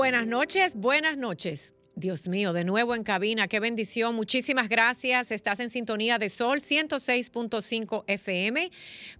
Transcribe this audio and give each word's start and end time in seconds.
Buenas 0.00 0.26
noches, 0.26 0.74
buenas 0.76 1.18
noches. 1.18 1.74
Dios 1.94 2.26
mío, 2.26 2.54
de 2.54 2.64
nuevo 2.64 2.94
en 2.94 3.02
cabina, 3.02 3.48
qué 3.48 3.60
bendición. 3.60 4.14
Muchísimas 4.14 4.70
gracias. 4.70 5.30
Estás 5.30 5.60
en 5.60 5.68
sintonía 5.68 6.16
de 6.16 6.30
Sol 6.30 6.62
106.5 6.62 8.04
FM 8.06 8.70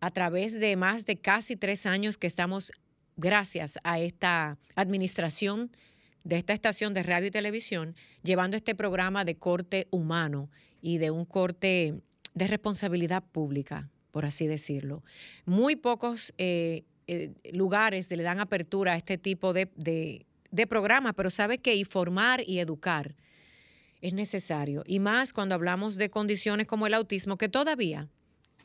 a 0.00 0.10
través 0.10 0.60
de 0.60 0.76
más 0.76 1.06
de 1.06 1.16
casi 1.16 1.56
tres 1.56 1.86
años 1.86 2.18
que 2.18 2.26
estamos, 2.26 2.70
gracias 3.16 3.78
a 3.82 3.98
esta 3.98 4.58
administración 4.74 5.70
de 6.24 6.36
esta 6.36 6.52
estación 6.52 6.94
de 6.94 7.02
radio 7.02 7.28
y 7.28 7.30
televisión, 7.30 7.94
llevando 8.22 8.56
este 8.56 8.74
programa 8.74 9.24
de 9.24 9.36
corte 9.36 9.88
humano 9.90 10.50
y 10.80 10.98
de 10.98 11.10
un 11.10 11.24
corte 11.24 12.00
de 12.34 12.46
responsabilidad 12.46 13.22
pública 13.22 13.90
por 14.10 14.26
así 14.26 14.46
decirlo. 14.46 15.02
Muy 15.44 15.76
pocos 15.76 16.34
eh, 16.38 16.84
eh, 17.06 17.32
lugares 17.52 18.10
le 18.10 18.22
dan 18.22 18.40
apertura 18.40 18.92
a 18.92 18.96
este 18.96 19.18
tipo 19.18 19.52
de, 19.52 19.70
de, 19.76 20.26
pero 21.16 21.30
sabe 21.30 21.58
que 21.58 21.74
informar 21.76 22.42
y 22.46 22.58
educar 22.58 23.14
es 24.00 24.12
necesario. 24.12 24.82
Y 24.86 24.98
más 24.98 25.32
cuando 25.32 25.54
hablamos 25.54 25.96
de 25.96 26.10
condiciones 26.10 26.66
como 26.66 26.86
el 26.86 26.94
autismo, 26.94 27.36
que 27.36 27.48
todavía, 27.48 28.08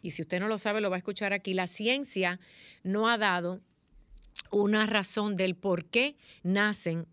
y 0.01 0.11
si 0.11 0.21
usted 0.21 0.39
no 0.39 0.47
lo 0.47 0.57
sabe, 0.57 0.81
lo 0.81 0.89
va 0.89 0.95
a 0.95 0.99
escuchar 0.99 1.33
aquí, 1.33 1.53
la 1.53 1.67
ciencia 1.67 2.39
no 2.83 3.09
ha 3.09 3.17
dado 3.17 3.61
una 4.51 4.85
razón 4.85 5.35
del 5.35 5.55
por 5.55 5.85
qué 5.85 6.15
nacen 6.43 7.07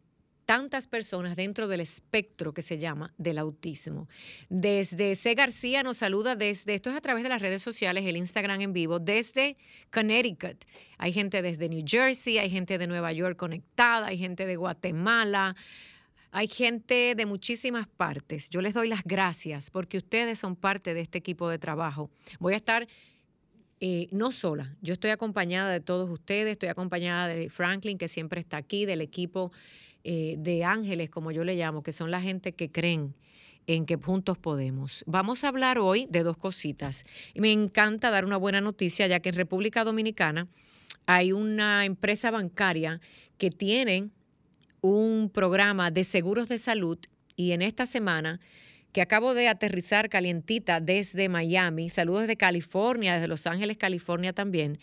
tantas 0.44 0.86
personas 0.86 1.36
dentro 1.36 1.68
del 1.68 1.80
espectro 1.80 2.52
que 2.52 2.62
se 2.62 2.78
llama 2.78 3.12
del 3.18 3.38
autismo. 3.38 4.08
Desde 4.48 5.14
C. 5.14 5.34
García 5.34 5.82
nos 5.82 5.98
saluda 5.98 6.36
desde, 6.36 6.74
esto 6.74 6.90
es 6.90 6.96
a 6.96 7.00
través 7.00 7.22
de 7.22 7.28
las 7.28 7.42
redes 7.42 7.62
sociales, 7.62 8.04
el 8.06 8.16
Instagram 8.16 8.60
en 8.60 8.72
vivo, 8.72 8.98
desde 8.98 9.56
Connecticut. 9.92 10.64
Hay 10.98 11.12
gente 11.12 11.42
desde 11.42 11.68
New 11.68 11.84
Jersey, 11.86 12.38
hay 12.38 12.50
gente 12.50 12.78
de 12.78 12.86
Nueva 12.86 13.12
York 13.12 13.36
conectada, 13.36 14.08
hay 14.08 14.18
gente 14.18 14.46
de 14.46 14.56
Guatemala, 14.56 15.56
hay 16.30 16.48
gente 16.48 17.14
de 17.14 17.26
muchísimas 17.26 17.86
partes. 17.86 18.48
Yo 18.50 18.60
les 18.62 18.74
doy 18.74 18.88
las 18.88 19.04
gracias 19.04 19.70
porque 19.70 19.98
ustedes 19.98 20.38
son 20.38 20.56
parte 20.56 20.94
de 20.94 21.02
este 21.02 21.18
equipo 21.18 21.48
de 21.48 21.58
trabajo. 21.58 22.10
Voy 22.40 22.54
a 22.54 22.56
estar 22.56 22.88
eh, 23.80 24.08
no 24.12 24.30
sola, 24.30 24.76
yo 24.80 24.94
estoy 24.94 25.10
acompañada 25.10 25.72
de 25.72 25.80
todos 25.80 26.08
ustedes, 26.08 26.52
estoy 26.52 26.68
acompañada 26.68 27.26
de 27.26 27.50
Franklin, 27.50 27.98
que 27.98 28.06
siempre 28.06 28.40
está 28.40 28.56
aquí, 28.56 28.86
del 28.86 29.00
equipo 29.00 29.50
eh, 30.04 30.36
de 30.38 30.64
ángeles, 30.64 31.10
como 31.10 31.30
yo 31.30 31.44
le 31.44 31.54
llamo, 31.54 31.82
que 31.82 31.92
son 31.92 32.10
la 32.10 32.20
gente 32.20 32.52
que 32.52 32.70
creen 32.70 33.14
en 33.66 33.86
que 33.86 33.96
juntos 33.96 34.38
podemos. 34.38 35.04
Vamos 35.06 35.44
a 35.44 35.48
hablar 35.48 35.78
hoy 35.78 36.06
de 36.10 36.22
dos 36.22 36.36
cositas. 36.36 37.04
Me 37.34 37.52
encanta 37.52 38.10
dar 38.10 38.24
una 38.24 38.36
buena 38.36 38.60
noticia, 38.60 39.06
ya 39.06 39.20
que 39.20 39.28
en 39.28 39.36
República 39.36 39.84
Dominicana 39.84 40.48
hay 41.06 41.32
una 41.32 41.84
empresa 41.84 42.30
bancaria 42.30 43.00
que 43.38 43.50
tiene 43.50 44.10
un 44.80 45.30
programa 45.32 45.90
de 45.90 46.04
seguros 46.04 46.48
de 46.48 46.58
salud 46.58 46.98
y 47.36 47.52
en 47.52 47.62
esta 47.62 47.86
semana 47.86 48.40
que 48.92 49.00
acabo 49.00 49.34
de 49.34 49.48
aterrizar 49.48 50.08
calientita 50.08 50.80
desde 50.80 51.28
Miami, 51.28 51.88
saludos 51.88 52.22
desde 52.22 52.36
California, 52.36 53.14
desde 53.14 53.28
Los 53.28 53.46
Ángeles, 53.46 53.78
California 53.78 54.32
también. 54.32 54.78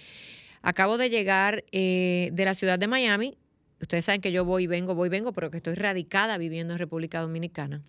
Acabo 0.62 0.98
de 0.98 1.10
llegar 1.10 1.64
eh, 1.72 2.30
de 2.34 2.46
la 2.46 2.54
ciudad 2.54 2.80
de 2.80 2.88
Miami 2.88 3.38
Ustedes 3.82 4.06
saben 4.06 4.22
que 4.22 4.32
yo 4.32 4.46
voy 4.46 4.64
y 4.64 4.68
vengo, 4.68 4.96
voy 4.96 5.08
y 5.08 5.10
vengo, 5.10 5.32
pero 5.32 5.52
que 5.52 5.58
estoy 5.58 5.76
radicada 5.76 6.38
viviendo 6.38 6.74
en 6.74 6.80
República 6.80 7.22
Dominicana. 7.22 7.82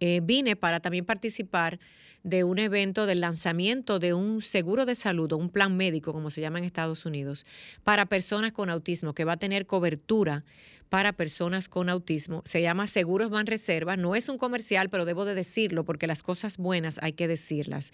Eh, 0.00 0.20
vine 0.22 0.56
para 0.56 0.80
también 0.80 1.04
participar 1.04 1.78
de 2.22 2.44
un 2.44 2.58
evento 2.58 3.06
del 3.06 3.20
lanzamiento 3.20 3.98
de 3.98 4.14
un 4.14 4.42
seguro 4.42 4.86
de 4.86 4.94
salud 4.94 5.32
o 5.32 5.36
un 5.36 5.48
plan 5.48 5.76
médico, 5.76 6.12
como 6.12 6.30
se 6.30 6.40
llama 6.40 6.58
en 6.58 6.64
Estados 6.64 7.06
Unidos, 7.06 7.46
para 7.84 8.06
personas 8.06 8.52
con 8.52 8.70
autismo, 8.70 9.14
que 9.14 9.24
va 9.24 9.34
a 9.34 9.36
tener 9.38 9.66
cobertura 9.66 10.44
para 10.88 11.12
personas 11.12 11.68
con 11.68 11.88
autismo. 11.88 12.42
Se 12.44 12.62
llama 12.62 12.86
Seguros 12.86 13.30
Van 13.30 13.46
Reserva. 13.46 13.96
No 13.96 14.14
es 14.14 14.28
un 14.28 14.38
comercial, 14.38 14.88
pero 14.88 15.04
debo 15.04 15.24
de 15.24 15.34
decirlo 15.34 15.84
porque 15.84 16.06
las 16.06 16.22
cosas 16.22 16.56
buenas 16.56 16.98
hay 17.02 17.12
que 17.12 17.28
decirlas. 17.28 17.92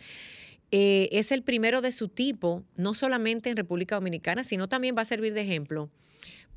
Eh, 0.71 1.09
es 1.13 1.33
el 1.33 1.43
primero 1.43 1.81
de 1.81 1.93
su 1.93 2.09
tipo, 2.09 2.65
no 2.77 2.95
solamente 2.95 3.51
en 3.51 3.57
República 3.57 3.97
Dominicana, 3.97 4.45
sino 4.45 4.69
también 4.69 4.97
va 4.97 5.03
a 5.03 5.07
servir 5.07 5.35
de 5.35 5.43
ejemplo 5.43 5.91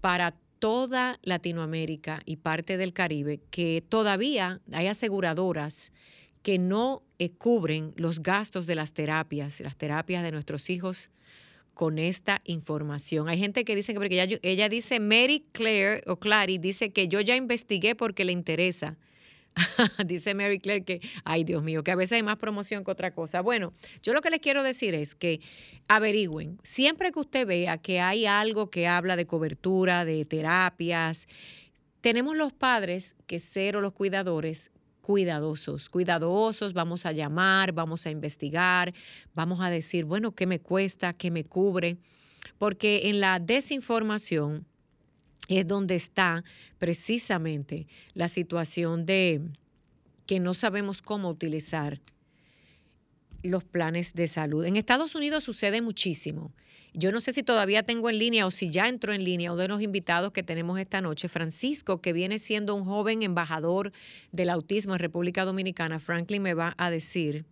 para 0.02 0.36
toda 0.60 1.20
Latinoamérica 1.24 2.22
y 2.26 2.38
parte 2.38 2.78
del 2.78 2.94
Caribe 2.94 3.40
que 3.52 3.84
todavía 3.88 4.62
hay 4.72 4.88
aseguradoras 4.88 5.94
que 6.42 6.58
no 6.58 7.04
eh, 7.20 7.30
cubren 7.32 7.94
los 7.96 8.24
gastos 8.24 8.66
de 8.68 8.76
las 8.76 8.94
terapias, 8.94 9.60
las 9.60 9.76
terapias 9.76 10.24
de 10.24 10.32
nuestros 10.32 10.70
hijos 10.70 11.10
con 11.74 12.00
esta 12.00 12.42
información. 12.46 13.30
Hay 13.30 13.38
gente 13.38 13.64
que 13.64 13.76
dice 13.76 13.94
que 13.94 14.00
porque 14.00 14.22
ella, 14.22 14.40
ella 14.42 14.70
dice, 14.70 15.00
Mary 15.00 15.46
Claire 15.52 16.04
o 16.08 16.16
Clary 16.16 16.58
dice 16.58 16.92
que 16.92 17.08
yo 17.08 17.22
ya 17.22 17.36
investigué 17.36 17.94
porque 17.94 18.26
le 18.26 18.32
interesa. 18.32 18.98
Dice 20.06 20.34
Mary 20.34 20.60
Claire 20.60 20.84
que, 20.84 21.02
ay 21.24 21.44
Dios 21.44 21.64
mío, 21.64 21.84
que 21.84 21.92
a 21.92 21.96
veces 21.96 22.14
hay 22.14 22.24
más 22.24 22.38
promoción 22.38 22.84
que 22.84 22.92
otra 22.92 23.12
cosa. 23.12 23.42
Bueno, 23.42 23.74
yo 24.04 24.14
lo 24.14 24.22
que 24.22 24.30
les 24.30 24.40
quiero 24.40 24.64
decir 24.64 24.96
es 24.96 25.16
que 25.16 25.42
averigüen, 25.88 26.60
siempre 26.64 27.12
que 27.12 27.20
usted 27.20 27.48
vea 27.48 27.78
que 27.78 28.00
hay 28.00 28.26
algo 28.26 28.70
que 28.70 28.88
habla 28.88 29.16
de 29.16 29.26
cobertura, 29.26 30.06
de 30.06 30.26
terapias, 30.26 31.28
tenemos 32.02 32.36
los 32.36 32.54
padres 32.54 33.16
que 33.26 33.40
ser 33.40 33.78
o 33.78 33.82
los 33.82 33.94
cuidadores 33.94 34.72
cuidadosos, 35.02 35.90
cuidadosos, 35.90 36.74
vamos 36.74 37.06
a 37.06 37.14
llamar, 37.14 37.72
vamos 37.72 38.06
a 38.06 38.12
investigar, 38.12 38.94
vamos 39.34 39.62
a 39.62 39.70
decir, 39.70 40.04
bueno, 40.04 40.34
¿qué 40.34 40.46
me 40.46 40.60
cuesta? 40.60 41.14
¿Qué 41.14 41.32
me 41.32 41.46
cubre? 41.46 41.98
Porque 42.58 43.10
en 43.10 43.22
la 43.22 43.40
desinformación 43.40 44.66
es 45.48 45.68
donde 45.68 45.96
está 45.96 46.44
precisamente 46.78 47.88
la 48.14 48.28
situación 48.28 49.06
de 49.06 49.42
que 50.26 50.40
no 50.40 50.54
sabemos 50.54 51.02
cómo 51.02 51.30
utilizar 51.30 52.02
los 53.44 53.64
planes 53.64 54.14
de 54.14 54.28
salud. 54.28 54.66
En 54.66 54.76
Estados 54.76 55.16
Unidos 55.16 55.44
sucede 55.44 55.82
muchísimo. 55.82 56.52
Yo 56.94 57.12
no 57.12 57.22
sé 57.22 57.32
si 57.32 57.44
todavía 57.44 57.84
tengo 57.84 58.10
en 58.10 58.18
línea 58.18 58.46
o 58.46 58.52
si 58.52 58.70
ya 58.70 58.90
entró 58.90 59.14
en 59.14 59.24
línea 59.24 59.52
uno 59.52 59.62
de 59.62 59.68
los 59.68 59.82
invitados 59.82 60.32
que 60.32 60.44
tenemos 60.44 60.80
esta 60.80 61.00
noche, 61.00 61.30
Francisco, 61.30 62.02
que 62.02 62.12
viene 62.12 62.40
siendo 62.40 62.76
un 62.76 62.86
joven 62.86 63.24
embajador 63.24 63.92
del 64.32 64.50
autismo 64.50 64.94
en 64.94 65.00
República 65.00 65.46
Dominicana. 65.46 66.00
Franklin 66.00 66.42
me 66.42 66.54
va 66.54 66.74
a 66.78 66.90
decir 66.90 67.46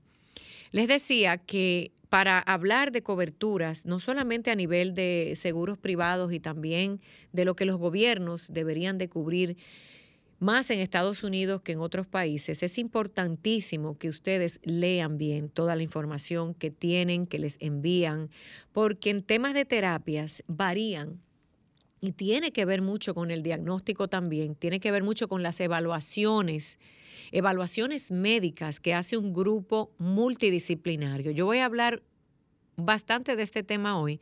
Les 0.72 0.88
decía 0.88 1.38
que 1.38 1.92
para 2.16 2.40
hablar 2.40 2.94
de 2.94 3.04
coberturas, 3.04 3.86
no 3.86 4.00
solamente 4.00 4.50
a 4.50 4.56
nivel 4.56 4.96
de 4.96 5.34
seguros 5.36 5.78
privados 5.78 6.32
y 6.32 6.40
también 6.40 7.02
de 7.34 7.44
lo 7.44 7.58
que 7.58 7.66
los 7.66 7.78
gobiernos 7.78 8.54
deberían 8.54 8.98
de 8.98 9.10
cubrir, 9.10 9.58
más 10.40 10.70
en 10.70 10.80
Estados 10.80 11.26
Unidos 11.26 11.62
que 11.62 11.74
en 11.74 11.82
otros 11.82 12.08
países, 12.08 12.64
es 12.64 12.78
importantísimo 12.78 13.98
que 13.98 14.08
ustedes 14.08 14.62
lean 14.64 15.18
bien 15.18 15.50
toda 15.50 15.76
la 15.76 15.84
información 15.84 16.54
que 16.54 16.72
tienen, 16.72 17.28
que 17.28 17.38
les 17.38 17.58
envían, 17.60 18.30
porque 18.72 19.10
en 19.10 19.22
temas 19.22 19.54
de 19.54 19.66
terapias 19.66 20.42
varían 20.48 21.20
y 22.00 22.14
tiene 22.14 22.54
que 22.54 22.64
ver 22.64 22.82
mucho 22.82 23.14
con 23.14 23.30
el 23.30 23.44
diagnóstico 23.44 24.08
también, 24.08 24.56
tiene 24.56 24.80
que 24.80 24.92
ver 24.92 25.04
mucho 25.04 25.28
con 25.28 25.44
las 25.44 25.60
evaluaciones, 25.60 26.80
evaluaciones 27.32 28.12
médicas 28.12 28.80
que 28.80 28.94
hace 28.94 29.18
un 29.18 29.34
grupo 29.34 29.92
multidisciplinario. 29.98 31.32
Yo 31.32 31.46
voy 31.46 31.60
a 31.60 31.66
hablar 31.66 32.02
bastante 32.78 33.36
de 33.36 33.44
este 33.44 33.64
tema 33.64 34.00
hoy 34.00 34.20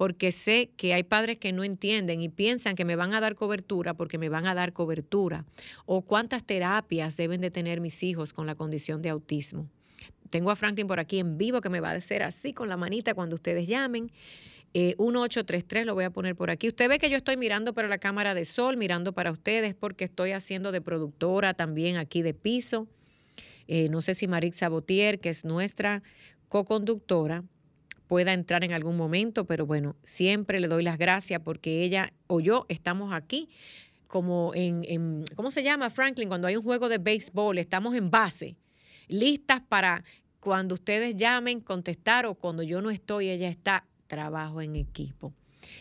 porque 0.00 0.32
sé 0.32 0.70
que 0.78 0.94
hay 0.94 1.02
padres 1.02 1.36
que 1.36 1.52
no 1.52 1.62
entienden 1.62 2.22
y 2.22 2.30
piensan 2.30 2.74
que 2.74 2.86
me 2.86 2.96
van 2.96 3.12
a 3.12 3.20
dar 3.20 3.34
cobertura 3.34 3.92
porque 3.92 4.16
me 4.16 4.30
van 4.30 4.46
a 4.46 4.54
dar 4.54 4.72
cobertura, 4.72 5.44
o 5.84 6.00
cuántas 6.00 6.42
terapias 6.42 7.18
deben 7.18 7.42
de 7.42 7.50
tener 7.50 7.82
mis 7.82 8.02
hijos 8.02 8.32
con 8.32 8.46
la 8.46 8.54
condición 8.54 9.02
de 9.02 9.10
autismo. 9.10 9.68
Tengo 10.30 10.50
a 10.50 10.56
Franklin 10.56 10.86
por 10.86 11.00
aquí 11.00 11.18
en 11.18 11.36
vivo 11.36 11.60
que 11.60 11.68
me 11.68 11.80
va 11.80 11.90
a 11.90 11.94
decir 11.94 12.22
así 12.22 12.54
con 12.54 12.70
la 12.70 12.78
manita 12.78 13.12
cuando 13.12 13.34
ustedes 13.34 13.68
llamen. 13.68 14.10
1833 14.72 15.82
eh, 15.82 15.84
lo 15.84 15.94
voy 15.94 16.04
a 16.04 16.10
poner 16.10 16.36
por 16.36 16.50
aquí. 16.50 16.68
Usted 16.68 16.88
ve 16.88 16.98
que 16.98 17.10
yo 17.10 17.16
estoy 17.16 17.36
mirando 17.36 17.74
para 17.74 17.88
la 17.88 17.98
cámara 17.98 18.34
de 18.34 18.44
sol, 18.44 18.76
mirando 18.76 19.12
para 19.12 19.30
ustedes 19.30 19.74
porque 19.74 20.04
estoy 20.04 20.32
haciendo 20.32 20.72
de 20.72 20.80
productora 20.80 21.54
también 21.54 21.96
aquí 21.96 22.22
de 22.22 22.34
piso. 22.34 22.86
Eh, 23.66 23.88
no 23.88 24.00
sé 24.00 24.14
si 24.14 24.28
Marix 24.28 24.58
Sabotier, 24.58 25.18
que 25.18 25.28
es 25.28 25.44
nuestra 25.44 26.02
co-conductora, 26.48 27.44
pueda 28.06 28.32
entrar 28.32 28.64
en 28.64 28.72
algún 28.72 28.96
momento, 28.96 29.44
pero 29.44 29.66
bueno, 29.66 29.94
siempre 30.02 30.58
le 30.58 30.66
doy 30.66 30.82
las 30.82 30.98
gracias 30.98 31.40
porque 31.44 31.84
ella 31.84 32.12
o 32.26 32.40
yo 32.40 32.66
estamos 32.68 33.12
aquí 33.12 33.48
como 34.08 34.50
en, 34.56 35.24
¿cómo 35.36 35.52
se 35.52 35.62
llama, 35.62 35.88
Franklin? 35.88 36.28
Cuando 36.28 36.48
hay 36.48 36.56
un 36.56 36.64
juego 36.64 36.88
de 36.88 36.98
béisbol, 36.98 37.58
estamos 37.58 37.94
en 37.94 38.10
base, 38.10 38.56
listas 39.06 39.60
para 39.60 40.02
cuando 40.40 40.74
ustedes 40.74 41.14
llamen, 41.14 41.60
contestar 41.60 42.26
o 42.26 42.34
cuando 42.34 42.64
yo 42.64 42.82
no 42.82 42.90
estoy, 42.90 43.28
ella 43.28 43.48
está, 43.48 43.86
trabajo 44.10 44.60
en 44.60 44.76
equipo. 44.76 45.32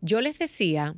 Yo 0.00 0.20
les 0.20 0.38
decía 0.38 0.96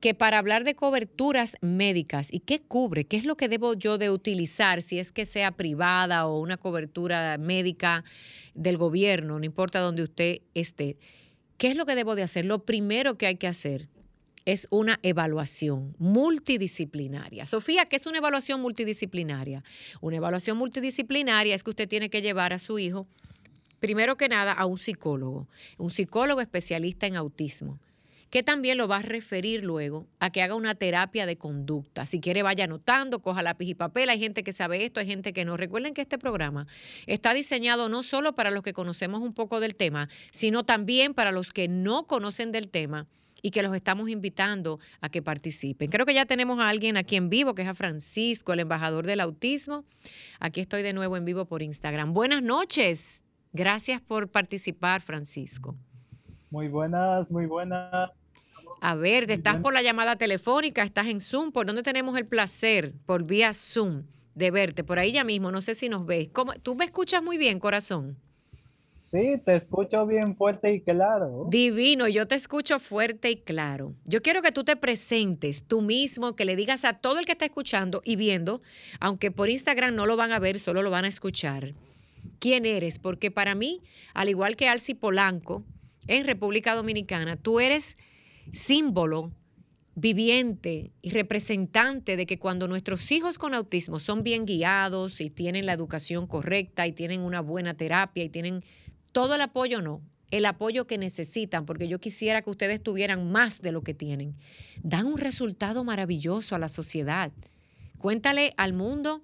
que 0.00 0.14
para 0.14 0.38
hablar 0.38 0.64
de 0.64 0.74
coberturas 0.74 1.56
médicas 1.60 2.28
y 2.32 2.40
qué 2.40 2.60
cubre, 2.60 3.04
qué 3.04 3.16
es 3.16 3.24
lo 3.24 3.36
que 3.36 3.48
debo 3.48 3.74
yo 3.74 3.98
de 3.98 4.10
utilizar, 4.10 4.82
si 4.82 4.98
es 4.98 5.12
que 5.12 5.26
sea 5.26 5.52
privada 5.52 6.26
o 6.26 6.40
una 6.40 6.56
cobertura 6.56 7.36
médica 7.38 8.04
del 8.54 8.76
gobierno, 8.76 9.38
no 9.38 9.44
importa 9.44 9.80
dónde 9.80 10.04
usted 10.04 10.40
esté, 10.54 10.96
¿qué 11.56 11.68
es 11.68 11.76
lo 11.76 11.84
que 11.84 11.96
debo 11.96 12.14
de 12.14 12.22
hacer? 12.22 12.44
Lo 12.44 12.64
primero 12.64 13.18
que 13.18 13.26
hay 13.26 13.36
que 13.36 13.48
hacer 13.48 13.88
es 14.44 14.66
una 14.70 14.98
evaluación 15.02 15.94
multidisciplinaria. 15.98 17.44
Sofía, 17.44 17.86
¿qué 17.86 17.96
es 17.96 18.06
una 18.06 18.18
evaluación 18.18 18.62
multidisciplinaria? 18.62 19.62
Una 20.00 20.16
evaluación 20.16 20.56
multidisciplinaria 20.56 21.54
es 21.54 21.62
que 21.62 21.70
usted 21.70 21.88
tiene 21.88 22.08
que 22.08 22.22
llevar 22.22 22.54
a 22.54 22.58
su 22.58 22.78
hijo 22.78 23.06
primero 23.80 24.16
que 24.16 24.28
nada, 24.28 24.52
a 24.52 24.66
un 24.66 24.78
psicólogo, 24.78 25.48
un 25.76 25.90
psicólogo 25.90 26.40
especialista 26.40 27.06
en 27.06 27.16
autismo, 27.16 27.78
que 28.30 28.42
también 28.42 28.76
lo 28.76 28.88
va 28.88 28.98
a 28.98 29.02
referir 29.02 29.64
luego 29.64 30.06
a 30.20 30.30
que 30.30 30.42
haga 30.42 30.54
una 30.54 30.74
terapia 30.74 31.24
de 31.24 31.36
conducta. 31.36 32.04
Si 32.04 32.20
quiere, 32.20 32.42
vaya 32.42 32.64
anotando, 32.64 33.20
coja 33.20 33.42
lápiz 33.42 33.68
y 33.68 33.74
papel. 33.74 34.10
Hay 34.10 34.18
gente 34.18 34.42
que 34.42 34.52
sabe 34.52 34.84
esto, 34.84 35.00
hay 35.00 35.06
gente 35.06 35.32
que 35.32 35.44
no. 35.44 35.56
Recuerden 35.56 35.94
que 35.94 36.02
este 36.02 36.18
programa 36.18 36.66
está 37.06 37.32
diseñado 37.32 37.88
no 37.88 38.02
solo 38.02 38.34
para 38.34 38.50
los 38.50 38.62
que 38.62 38.74
conocemos 38.74 39.22
un 39.22 39.32
poco 39.32 39.60
del 39.60 39.74
tema, 39.74 40.08
sino 40.30 40.64
también 40.64 41.14
para 41.14 41.32
los 41.32 41.52
que 41.52 41.68
no 41.68 42.06
conocen 42.06 42.52
del 42.52 42.68
tema 42.68 43.06
y 43.40 43.50
que 43.50 43.62
los 43.62 43.74
estamos 43.74 44.10
invitando 44.10 44.78
a 45.00 45.08
que 45.08 45.22
participen. 45.22 45.90
Creo 45.90 46.04
que 46.04 46.14
ya 46.14 46.26
tenemos 46.26 46.58
a 46.58 46.68
alguien 46.68 46.96
aquí 46.96 47.16
en 47.16 47.30
vivo, 47.30 47.54
que 47.54 47.62
es 47.62 47.68
a 47.68 47.74
Francisco, 47.74 48.52
el 48.52 48.60
embajador 48.60 49.06
del 49.06 49.20
autismo. 49.20 49.84
Aquí 50.40 50.60
estoy 50.60 50.82
de 50.82 50.92
nuevo 50.92 51.16
en 51.16 51.24
vivo 51.24 51.46
por 51.46 51.62
Instagram. 51.62 52.12
Buenas 52.12 52.42
noches. 52.42 53.22
Gracias 53.52 54.00
por 54.00 54.28
participar, 54.28 55.00
Francisco. 55.00 55.76
Muy 56.50 56.68
buenas, 56.68 57.30
muy 57.30 57.46
buenas. 57.46 58.10
A 58.80 58.94
ver, 58.94 59.30
estás 59.30 59.56
por 59.56 59.74
la 59.74 59.82
llamada 59.82 60.16
telefónica, 60.16 60.82
estás 60.82 61.08
en 61.08 61.20
Zoom. 61.20 61.50
¿Por 61.50 61.66
dónde 61.66 61.82
tenemos 61.82 62.16
el 62.16 62.26
placer? 62.26 62.94
Por 63.06 63.24
vía 63.24 63.52
Zoom 63.52 64.04
de 64.34 64.50
verte. 64.50 64.84
Por 64.84 64.98
ahí 64.98 65.12
ya 65.12 65.24
mismo, 65.24 65.50
no 65.50 65.60
sé 65.60 65.74
si 65.74 65.88
nos 65.88 66.06
ves. 66.06 66.28
¿Cómo? 66.32 66.54
¿Tú 66.54 66.74
me 66.76 66.84
escuchas 66.84 67.22
muy 67.22 67.36
bien, 67.38 67.58
corazón? 67.58 68.16
Sí, 69.10 69.40
te 69.42 69.54
escucho 69.54 70.06
bien 70.06 70.36
fuerte 70.36 70.70
y 70.70 70.82
claro. 70.82 71.46
Divino, 71.48 72.08
yo 72.08 72.28
te 72.28 72.34
escucho 72.34 72.78
fuerte 72.78 73.30
y 73.30 73.36
claro. 73.36 73.94
Yo 74.04 74.20
quiero 74.20 74.42
que 74.42 74.52
tú 74.52 74.64
te 74.64 74.76
presentes 74.76 75.64
tú 75.64 75.80
mismo, 75.80 76.36
que 76.36 76.44
le 76.44 76.56
digas 76.56 76.84
a 76.84 76.92
todo 76.92 77.18
el 77.18 77.24
que 77.24 77.32
está 77.32 77.46
escuchando 77.46 78.02
y 78.04 78.16
viendo, 78.16 78.60
aunque 79.00 79.30
por 79.30 79.48
Instagram 79.48 79.94
no 79.94 80.04
lo 80.04 80.18
van 80.18 80.32
a 80.32 80.38
ver, 80.38 80.60
solo 80.60 80.82
lo 80.82 80.90
van 80.90 81.06
a 81.06 81.08
escuchar, 81.08 81.72
quién 82.38 82.66
eres, 82.66 82.98
porque 82.98 83.30
para 83.30 83.54
mí, 83.54 83.82
al 84.14 84.28
igual 84.28 84.56
que 84.56 84.68
Alci 84.68 84.94
Polanco, 84.94 85.64
en 86.06 86.26
República 86.26 86.74
Dominicana, 86.74 87.36
tú 87.36 87.60
eres 87.60 87.96
símbolo 88.52 89.32
viviente 89.94 90.92
y 91.02 91.10
representante 91.10 92.16
de 92.16 92.24
que 92.24 92.38
cuando 92.38 92.68
nuestros 92.68 93.10
hijos 93.10 93.36
con 93.36 93.52
autismo 93.52 93.98
son 93.98 94.22
bien 94.22 94.46
guiados 94.46 95.20
y 95.20 95.28
tienen 95.28 95.66
la 95.66 95.72
educación 95.72 96.26
correcta 96.26 96.86
y 96.86 96.92
tienen 96.92 97.20
una 97.20 97.40
buena 97.40 97.74
terapia 97.74 98.22
y 98.22 98.28
tienen 98.28 98.64
todo 99.12 99.34
el 99.34 99.40
apoyo, 99.40 99.82
no, 99.82 100.00
el 100.30 100.44
apoyo 100.44 100.86
que 100.86 100.98
necesitan, 100.98 101.66
porque 101.66 101.88
yo 101.88 101.98
quisiera 101.98 102.42
que 102.42 102.50
ustedes 102.50 102.82
tuvieran 102.82 103.32
más 103.32 103.60
de 103.60 103.72
lo 103.72 103.82
que 103.82 103.94
tienen, 103.94 104.36
dan 104.82 105.06
un 105.06 105.18
resultado 105.18 105.82
maravilloso 105.82 106.54
a 106.54 106.58
la 106.58 106.68
sociedad. 106.68 107.32
Cuéntale 107.98 108.54
al 108.56 108.74
mundo, 108.74 109.22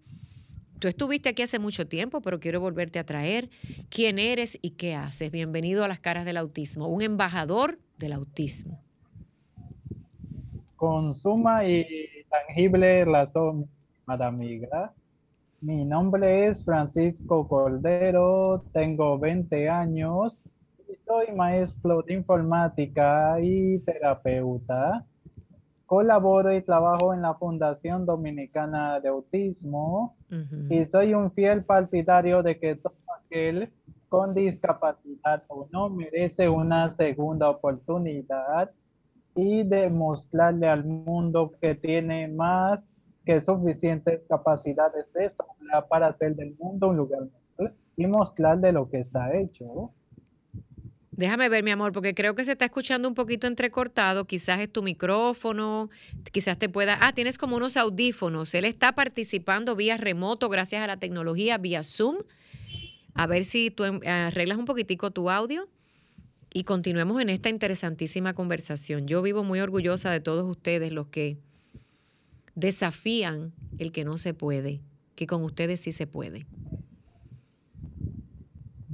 tú 0.79 0.89
estuviste 0.89 1.29
aquí 1.29 1.43
hace 1.43 1.59
mucho 1.59 1.87
tiempo, 1.87 2.21
pero 2.21 2.41
quiero 2.41 2.61
volverte 2.61 2.99
a 2.99 3.05
traer 3.05 3.51
quién 3.89 4.19
eres 4.19 4.59
y 4.63 4.71
qué 4.71 4.95
haces. 4.95 5.31
Bienvenido 5.31 5.85
a 5.85 5.89
las 5.89 6.01
caras 6.01 6.25
del 6.25 6.37
autismo, 6.37 6.89
un 6.89 7.03
embajador 7.03 7.79
del 7.99 8.13
autismo 8.13 8.81
con 10.77 11.15
suma 11.15 11.67
y 11.67 11.87
tangible 12.29 13.07
razón, 13.07 13.67
amiga. 14.07 14.93
Mi 15.63 15.83
nombre 15.83 16.49
es 16.49 16.63
Francisco 16.63 17.49
Cordero, 17.49 18.63
tengo 18.75 19.19
20 19.19 19.67
años 19.71 20.43
soy 21.07 21.35
maestro 21.35 22.03
de 22.03 22.15
informática 22.15 23.39
y 23.41 23.79
terapeuta. 23.81 25.05
Colaboro 25.87 26.53
y 26.53 26.63
trabajo 26.63 27.13
en 27.13 27.23
la 27.23 27.35
Fundación 27.35 28.07
Dominicana 28.07 29.01
de 29.01 29.09
Autismo 29.09 30.17
y 30.71 30.85
soy 30.87 31.15
un 31.15 31.31
fiel 31.33 31.65
partidario 31.65 32.43
de 32.43 32.59
que 32.59 32.77
todo 32.77 32.95
aquel 33.23 33.71
con 34.09 34.35
discapacidad 34.35 35.43
o 35.49 35.69
no 35.71 35.91
merece 35.91 36.49
una 36.49 36.91
segunda 36.91 37.51
oportunidad 37.51 38.71
y 39.35 39.65
demostrarle 39.65 40.69
al 40.69 40.85
mundo 40.85 41.53
que 41.61 41.75
tiene 41.75 42.29
más 42.29 42.89
que 43.25 43.43
suficientes 43.43 44.23
capacidades 44.29 45.13
de 45.13 45.31
sobra 45.31 45.87
para 45.89 46.09
hacer 46.09 46.37
del 46.37 46.55
mundo 46.59 46.89
un 46.89 46.97
lugar 46.97 47.23
mejor 47.23 47.75
y 47.97 48.07
mostrarle 48.07 48.73
lo 48.73 48.89
que 48.89 49.01
está 49.01 49.35
hecho. 49.37 49.93
Déjame 51.17 51.49
ver, 51.49 51.63
mi 51.63 51.71
amor, 51.71 51.93
porque 51.93 52.13
creo 52.13 52.35
que 52.35 52.45
se 52.45 52.53
está 52.53 52.65
escuchando 52.65 53.09
un 53.09 53.15
poquito 53.15 53.47
entrecortado. 53.47 54.27
Quizás 54.27 54.61
es 54.61 54.73
tu 54.73 54.83
micrófono, 54.83 55.91
quizás 56.33 56.59
te 56.59 56.69
pueda. 56.69 56.99
Ah, 57.01 57.13
tienes 57.13 57.39
como 57.39 57.57
unos 57.57 57.77
audífonos. 57.77 58.53
Él 58.55 58.65
está 58.65 58.93
participando 58.93 59.77
vía 59.77 59.97
remoto 59.97 60.49
gracias 60.49 60.83
a 60.83 60.87
la 60.89 60.97
tecnología, 60.97 61.57
vía 61.59 61.85
Zoom. 61.85 62.17
A 63.15 63.29
ver 63.29 63.45
si 63.45 63.71
tú 63.71 63.85
em, 63.85 64.01
arreglas 64.07 64.59
un 64.59 64.65
poquitico 64.65 65.13
tu 65.13 65.31
audio 65.31 65.69
y 66.53 66.65
continuemos 66.65 67.23
en 67.23 67.31
esta 67.31 67.49
interesantísima 67.49 68.35
conversación. 68.35 69.07
Yo 69.07 69.23
vivo 69.23 69.45
muy 69.45 69.61
orgullosa 69.61 70.11
de 70.11 70.21
todos 70.21 70.49
ustedes 70.49 70.91
los 70.91 71.07
que 71.09 71.39
desafían 72.57 73.53
el 73.79 73.93
que 73.93 74.05
no 74.05 74.19
se 74.19 74.35
puede, 74.35 74.81
que 75.15 75.29
con 75.29 75.45
ustedes 75.45 75.81
sí 75.81 75.93
se 75.93 76.09
puede. 76.09 76.47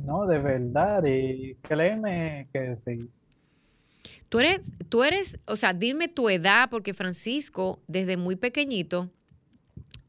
No, 0.05 0.27
de 0.27 0.39
verdad, 0.39 1.05
y 1.05 1.55
créeme 1.63 2.49
que 2.53 2.77
sí. 2.77 3.09
Tú 4.29 4.41
eres, 4.41 4.61
tú 4.89 5.03
eres, 5.03 5.39
o 5.47 5.57
sea, 5.57 5.73
dime 5.73 6.09
tu 6.09 6.29
edad, 6.29 6.69
porque 6.71 6.95
Francisco, 6.95 7.81
desde 7.89 8.17
muy 8.17 8.37
pequeñito, 8.37 9.11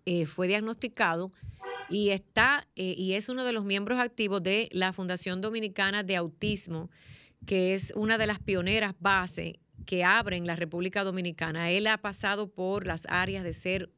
eh, 0.06 0.26
fue 0.26 0.48
diagnosticado 0.48 1.32
y 1.90 2.10
está, 2.10 2.68
eh, 2.76 2.96
y 2.98 3.14
es 3.14 3.30
uno 3.30 3.44
de 3.44 3.52
los 3.52 3.66
miembros 3.66 4.00
activos 4.00 4.42
de 4.42 4.70
la 4.72 4.94
Fundación 4.94 5.42
Dominicana 5.42 6.04
de 6.04 6.16
Autismo 6.16 6.90
que 7.46 7.74
es 7.74 7.92
una 7.96 8.18
de 8.18 8.28
las 8.28 8.40
pioneras 8.40 8.94
base 9.00 9.60
que 9.86 10.04
abren 10.04 10.46
la 10.46 10.56
República 10.56 11.04
Dominicana. 11.04 11.72
Él 11.72 11.88
ha 11.88 11.98
pasado 11.98 12.48
por 12.48 12.86
las 12.86 13.06
áreas 13.08 13.44
de 13.44 13.54
ser 13.54 13.90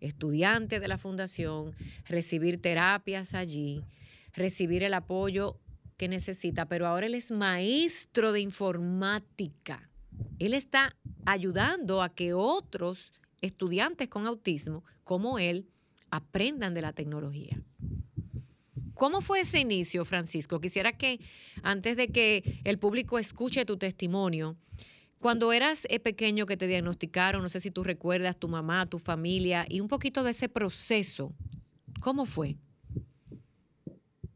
estudiante 0.00 0.80
de 0.80 0.88
la 0.88 0.98
fundación, 0.98 1.74
recibir 2.06 2.60
terapias 2.60 3.34
allí, 3.34 3.82
recibir 4.32 4.82
el 4.82 4.94
apoyo 4.94 5.58
que 5.96 6.08
necesita, 6.08 6.66
pero 6.66 6.86
ahora 6.86 7.06
él 7.06 7.14
es 7.14 7.30
maestro 7.30 8.32
de 8.32 8.40
informática. 8.40 9.90
Él 10.38 10.54
está 10.54 10.96
ayudando 11.26 12.02
a 12.02 12.14
que 12.14 12.32
otros 12.32 13.12
estudiantes 13.40 14.08
con 14.08 14.26
autismo, 14.26 14.84
como 15.04 15.38
él, 15.38 15.68
aprendan 16.10 16.74
de 16.74 16.82
la 16.82 16.92
tecnología. 16.92 17.62
¿Cómo 18.94 19.22
fue 19.22 19.40
ese 19.40 19.60
inicio, 19.60 20.04
Francisco? 20.04 20.60
Quisiera 20.60 20.92
que 20.92 21.20
antes 21.62 21.96
de 21.96 22.08
que 22.08 22.60
el 22.64 22.78
público 22.78 23.18
escuche 23.18 23.64
tu 23.64 23.78
testimonio, 23.78 24.56
cuando 25.18 25.52
eras 25.52 25.86
eh, 25.90 26.00
pequeño 26.00 26.46
que 26.46 26.56
te 26.56 26.66
diagnosticaron, 26.66 27.42
no 27.42 27.48
sé 27.48 27.60
si 27.60 27.70
tú 27.70 27.84
recuerdas 27.84 28.38
tu 28.38 28.48
mamá, 28.48 28.86
tu 28.86 28.98
familia 28.98 29.66
y 29.68 29.80
un 29.80 29.88
poquito 29.88 30.22
de 30.22 30.30
ese 30.30 30.48
proceso, 30.48 31.32
¿cómo 32.00 32.26
fue? 32.26 32.56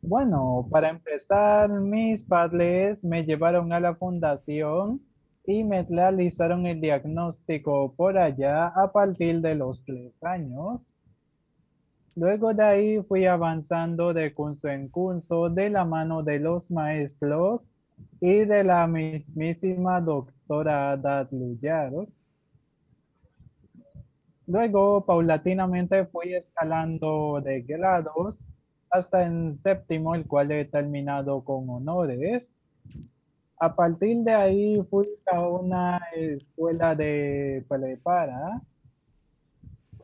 Bueno, 0.06 0.68
para 0.70 0.90
empezar, 0.90 1.70
mis 1.70 2.22
padres 2.22 3.02
me 3.02 3.24
llevaron 3.24 3.72
a 3.72 3.80
la 3.80 3.94
fundación 3.94 5.00
y 5.46 5.64
me 5.64 5.82
realizaron 5.82 6.66
el 6.66 6.78
diagnóstico 6.78 7.94
por 7.96 8.18
allá 8.18 8.66
a 8.66 8.92
partir 8.92 9.40
de 9.40 9.54
los 9.54 9.82
tres 9.82 10.22
años. 10.22 10.92
Luego 12.16 12.52
de 12.52 12.62
ahí 12.62 13.02
fui 13.04 13.24
avanzando 13.24 14.12
de 14.12 14.34
curso 14.34 14.68
en 14.68 14.88
curso 14.88 15.48
de 15.48 15.70
la 15.70 15.86
mano 15.86 16.22
de 16.22 16.38
los 16.38 16.70
maestros 16.70 17.70
y 18.20 18.44
de 18.44 18.62
la 18.62 18.86
mismísima 18.86 20.02
doctora 20.02 20.92
Ada 20.92 21.26
Luego, 24.46 25.06
paulatinamente 25.06 26.04
fui 26.04 26.34
escalando 26.34 27.40
de 27.42 27.62
grados 27.62 28.44
hasta 28.94 29.24
en 29.26 29.56
séptimo, 29.56 30.14
el 30.14 30.24
cual 30.24 30.52
he 30.52 30.64
terminado 30.66 31.42
con 31.42 31.68
honores. 31.68 32.54
A 33.58 33.74
partir 33.74 34.18
de 34.18 34.32
ahí 34.32 34.82
fui 34.88 35.08
a 35.32 35.40
una 35.40 36.00
escuela 36.14 36.94
de 36.94 37.64
prepara. 37.68 38.62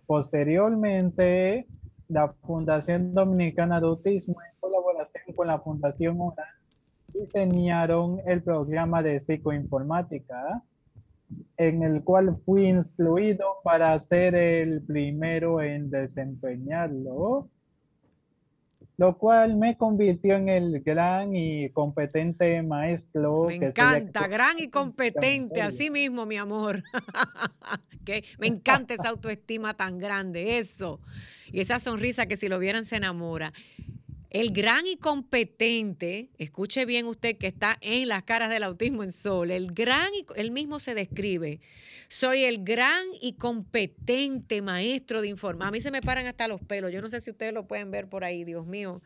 Posteriormente, 0.06 1.68
la 2.08 2.32
Fundación 2.32 3.14
Dominicana 3.14 3.80
de 3.80 3.86
Autismo, 3.86 4.34
en 4.42 4.58
colaboración 4.58 5.22
con 5.36 5.46
la 5.46 5.60
Fundación 5.60 6.20
Orange, 6.20 6.76
diseñaron 7.14 8.18
el 8.26 8.42
programa 8.42 9.04
de 9.04 9.20
psicoinformática, 9.20 10.64
en 11.56 11.84
el 11.84 12.02
cual 12.02 12.36
fui 12.44 12.66
instruido 12.66 13.44
para 13.62 13.96
ser 14.00 14.34
el 14.34 14.82
primero 14.82 15.60
en 15.60 15.90
desempeñarlo, 15.90 17.48
lo 19.00 19.16
cual 19.16 19.56
me 19.56 19.78
convirtió 19.78 20.36
en 20.36 20.50
el 20.50 20.82
gran 20.82 21.34
y 21.34 21.70
competente 21.70 22.62
maestro. 22.62 23.44
Me 23.46 23.54
encanta, 23.54 24.28
gran 24.28 24.58
y 24.58 24.68
competente, 24.68 25.62
así 25.62 25.88
mismo, 25.88 26.26
mi 26.26 26.36
amor. 26.36 26.82
que 28.04 28.24
me 28.38 28.48
encanta 28.48 28.92
esa 28.92 29.08
autoestima 29.08 29.72
tan 29.72 29.98
grande, 29.98 30.58
eso 30.58 31.00
y 31.50 31.60
esa 31.60 31.78
sonrisa 31.78 32.26
que 32.26 32.36
si 32.36 32.48
lo 32.48 32.58
vieran 32.58 32.84
se 32.84 32.96
enamora. 32.96 33.54
El 34.30 34.52
gran 34.52 34.86
y 34.86 34.96
competente, 34.96 36.28
escuche 36.38 36.84
bien 36.86 37.06
usted 37.06 37.36
que 37.36 37.48
está 37.48 37.78
en 37.80 38.06
las 38.06 38.22
caras 38.22 38.48
del 38.48 38.62
autismo 38.62 39.02
en 39.02 39.10
sol, 39.10 39.50
el 39.50 39.72
gran 39.72 40.14
y 40.14 40.24
él 40.36 40.52
mismo 40.52 40.78
se 40.78 40.94
describe. 40.94 41.60
Soy 42.08 42.44
el 42.44 42.62
gran 42.62 43.06
y 43.20 43.34
competente 43.34 44.62
maestro 44.62 45.20
de 45.20 45.28
informar. 45.28 45.68
A 45.68 45.70
mí 45.72 45.80
se 45.80 45.90
me 45.90 46.00
paran 46.00 46.26
hasta 46.26 46.48
los 46.48 46.60
pelos. 46.60 46.92
Yo 46.92 47.02
no 47.02 47.10
sé 47.10 47.20
si 47.20 47.30
ustedes 47.30 47.52
lo 47.52 47.66
pueden 47.66 47.90
ver 47.90 48.08
por 48.08 48.24
ahí, 48.24 48.44
Dios 48.44 48.66
mío. 48.66 49.02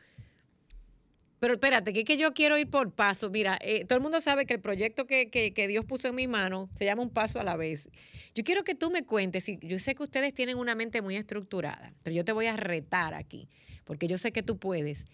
Pero 1.38 1.54
espérate, 1.54 1.92
que 1.92 2.00
es 2.00 2.06
que 2.06 2.16
yo 2.16 2.32
quiero 2.32 2.56
ir 2.56 2.70
por 2.70 2.92
paso. 2.92 3.28
Mira, 3.28 3.58
eh, 3.60 3.84
todo 3.84 3.96
el 3.96 4.02
mundo 4.02 4.20
sabe 4.22 4.46
que 4.46 4.54
el 4.54 4.60
proyecto 4.60 5.06
que, 5.06 5.28
que, 5.30 5.52
que, 5.52 5.68
Dios 5.68 5.84
puso 5.84 6.08
en 6.08 6.14
mi 6.14 6.26
mano 6.26 6.70
se 6.74 6.86
llama 6.86 7.02
Un 7.02 7.10
Paso 7.10 7.40
a 7.40 7.44
la 7.44 7.56
Vez. 7.56 7.90
Yo 8.34 8.44
quiero 8.44 8.64
que 8.64 8.74
tú 8.74 8.90
me 8.90 9.04
cuentes, 9.04 9.44
yo 9.60 9.78
sé 9.78 9.94
que 9.94 10.02
ustedes 10.02 10.32
tienen 10.32 10.56
una 10.56 10.74
mente 10.74 11.02
muy 11.02 11.16
estructurada, 11.16 11.92
pero 12.02 12.16
yo 12.16 12.24
te 12.24 12.32
voy 12.32 12.46
a 12.46 12.56
retar 12.56 13.14
aquí, 13.14 13.48
porque 13.84 14.08
yo 14.08 14.18
sé 14.18 14.32
que 14.32 14.42
tú 14.42 14.58
puedes. 14.58 15.04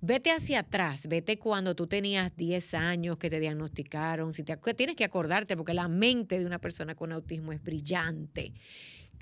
Vete 0.00 0.30
hacia 0.30 0.60
atrás, 0.60 1.06
vete 1.08 1.38
cuando 1.38 1.74
tú 1.74 1.86
tenías 1.86 2.34
10 2.36 2.74
años 2.74 3.18
que 3.18 3.30
te 3.30 3.40
diagnosticaron, 3.40 4.32
si 4.32 4.42
te, 4.42 4.56
tienes 4.74 4.96
que 4.96 5.04
acordarte, 5.04 5.56
porque 5.56 5.74
la 5.74 5.88
mente 5.88 6.38
de 6.38 6.46
una 6.46 6.58
persona 6.58 6.94
con 6.94 7.12
autismo 7.12 7.52
es 7.52 7.62
brillante. 7.62 8.52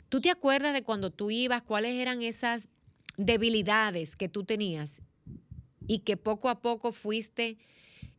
¿Tú 0.08 0.20
te 0.20 0.30
acuerdas 0.30 0.72
de 0.72 0.82
cuando 0.82 1.10
tú 1.10 1.30
ibas, 1.30 1.62
cuáles 1.62 1.94
eran 1.94 2.22
esas 2.22 2.68
debilidades 3.16 4.16
que 4.16 4.28
tú 4.28 4.44
tenías 4.44 5.02
y 5.86 6.00
que 6.00 6.16
poco 6.16 6.48
a 6.48 6.60
poco 6.60 6.92
fuiste 6.92 7.58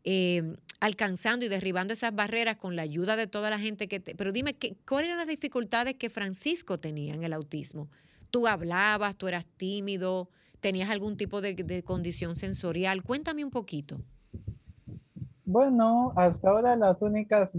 eh, 0.04 0.56
alcanzando 0.80 1.46
y 1.46 1.50
derribando 1.50 1.94
esas 1.94 2.14
barreras 2.14 2.58
con 2.58 2.76
la 2.76 2.82
ayuda 2.82 3.16
de 3.16 3.28
toda 3.28 3.50
la 3.50 3.58
gente 3.58 3.88
que 3.88 4.00
te... 4.00 4.16
Pero 4.16 4.32
dime, 4.32 4.54
¿qué, 4.56 4.76
¿cuáles 4.86 5.08
eran 5.08 5.18
las 5.18 5.28
dificultades 5.28 5.96
que 5.96 6.10
Francisco 6.10 6.78
tenía 6.78 7.14
en 7.14 7.24
el 7.24 7.32
autismo? 7.32 7.90
¿Tú 8.32 8.48
hablabas, 8.48 9.16
tú 9.16 9.28
eras 9.28 9.46
tímido, 9.58 10.30
tenías 10.64 10.90
algún 10.90 11.18
tipo 11.18 11.42
de, 11.42 11.84
condición 11.84 12.36
sensorial? 12.36 13.04
Cuéntame 13.04 13.46
un 13.46 13.52
poquito. 13.52 14.02
Bueno, 15.46 16.14
hasta 16.16 16.50
ahora 16.50 16.76
las 16.76 17.04
únicas 17.04 17.52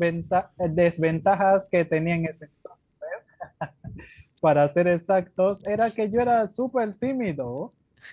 desventajas 0.70 1.68
que 1.70 1.84
tenía 1.84 2.16
en 2.16 2.24
ese 2.24 2.46
entonces, 2.46 2.80
para 4.40 4.66
ser 4.68 4.88
exactos, 4.88 5.64
era 5.66 5.92
que 5.92 6.10
yo 6.10 6.20
era 6.20 6.48
súper 6.48 6.94
tímido 6.94 7.72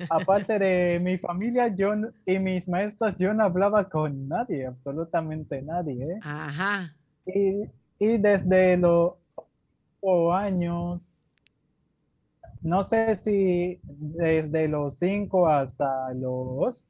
aparte 0.10 0.60
de 0.60 1.00
mi 1.02 1.18
familia 1.18 1.68
yo 1.68 1.94
y 2.26 2.40
mis 2.40 2.68
maestros, 2.68 3.16
yo 3.18 3.34
no 3.34 3.44
hablaba 3.44 3.90
con 3.90 4.28
nadie, 4.28 4.66
absolutamente 4.66 5.62
nadie. 5.62 6.20
Ajá. 6.22 6.94
Y, 7.26 7.64
y 8.00 8.18
desde 8.18 8.78
los 8.78 9.14
años, 10.34 11.02
no 12.62 12.84
sé 12.84 13.16
si 13.16 13.80
desde 13.84 14.68
los 14.68 14.98
cinco 14.98 15.48
hasta 15.48 16.14
los, 16.14 16.86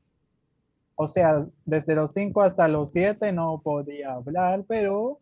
o 0.95 1.07
sea, 1.07 1.45
desde 1.65 1.95
los 1.95 2.11
cinco 2.11 2.41
hasta 2.41 2.67
los 2.67 2.91
siete 2.91 3.31
no 3.31 3.61
podía 3.63 4.13
hablar, 4.13 4.63
pero 4.67 5.19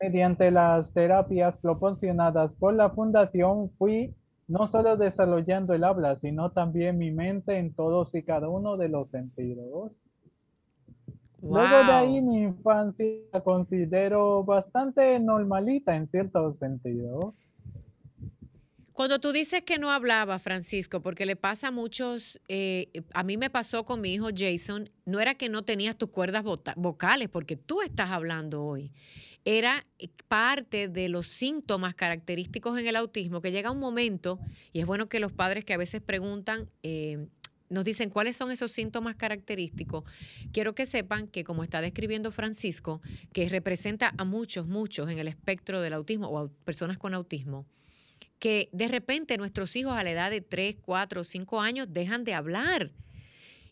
mediante 0.00 0.50
las 0.50 0.92
terapias 0.92 1.56
proporcionadas 1.58 2.52
por 2.54 2.74
la 2.74 2.90
fundación 2.90 3.70
fui 3.78 4.14
no 4.46 4.66
solo 4.66 4.96
desarrollando 4.96 5.72
el 5.72 5.84
habla, 5.84 6.16
sino 6.16 6.50
también 6.50 6.98
mi 6.98 7.10
mente 7.10 7.56
en 7.58 7.72
todos 7.72 8.14
y 8.14 8.22
cada 8.22 8.48
uno 8.48 8.76
de 8.76 8.88
los 8.88 9.08
sentidos. 9.08 9.92
Luego 11.40 11.76
de 11.76 11.92
ahí 11.92 12.20
mi 12.20 12.42
infancia 12.42 13.06
la 13.32 13.40
considero 13.40 14.44
bastante 14.44 15.18
normalita 15.20 15.94
en 15.94 16.08
cierto 16.08 16.52
sentido. 16.52 17.34
Cuando 18.94 19.18
tú 19.18 19.32
dices 19.32 19.64
que 19.64 19.76
no 19.76 19.90
hablaba, 19.90 20.38
Francisco, 20.38 21.02
porque 21.02 21.26
le 21.26 21.34
pasa 21.34 21.68
a 21.68 21.70
muchos, 21.72 22.40
eh, 22.46 23.02
a 23.12 23.24
mí 23.24 23.36
me 23.36 23.50
pasó 23.50 23.84
con 23.84 24.00
mi 24.00 24.14
hijo 24.14 24.28
Jason, 24.32 24.88
no 25.04 25.18
era 25.18 25.34
que 25.34 25.48
no 25.48 25.62
tenías 25.64 25.98
tus 25.98 26.10
cuerdas 26.10 26.44
vocales, 26.76 27.28
porque 27.28 27.56
tú 27.56 27.82
estás 27.82 28.12
hablando 28.12 28.62
hoy. 28.62 28.92
Era 29.44 29.84
eh, 29.98 30.10
parte 30.28 30.86
de 30.86 31.08
los 31.08 31.26
síntomas 31.26 31.96
característicos 31.96 32.78
en 32.78 32.86
el 32.86 32.94
autismo, 32.94 33.40
que 33.40 33.50
llega 33.50 33.72
un 33.72 33.80
momento, 33.80 34.38
y 34.72 34.78
es 34.78 34.86
bueno 34.86 35.08
que 35.08 35.18
los 35.18 35.32
padres 35.32 35.64
que 35.64 35.74
a 35.74 35.78
veces 35.78 36.00
preguntan, 36.00 36.70
eh, 36.84 37.26
nos 37.70 37.84
dicen 37.84 38.10
cuáles 38.10 38.36
son 38.36 38.52
esos 38.52 38.70
síntomas 38.70 39.16
característicos, 39.16 40.04
quiero 40.52 40.76
que 40.76 40.86
sepan 40.86 41.26
que 41.26 41.42
como 41.42 41.64
está 41.64 41.80
describiendo 41.80 42.30
Francisco, 42.30 43.02
que 43.32 43.48
representa 43.48 44.14
a 44.16 44.24
muchos, 44.24 44.68
muchos 44.68 45.10
en 45.10 45.18
el 45.18 45.26
espectro 45.26 45.80
del 45.80 45.94
autismo 45.94 46.28
o 46.28 46.38
a 46.38 46.48
personas 46.64 46.96
con 46.96 47.12
autismo, 47.12 47.66
que 48.38 48.68
de 48.72 48.88
repente 48.88 49.38
nuestros 49.38 49.74
hijos 49.76 49.94
a 49.94 50.02
la 50.02 50.10
edad 50.10 50.30
de 50.30 50.40
3, 50.40 50.76
4, 50.82 51.24
5 51.24 51.60
años 51.60 51.86
dejan 51.90 52.24
de 52.24 52.34
hablar 52.34 52.92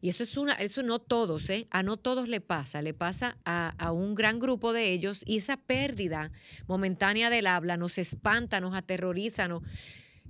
y 0.02 0.08
eso 0.08 0.24
es 0.24 0.36
una, 0.36 0.54
eso 0.54 0.82
no 0.82 0.98
todos, 0.98 1.48
¿eh? 1.48 1.68
A 1.70 1.84
no 1.84 1.96
todos 1.96 2.28
le 2.28 2.40
pasa, 2.40 2.82
le 2.82 2.92
pasa 2.92 3.38
a, 3.44 3.92
un 3.92 4.16
gran 4.16 4.40
grupo 4.40 4.72
de 4.72 4.90
ellos 4.90 5.22
y 5.24 5.36
esa 5.36 5.56
pérdida 5.56 6.32
momentánea 6.66 7.30
del 7.30 7.46
habla 7.46 7.76
nos 7.76 7.98
espanta, 7.98 8.60
nos 8.60 8.74
aterroriza, 8.74 9.48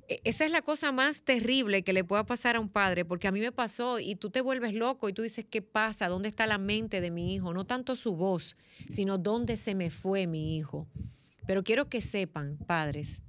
e, 0.08 0.20
esa 0.24 0.44
es 0.44 0.50
la 0.50 0.60
cosa 0.60 0.92
más 0.92 1.22
terrible 1.22 1.84
que 1.84 1.94
le 1.94 2.04
pueda 2.04 2.26
pasar 2.26 2.56
a 2.56 2.60
un 2.60 2.68
padre, 2.68 3.06
porque 3.06 3.28
a 3.28 3.32
mí 3.32 3.40
me 3.40 3.50
pasó 3.50 3.98
y 3.98 4.14
tú 4.14 4.28
te 4.28 4.42
vuelves 4.42 4.74
loco 4.74 5.08
y 5.08 5.14
tú 5.14 5.22
dices, 5.22 5.46
¿qué 5.48 5.62
pasa? 5.62 6.06
¿Dónde 6.08 6.28
está 6.28 6.46
la 6.46 6.58
mente 6.58 7.00
de 7.00 7.10
mi 7.10 7.34
hijo? 7.34 7.54
No 7.54 7.64
tanto 7.64 7.96
su 7.96 8.14
voz, 8.14 8.58
sino 8.90 9.16
dónde 9.16 9.56
se 9.56 9.74
me 9.74 9.88
fue 9.88 10.26
mi 10.26 10.58
hijo. 10.58 10.86
Pero 11.46 11.64
quiero 11.64 11.88
que 11.88 12.02
sepan, 12.02 12.58
padres, 12.66 13.22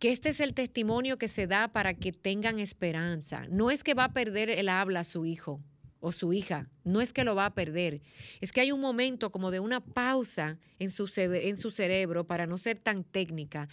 que 0.00 0.12
este 0.12 0.30
es 0.30 0.40
el 0.40 0.54
testimonio 0.54 1.18
que 1.18 1.28
se 1.28 1.46
da 1.46 1.68
para 1.68 1.92
que 1.92 2.10
tengan 2.10 2.58
esperanza. 2.58 3.46
No 3.50 3.70
es 3.70 3.84
que 3.84 3.92
va 3.92 4.04
a 4.04 4.12
perder 4.14 4.48
el 4.48 4.70
habla 4.70 5.04
su 5.04 5.26
hijo 5.26 5.60
o 6.00 6.10
su 6.10 6.32
hija, 6.32 6.70
no 6.82 7.02
es 7.02 7.12
que 7.12 7.24
lo 7.24 7.34
va 7.34 7.44
a 7.44 7.54
perder, 7.54 8.00
es 8.40 8.52
que 8.52 8.62
hay 8.62 8.72
un 8.72 8.80
momento 8.80 9.30
como 9.30 9.50
de 9.50 9.60
una 9.60 9.84
pausa 9.84 10.58
en 10.78 10.90
su, 10.90 11.10
en 11.16 11.58
su 11.58 11.70
cerebro 11.70 12.26
para 12.26 12.46
no 12.46 12.56
ser 12.56 12.78
tan 12.78 13.04
técnica, 13.04 13.68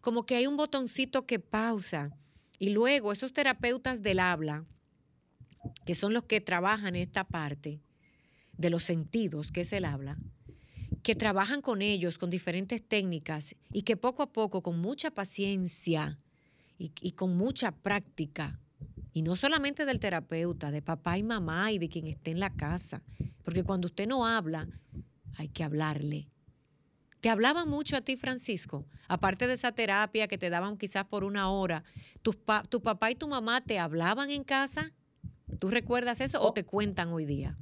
como 0.00 0.26
que 0.26 0.34
hay 0.34 0.48
un 0.48 0.56
botoncito 0.56 1.24
que 1.24 1.38
pausa 1.38 2.10
y 2.58 2.70
luego 2.70 3.12
esos 3.12 3.32
terapeutas 3.32 4.02
del 4.02 4.18
habla, 4.18 4.64
que 5.86 5.94
son 5.94 6.12
los 6.12 6.24
que 6.24 6.40
trabajan 6.40 6.96
esta 6.96 7.22
parte 7.22 7.80
de 8.56 8.70
los 8.70 8.82
sentidos, 8.82 9.52
que 9.52 9.60
es 9.60 9.72
el 9.72 9.84
habla, 9.84 10.18
que 11.08 11.14
trabajan 11.14 11.62
con 11.62 11.80
ellos 11.80 12.18
con 12.18 12.28
diferentes 12.28 12.86
técnicas 12.86 13.56
y 13.72 13.80
que 13.80 13.96
poco 13.96 14.22
a 14.22 14.30
poco, 14.30 14.62
con 14.62 14.78
mucha 14.78 15.10
paciencia 15.10 16.18
y, 16.76 17.12
con 17.12 17.34
mucha 17.34 17.72
práctica, 17.72 18.60
y 19.14 19.22
no 19.22 19.34
solamente 19.34 19.86
del 19.86 20.00
terapeuta, 20.00 20.70
de 20.70 20.82
papá 20.82 21.16
y 21.16 21.22
mamá 21.22 21.72
y 21.72 21.78
de 21.78 21.88
quien 21.88 22.08
esté 22.08 22.32
en 22.32 22.40
la 22.40 22.50
casa, 22.50 23.02
porque 23.42 23.64
cuando 23.64 23.86
usted 23.86 24.06
no 24.06 24.26
habla, 24.26 24.68
hay 25.38 25.48
que 25.48 25.64
hablarle. 25.64 26.28
¿Te 27.22 27.30
hablaban 27.30 27.70
mucho 27.70 27.96
a 27.96 28.02
ti, 28.02 28.18
Francisco? 28.18 28.84
Aparte 29.08 29.46
de 29.46 29.54
esa 29.54 29.72
terapia 29.72 30.28
que 30.28 30.36
te 30.36 30.50
daban 30.50 30.76
quizás 30.76 31.06
por 31.06 31.24
una 31.24 31.50
hora, 31.50 31.84
¿tu, 32.20 32.36
tu 32.68 32.82
papá 32.82 33.10
y 33.10 33.14
tu 33.14 33.28
mamá 33.28 33.62
te 33.62 33.78
hablaban 33.78 34.30
en 34.30 34.44
casa? 34.44 34.92
¿Tú 35.58 35.70
recuerdas 35.70 36.20
eso 36.20 36.42
o 36.42 36.52
te 36.52 36.66
cuentan 36.66 37.08
hoy 37.08 37.24
día? 37.24 37.56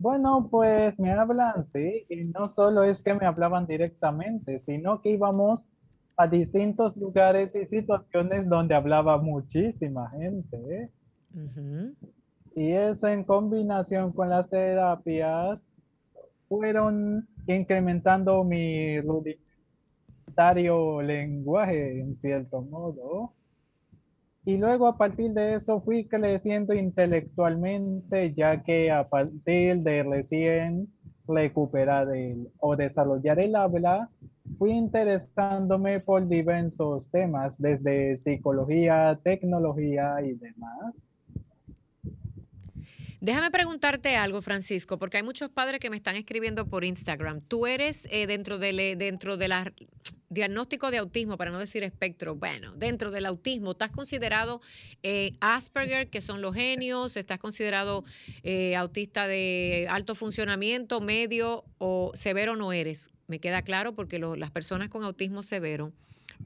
Bueno, 0.00 0.48
pues 0.50 0.98
me 0.98 1.12
hablan, 1.12 1.62
sí, 1.66 2.06
y 2.08 2.24
no 2.24 2.48
solo 2.54 2.84
es 2.84 3.02
que 3.02 3.12
me 3.12 3.26
hablaban 3.26 3.66
directamente, 3.66 4.60
sino 4.60 5.02
que 5.02 5.10
íbamos 5.10 5.68
a 6.16 6.26
distintos 6.26 6.96
lugares 6.96 7.54
y 7.54 7.66
situaciones 7.66 8.48
donde 8.48 8.74
hablaba 8.74 9.18
muchísima 9.18 10.08
gente. 10.08 10.88
Y 12.56 12.72
eso 12.72 13.08
en 13.08 13.24
combinación 13.24 14.12
con 14.12 14.30
las 14.30 14.48
terapias 14.48 15.68
fueron 16.48 17.28
incrementando 17.46 18.42
mi 18.42 19.02
rudimentario 19.02 21.02
lenguaje 21.02 22.00
en 22.00 22.16
cierto 22.16 22.62
modo. 22.62 23.34
Y 24.44 24.56
luego 24.56 24.86
a 24.86 24.96
partir 24.96 25.32
de 25.32 25.56
eso 25.56 25.80
fui 25.82 26.06
creciendo 26.06 26.72
intelectualmente, 26.72 28.32
ya 28.34 28.62
que 28.62 28.90
a 28.90 29.08
partir 29.08 29.80
de 29.80 30.02
recién 30.02 30.88
recuperar 31.28 32.14
el, 32.14 32.48
o 32.58 32.74
desarrollar 32.74 33.38
el 33.38 33.54
habla, 33.54 34.08
fui 34.58 34.70
interesándome 34.72 36.00
por 36.00 36.26
diversos 36.26 37.08
temas, 37.10 37.56
desde 37.58 38.16
psicología, 38.16 39.18
tecnología 39.22 40.16
y 40.22 40.34
demás. 40.34 40.94
Déjame 43.20 43.50
preguntarte 43.50 44.16
algo, 44.16 44.40
Francisco, 44.40 44.98
porque 44.98 45.18
hay 45.18 45.22
muchos 45.22 45.50
padres 45.50 45.78
que 45.78 45.90
me 45.90 45.96
están 45.98 46.16
escribiendo 46.16 46.66
por 46.66 46.84
Instagram. 46.84 47.42
Tú 47.42 47.66
eres 47.66 48.08
eh, 48.10 48.26
dentro, 48.26 48.58
de, 48.58 48.96
dentro 48.96 49.36
de 49.36 49.48
la 49.48 49.70
diagnóstico 50.30 50.90
de 50.92 50.98
autismo, 50.98 51.36
para 51.36 51.50
no 51.50 51.58
decir 51.58 51.82
espectro, 51.82 52.36
bueno, 52.36 52.72
dentro 52.76 53.10
del 53.10 53.26
autismo, 53.26 53.72
¿estás 53.72 53.90
considerado 53.90 54.62
eh, 55.02 55.32
Asperger, 55.40 56.08
que 56.08 56.20
son 56.20 56.40
los 56.40 56.54
genios? 56.54 57.16
¿Estás 57.16 57.40
considerado 57.40 58.04
eh, 58.44 58.76
autista 58.76 59.26
de 59.26 59.88
alto 59.90 60.14
funcionamiento, 60.14 61.00
medio 61.00 61.64
o 61.78 62.12
severo 62.14 62.56
no 62.56 62.72
eres? 62.72 63.10
Me 63.26 63.40
queda 63.40 63.62
claro 63.62 63.94
porque 63.94 64.18
las 64.18 64.50
personas 64.50 64.88
con 64.88 65.04
autismo 65.04 65.42
severo 65.42 65.92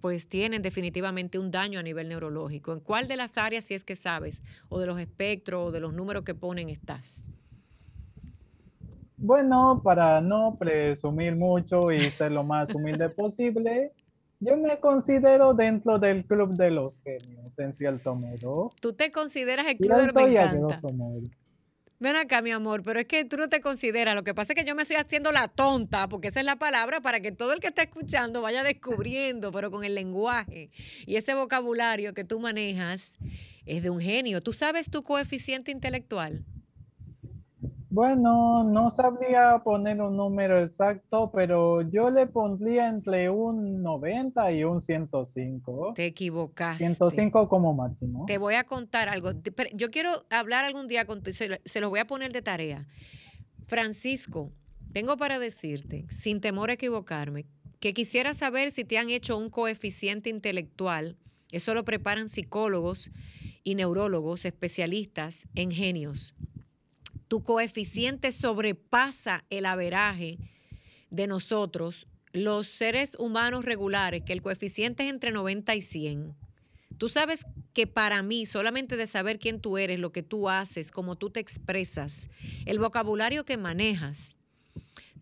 pues 0.00 0.26
tienen 0.28 0.62
definitivamente 0.62 1.38
un 1.38 1.50
daño 1.50 1.78
a 1.78 1.82
nivel 1.82 2.08
neurológico. 2.08 2.72
¿En 2.72 2.80
cuál 2.80 3.06
de 3.06 3.16
las 3.16 3.38
áreas, 3.38 3.66
si 3.66 3.74
es 3.74 3.84
que 3.84 3.96
sabes, 3.96 4.42
o 4.68 4.80
de 4.80 4.86
los 4.86 4.98
espectros 4.98 5.68
o 5.68 5.72
de 5.72 5.80
los 5.80 5.92
números 5.92 6.24
que 6.24 6.34
ponen, 6.34 6.68
estás? 6.68 7.24
Bueno, 9.16 9.80
para 9.82 10.20
no 10.20 10.56
presumir 10.58 11.36
mucho 11.36 11.90
y 11.92 12.10
ser 12.10 12.32
lo 12.32 12.42
más 12.44 12.74
humilde 12.74 13.08
posible, 13.08 13.92
Yo 14.40 14.56
me 14.56 14.78
considero 14.78 15.54
dentro 15.54 15.98
del 15.98 16.24
club 16.26 16.54
de 16.54 16.70
los 16.70 17.00
genios, 17.00 17.58
en 17.58 17.72
cierto 17.76 18.14
modo. 18.14 18.70
Tú 18.80 18.92
te 18.92 19.10
consideras 19.10 19.66
el 19.66 19.78
club 19.78 20.12
de 20.12 20.58
los. 20.58 20.92
Modo. 20.92 21.22
Ven 22.00 22.16
acá, 22.16 22.42
mi 22.42 22.50
amor, 22.50 22.82
pero 22.82 23.00
es 23.00 23.06
que 23.06 23.24
tú 23.24 23.36
no 23.38 23.48
te 23.48 23.60
consideras. 23.60 24.14
Lo 24.14 24.24
que 24.24 24.34
pasa 24.34 24.52
es 24.52 24.58
que 24.58 24.66
yo 24.66 24.74
me 24.74 24.82
estoy 24.82 24.96
haciendo 24.96 25.32
la 25.32 25.48
tonta, 25.48 26.08
porque 26.08 26.28
esa 26.28 26.40
es 26.40 26.46
la 26.46 26.56
palabra 26.56 27.00
para 27.00 27.20
que 27.20 27.32
todo 27.32 27.52
el 27.52 27.60
que 27.60 27.68
está 27.68 27.82
escuchando 27.82 28.42
vaya 28.42 28.62
descubriendo, 28.62 29.52
pero 29.52 29.70
con 29.70 29.84
el 29.84 29.94
lenguaje 29.94 30.70
y 31.06 31.16
ese 31.16 31.34
vocabulario 31.34 32.12
que 32.12 32.24
tú 32.24 32.40
manejas 32.40 33.16
es 33.64 33.82
de 33.82 33.88
un 33.88 34.00
genio. 34.00 34.42
¿Tú 34.42 34.52
sabes 34.52 34.90
tu 34.90 35.02
coeficiente 35.02 35.70
intelectual? 35.70 36.44
Bueno, 37.94 38.64
no 38.64 38.90
sabría 38.90 39.62
poner 39.62 40.00
un 40.00 40.16
número 40.16 40.60
exacto, 40.60 41.30
pero 41.32 41.80
yo 41.80 42.10
le 42.10 42.26
pondría 42.26 42.88
entre 42.88 43.30
un 43.30 43.84
90 43.84 44.50
y 44.50 44.64
un 44.64 44.80
105. 44.80 45.92
Te 45.94 46.06
equivocaste. 46.06 46.84
105 46.84 47.48
como 47.48 47.72
máximo. 47.72 48.24
Te 48.26 48.36
voy 48.38 48.54
a 48.54 48.64
contar 48.64 49.08
algo. 49.08 49.30
Yo 49.74 49.92
quiero 49.92 50.24
hablar 50.28 50.64
algún 50.64 50.88
día 50.88 51.04
con 51.04 51.22
se, 51.32 51.60
se 51.64 51.80
los 51.80 51.88
voy 51.88 52.00
a 52.00 52.04
poner 52.04 52.32
de 52.32 52.42
tarea. 52.42 52.88
Francisco, 53.68 54.50
tengo 54.92 55.16
para 55.16 55.38
decirte, 55.38 56.06
sin 56.10 56.40
temor 56.40 56.70
a 56.70 56.72
equivocarme, 56.72 57.46
que 57.78 57.94
quisiera 57.94 58.34
saber 58.34 58.72
si 58.72 58.82
te 58.82 58.98
han 58.98 59.08
hecho 59.08 59.38
un 59.38 59.50
coeficiente 59.50 60.30
intelectual. 60.30 61.16
Eso 61.52 61.74
lo 61.74 61.84
preparan 61.84 62.28
psicólogos 62.28 63.12
y 63.62 63.76
neurólogos 63.76 64.46
especialistas 64.46 65.46
en 65.54 65.70
genios 65.70 66.34
tu 67.28 67.42
coeficiente 67.42 68.32
sobrepasa 68.32 69.44
el 69.50 69.66
averaje 69.66 70.38
de 71.10 71.26
nosotros, 71.26 72.06
los 72.32 72.66
seres 72.66 73.16
humanos 73.18 73.64
regulares, 73.64 74.22
que 74.24 74.32
el 74.32 74.42
coeficiente 74.42 75.04
es 75.04 75.10
entre 75.10 75.30
90 75.30 75.74
y 75.74 75.80
100. 75.80 76.34
Tú 76.98 77.08
sabes 77.08 77.44
que 77.72 77.86
para 77.86 78.22
mí, 78.22 78.46
solamente 78.46 78.96
de 78.96 79.06
saber 79.06 79.38
quién 79.38 79.60
tú 79.60 79.78
eres, 79.78 79.98
lo 79.98 80.12
que 80.12 80.22
tú 80.22 80.48
haces, 80.48 80.90
cómo 80.90 81.16
tú 81.16 81.30
te 81.30 81.40
expresas, 81.40 82.28
el 82.66 82.78
vocabulario 82.78 83.44
que 83.44 83.56
manejas, 83.56 84.36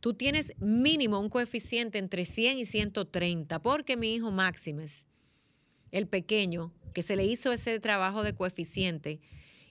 tú 0.00 0.14
tienes 0.14 0.52
mínimo 0.58 1.20
un 1.20 1.28
coeficiente 1.28 1.98
entre 1.98 2.24
100 2.24 2.58
y 2.58 2.66
130, 2.66 3.62
porque 3.62 3.96
mi 3.96 4.14
hijo 4.14 4.30
Máximes, 4.30 5.06
el 5.90 6.06
pequeño, 6.06 6.72
que 6.92 7.02
se 7.02 7.16
le 7.16 7.24
hizo 7.24 7.52
ese 7.52 7.78
trabajo 7.80 8.22
de 8.22 8.34
coeficiente, 8.34 9.20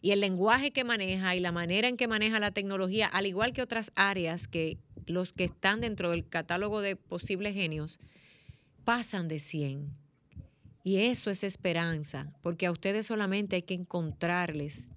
y 0.01 0.11
el 0.11 0.19
lenguaje 0.19 0.71
que 0.71 0.83
maneja 0.83 1.35
y 1.35 1.39
la 1.39 1.51
manera 1.51 1.87
en 1.87 1.95
que 1.95 2.07
maneja 2.07 2.39
la 2.39 2.51
tecnología, 2.51 3.07
al 3.07 3.27
igual 3.27 3.53
que 3.53 3.61
otras 3.61 3.91
áreas 3.95 4.47
que 4.47 4.79
los 5.05 5.31
que 5.31 5.43
están 5.43 5.81
dentro 5.81 6.09
del 6.09 6.27
catálogo 6.27 6.81
de 6.81 6.95
posibles 6.95 7.53
genios, 7.53 7.99
pasan 8.83 9.27
de 9.27 9.37
100. 9.37 9.91
Y 10.83 10.97
eso 10.97 11.29
es 11.29 11.43
esperanza, 11.43 12.33
porque 12.41 12.65
a 12.65 12.71
ustedes 12.71 13.05
solamente 13.05 13.57
hay 13.57 13.61
que 13.61 13.75
encontrarles 13.75 14.89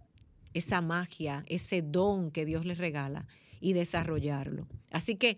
esa 0.55 0.81
magia, 0.81 1.45
ese 1.47 1.83
don 1.83 2.31
que 2.31 2.47
Dios 2.47 2.64
les 2.64 2.79
regala 2.79 3.27
y 3.61 3.75
desarrollarlo. 3.75 4.67
Así 4.90 5.17
que, 5.17 5.37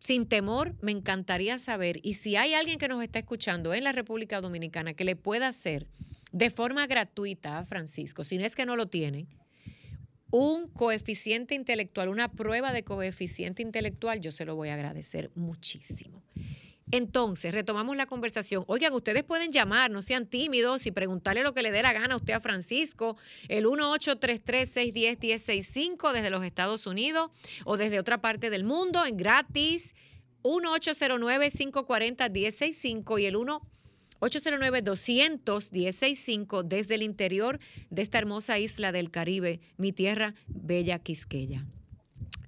sin 0.00 0.26
temor, 0.26 0.74
me 0.82 0.92
encantaría 0.92 1.58
saber, 1.58 2.00
y 2.02 2.14
si 2.14 2.36
hay 2.36 2.52
alguien 2.52 2.78
que 2.78 2.88
nos 2.88 3.02
está 3.02 3.20
escuchando 3.20 3.72
en 3.72 3.84
la 3.84 3.92
República 3.92 4.42
Dominicana 4.42 4.92
que 4.92 5.04
le 5.04 5.16
pueda 5.16 5.48
hacer 5.48 5.86
de 6.32 6.50
forma 6.50 6.86
gratuita, 6.86 7.64
Francisco, 7.64 8.24
si 8.24 8.38
no 8.38 8.44
es 8.44 8.56
que 8.56 8.66
no 8.66 8.76
lo 8.76 8.88
tienen, 8.88 9.28
un 10.30 10.68
coeficiente 10.68 11.54
intelectual, 11.54 12.08
una 12.08 12.32
prueba 12.32 12.72
de 12.72 12.84
coeficiente 12.84 13.62
intelectual, 13.62 14.20
yo 14.20 14.32
se 14.32 14.44
lo 14.44 14.56
voy 14.56 14.68
a 14.68 14.74
agradecer 14.74 15.30
muchísimo. 15.34 16.22
Entonces, 16.90 17.52
retomamos 17.52 17.96
la 17.96 18.06
conversación. 18.06 18.64
Oigan, 18.66 18.94
ustedes 18.94 19.22
pueden 19.22 19.52
llamar, 19.52 19.90
no 19.90 20.00
sean 20.00 20.24
tímidos 20.26 20.86
y 20.86 20.90
preguntarle 20.90 21.42
lo 21.42 21.52
que 21.52 21.60
le 21.62 21.70
dé 21.70 21.82
la 21.82 21.92
gana 21.92 22.14
a 22.14 22.16
usted 22.16 22.32
a 22.32 22.40
Francisco, 22.40 23.18
el 23.48 23.66
1833-610-1065 23.66 26.12
desde 26.12 26.30
los 26.30 26.42
Estados 26.44 26.86
Unidos 26.86 27.30
o 27.64 27.76
desde 27.76 27.98
otra 27.98 28.22
parte 28.22 28.48
del 28.48 28.64
mundo, 28.64 29.04
en 29.04 29.18
gratis, 29.18 29.94
1809-540-1065 30.44 33.20
y 33.20 33.26
el 33.26 33.36
1 33.36 33.60
809-200-1065 34.20 36.64
desde 36.64 36.96
el 36.96 37.02
interior 37.02 37.60
de 37.90 38.02
esta 38.02 38.18
hermosa 38.18 38.58
isla 38.58 38.92
del 38.92 39.10
Caribe, 39.10 39.60
mi 39.76 39.92
tierra 39.92 40.34
bella 40.46 40.98
Quisqueya. 40.98 41.64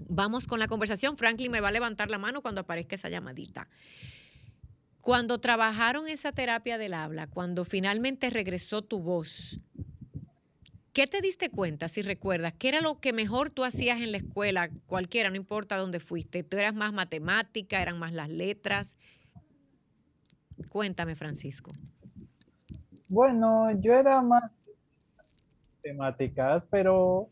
Vamos 0.09 0.47
con 0.47 0.59
la 0.59 0.67
conversación. 0.67 1.17
Franklin 1.17 1.53
me 1.53 1.61
va 1.61 1.69
a 1.69 1.73
levantar 1.73 2.11
la 2.11 2.19
mano 2.19 2.43
cuando 2.43 2.63
aparezca 2.63 2.97
esa 2.97 3.09
llamadita. 3.09 3.69
Cuando 5.01 5.41
trabajaron 5.41 6.09
esa 6.09 6.33
terapia 6.33 6.79
del 6.79 6.95
habla, 6.95 7.29
cuando 7.29 7.65
finalmente 7.65 8.29
regresó 8.29 8.83
tu 8.83 8.99
voz, 8.99 9.61
¿qué 10.93 11.07
te 11.07 11.21
diste 11.21 11.49
cuenta, 11.49 11.89
si 11.89 12.03
recuerdas? 12.03 12.55
¿Qué 12.59 12.69
era 12.69 12.81
lo 12.81 13.01
que 13.01 13.13
mejor 13.13 13.51
tú 13.51 13.65
hacías 13.65 14.01
en 14.01 14.11
la 14.11 14.19
escuela, 14.19 14.71
cualquiera, 14.87 15.31
no 15.31 15.37
importa 15.37 15.77
dónde 15.77 16.01
fuiste? 16.01 16.43
¿Tú 16.43 16.59
eras 16.59 16.75
más 16.75 16.93
matemática, 16.93 17.81
eran 17.81 17.99
más 17.99 18.13
las 18.13 18.29
letras? 18.29 18.97
Cuéntame, 20.69 21.17
Francisco. 21.17 21.71
Bueno, 23.09 23.71
yo 23.81 23.93
era 23.93 24.21
más 24.23 24.51
temáticas, 25.83 26.65
pero 26.71 27.29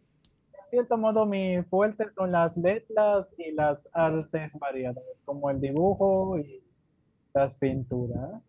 en 0.53 0.71
cierto 0.71 0.97
modo 0.97 1.25
mi 1.25 1.63
fuerte 1.63 2.07
son 2.15 2.33
las 2.33 2.57
letras 2.57 3.27
y 3.39 3.53
las 3.53 3.89
artes 3.93 4.51
variadas, 4.59 5.05
como 5.25 5.51
el 5.51 5.61
dibujo 5.61 6.39
y 6.39 6.63
las 7.33 7.55
pinturas. 7.57 8.43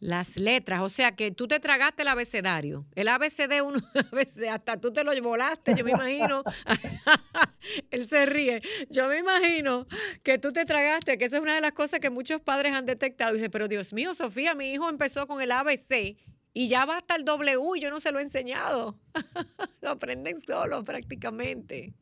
Las 0.00 0.36
letras, 0.36 0.80
o 0.82 0.88
sea 0.88 1.16
que 1.16 1.32
tú 1.32 1.48
te 1.48 1.58
tragaste 1.58 2.02
el 2.02 2.08
abecedario. 2.08 2.86
El 2.94 3.08
ABCD, 3.08 3.62
uno, 3.64 3.80
hasta 4.50 4.80
tú 4.80 4.92
te 4.92 5.02
lo 5.02 5.20
volaste, 5.20 5.74
yo 5.76 5.84
me 5.84 5.90
imagino. 5.90 6.44
Él 7.90 8.08
se 8.08 8.24
ríe. 8.26 8.60
Yo 8.90 9.08
me 9.08 9.18
imagino 9.18 9.88
que 10.22 10.38
tú 10.38 10.52
te 10.52 10.64
tragaste, 10.64 11.18
que 11.18 11.24
esa 11.24 11.36
es 11.36 11.42
una 11.42 11.56
de 11.56 11.60
las 11.60 11.72
cosas 11.72 11.98
que 11.98 12.10
muchos 12.10 12.40
padres 12.40 12.74
han 12.74 12.86
detectado. 12.86 13.34
Dice, 13.34 13.50
pero 13.50 13.66
Dios 13.66 13.92
mío, 13.92 14.14
Sofía, 14.14 14.54
mi 14.54 14.70
hijo 14.70 14.88
empezó 14.88 15.26
con 15.26 15.40
el 15.40 15.50
ABC 15.50 16.16
y 16.54 16.68
ya 16.68 16.84
va 16.84 16.98
hasta 16.98 17.16
el 17.16 17.24
W 17.24 17.80
yo 17.80 17.90
no 17.90 18.00
se 18.00 18.12
lo 18.12 18.20
he 18.20 18.22
enseñado. 18.22 18.98
lo 19.80 19.90
aprenden 19.90 20.40
solos 20.42 20.84
prácticamente. 20.84 21.92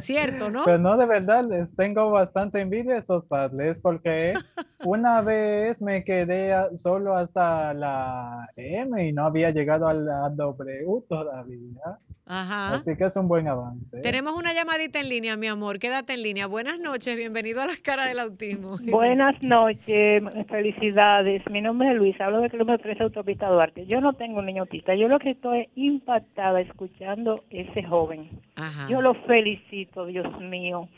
Cierto, 0.00 0.50
¿no? 0.50 0.64
Pero 0.64 0.78
no, 0.78 0.96
de 0.96 1.06
verdad, 1.06 1.44
les 1.44 1.74
tengo 1.76 2.10
bastante 2.10 2.60
envidia 2.60 2.96
a 2.96 2.98
esos 2.98 3.24
padres 3.26 3.78
porque 3.78 4.34
una 4.84 5.20
vez 5.20 5.80
me 5.80 6.04
quedé 6.04 6.54
solo 6.76 7.16
hasta 7.16 7.74
la 7.74 8.48
M 8.56 9.08
y 9.08 9.12
no 9.12 9.26
había 9.26 9.50
llegado 9.50 9.86
a 9.86 9.94
la 9.94 10.30
W 10.30 11.04
todavía. 11.08 11.98
Ajá. 12.26 12.76
Así 12.76 12.96
que 12.96 13.04
es 13.04 13.16
un 13.16 13.28
buen 13.28 13.46
avance. 13.48 14.00
Tenemos 14.00 14.32
una 14.32 14.54
llamadita 14.54 14.98
en 15.00 15.10
línea, 15.10 15.36
mi 15.36 15.46
amor. 15.46 15.78
Quédate 15.78 16.14
en 16.14 16.22
línea. 16.22 16.46
Buenas 16.46 16.78
noches, 16.78 17.16
bienvenido 17.16 17.60
a 17.60 17.66
las 17.66 17.78
caras 17.78 18.08
del 18.08 18.18
autismo. 18.18 18.78
Buenas 18.90 19.34
noches, 19.42 20.22
felicidades. 20.48 21.42
Mi 21.50 21.60
nombre 21.60 21.90
es 21.90 21.96
Luis, 21.96 22.18
hablo 22.20 22.40
de 22.40 22.48
kilómetro 22.48 22.82
13 22.84 23.02
Autopista 23.02 23.48
Duarte. 23.48 23.86
Yo 23.86 24.00
no 24.00 24.14
tengo 24.14 24.38
un 24.38 24.46
niño 24.46 24.62
autista, 24.62 24.94
yo 24.94 25.08
lo 25.08 25.18
que 25.18 25.30
estoy 25.30 25.68
impactada 25.74 26.62
escuchando 26.62 27.44
ese 27.50 27.82
joven. 27.82 28.30
Ajá. 28.56 28.88
Yo 28.88 29.02
lo 29.02 29.14
felicito, 29.26 30.06
Dios 30.06 30.40
mío. 30.40 30.88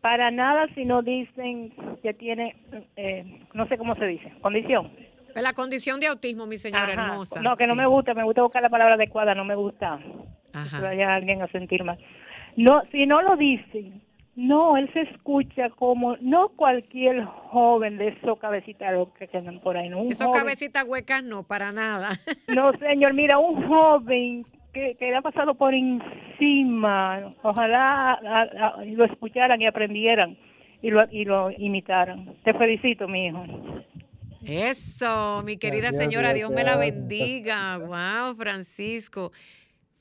Para 0.00 0.30
nada 0.30 0.66
si 0.74 0.84
no 0.84 1.02
dicen 1.02 1.72
que 2.02 2.12
tiene, 2.12 2.56
eh, 2.96 3.24
no 3.54 3.66
sé 3.68 3.78
cómo 3.78 3.94
se 3.94 4.06
dice, 4.06 4.32
condición. 4.42 4.90
La 5.34 5.52
condición 5.52 6.00
de 6.00 6.06
autismo, 6.06 6.46
mi 6.46 6.56
señora 6.56 6.92
hermosa. 6.92 7.40
No, 7.40 7.56
que 7.56 7.66
no 7.66 7.74
me 7.74 7.86
gusta, 7.86 8.14
me 8.14 8.24
gusta 8.24 8.42
buscar 8.42 8.62
la 8.62 8.70
palabra 8.70 8.94
adecuada, 8.94 9.34
no 9.34 9.44
me 9.44 9.54
gusta 9.54 9.98
Ajá. 10.52 10.78
que 10.78 10.82
vaya 10.82 11.14
alguien 11.14 11.42
a 11.42 11.48
sentir 11.48 11.84
mal. 11.84 11.98
No, 12.56 12.82
si 12.92 13.04
no 13.06 13.20
lo 13.20 13.36
dicen, 13.36 14.02
no, 14.36 14.76
él 14.76 14.90
se 14.92 15.02
escucha 15.02 15.70
como, 15.70 16.16
no 16.20 16.48
cualquier 16.50 17.24
joven 17.24 17.98
de 17.98 18.08
esos 18.08 18.38
cabecitas 18.38 18.92
que 19.18 19.28
quedan 19.28 19.60
por 19.60 19.76
ahí. 19.76 19.88
No, 19.88 20.02
esos 20.04 20.30
cabecitas 20.30 20.84
huecas 20.84 21.22
no, 21.22 21.42
para 21.44 21.72
nada. 21.72 22.12
no, 22.54 22.72
señor, 22.74 23.14
mira, 23.14 23.38
un 23.38 23.66
joven 23.66 24.46
que, 24.72 24.96
que 24.96 25.06
le 25.06 25.16
ha 25.16 25.22
pasado 25.22 25.54
por 25.54 25.72
encima, 25.72 27.32
ojalá 27.42 28.18
lo 28.86 29.04
escucharan 29.04 29.60
y 29.60 29.66
aprendieran 29.66 30.36
y 30.82 30.90
lo, 30.90 31.04
y 31.10 31.24
lo 31.24 31.50
imitaran. 31.50 32.34
Te 32.44 32.52
felicito, 32.54 33.08
mi 33.08 33.26
hijo. 33.26 33.44
Eso, 34.46 35.42
mi 35.44 35.56
querida 35.56 35.92
señora, 35.92 36.34
Dios 36.34 36.50
me 36.50 36.64
la 36.64 36.76
bendiga. 36.76 37.78
Wow, 37.78 38.36
Francisco. 38.36 39.32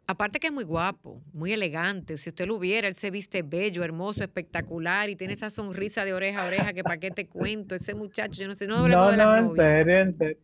Aparte 0.05 0.39
que 0.39 0.47
es 0.47 0.53
muy 0.53 0.65
guapo, 0.65 1.21
muy 1.31 1.53
elegante. 1.53 2.17
Si 2.17 2.29
usted 2.29 2.45
lo 2.45 2.55
hubiera, 2.55 2.89
él 2.89 2.95
se 2.95 3.09
viste 3.09 3.41
bello, 3.41 3.83
hermoso, 3.83 4.21
espectacular 4.21 5.09
y 5.09 5.15
tiene 5.15 5.33
esa 5.33 5.49
sonrisa 5.49 6.03
de 6.03 6.13
oreja 6.13 6.43
a 6.43 6.47
oreja 6.47 6.73
que 6.73 6.83
para 6.83 6.97
qué 6.97 7.09
te 7.09 7.25
cuento. 7.27 7.73
Ese 7.73 7.93
muchacho, 7.93 8.41
yo 8.41 8.47
no 8.49 8.55
sé, 8.55 8.67
no 8.67 8.77
hablemos 8.77 9.15
no, 9.15 9.25
no, 9.25 9.37
en 9.37 9.55
serio, 9.55 9.99
en 9.99 10.17
serio. 10.17 10.37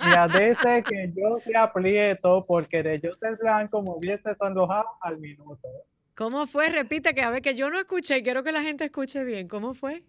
Agradece 0.00 0.82
que 0.82 1.12
yo 1.14 1.38
te 1.44 1.56
aprieto 1.56 2.44
porque 2.46 2.82
de 2.82 3.00
yo 3.00 3.12
ser 3.14 3.36
blanco 3.36 3.82
me 3.82 3.90
hubiese 3.90 4.34
sonrojado 4.36 4.88
al 5.00 5.18
minuto. 5.18 5.68
¿Cómo 6.16 6.48
fue? 6.48 6.68
Repite 6.68 7.14
que 7.14 7.22
a 7.22 7.30
ver 7.30 7.42
que 7.42 7.54
yo 7.54 7.70
no 7.70 7.78
escuché 7.78 8.18
y 8.18 8.22
quiero 8.24 8.42
que 8.42 8.50
la 8.50 8.62
gente 8.62 8.84
escuche 8.84 9.22
bien. 9.22 9.46
¿Cómo 9.46 9.74
fue? 9.74 10.02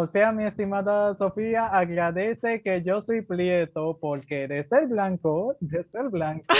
O 0.00 0.06
sea, 0.06 0.30
mi 0.30 0.46
estimada 0.46 1.16
Sofía, 1.16 1.66
agradece 1.66 2.62
que 2.62 2.84
yo 2.84 3.00
soy 3.00 3.22
prieto 3.22 3.98
porque 4.00 4.46
de 4.46 4.62
ser 4.68 4.86
blanco, 4.86 5.56
de 5.58 5.82
ser 5.90 6.08
blanco, 6.08 6.54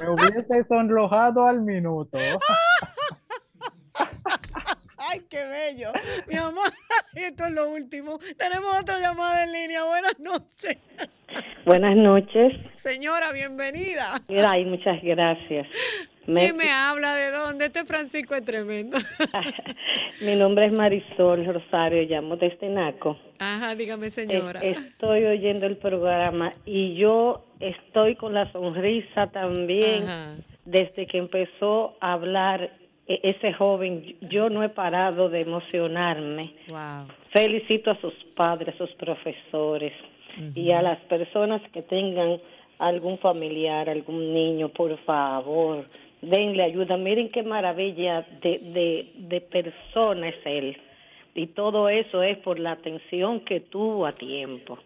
me 0.00 0.10
hubiese 0.10 0.64
sonrojado 0.66 1.46
al 1.46 1.60
minuto. 1.60 2.18
Ay, 4.98 5.20
qué 5.30 5.46
bello. 5.46 5.92
Mi 6.26 6.36
amor, 6.36 6.72
esto 7.14 7.44
es 7.44 7.52
lo 7.52 7.70
último. 7.70 8.18
Tenemos 8.36 8.80
otra 8.80 8.98
llamada 8.98 9.44
en 9.44 9.52
línea. 9.52 9.84
Buenas 9.84 10.18
noches. 10.18 10.76
Buenas 11.64 11.96
noches. 11.96 12.52
Señora, 12.78 13.30
bienvenida. 13.30 14.20
Ay, 14.44 14.64
muchas 14.64 15.00
gracias. 15.04 15.68
¿Quién 16.24 16.56
me 16.56 16.70
habla? 16.70 17.14
¿De 17.14 17.30
dónde? 17.30 17.66
Este 17.66 17.84
Francisco 17.84 18.34
es 18.34 18.44
tremendo. 18.44 18.98
Mi 20.20 20.36
nombre 20.36 20.66
es 20.66 20.72
Marisol 20.72 21.44
Rosario, 21.44 22.02
llamo 22.02 22.36
desde 22.36 22.68
Naco. 22.68 23.16
Ajá, 23.38 23.74
dígame 23.74 24.10
señora. 24.10 24.60
Estoy 24.60 25.24
oyendo 25.24 25.66
el 25.66 25.76
programa 25.76 26.52
y 26.64 26.94
yo 26.94 27.44
estoy 27.60 28.14
con 28.16 28.34
la 28.34 28.50
sonrisa 28.52 29.28
también 29.28 30.04
desde 30.64 31.06
que 31.06 31.18
empezó 31.18 31.96
a 32.00 32.12
hablar 32.12 32.70
e-, 33.08 33.20
ese 33.22 33.52
joven. 33.52 34.16
Yo 34.20 34.48
no 34.48 34.62
he 34.62 34.68
parado 34.68 35.28
de 35.28 35.40
emocionarme. 35.40 36.42
Wow. 36.68 37.08
Felicito 37.32 37.90
a 37.90 38.00
sus 38.00 38.14
padres, 38.36 38.74
a 38.74 38.78
sus 38.78 38.92
profesores 38.94 39.92
y 40.54 40.70
a 40.70 40.80
las 40.80 40.98
personas 41.00 41.60
que 41.72 41.82
tengan 41.82 42.38
algún 42.78 43.18
familiar, 43.18 43.88
algún 43.88 44.32
niño, 44.32 44.70
por 44.70 44.96
favor, 45.04 45.84
denle 46.22 46.62
ayuda. 46.64 46.96
Miren 46.96 47.30
qué 47.30 47.42
maravilla 47.42 48.26
de, 48.40 48.58
de, 48.58 49.10
de 49.14 49.40
persona 49.40 50.28
es 50.28 50.36
él. 50.44 50.76
Y 51.34 51.48
todo 51.48 51.88
eso 51.88 52.22
es 52.22 52.38
por 52.38 52.58
la 52.58 52.72
atención 52.72 53.40
que 53.40 53.60
tuvo 53.60 54.06
a 54.06 54.12
tiempo. 54.12 54.78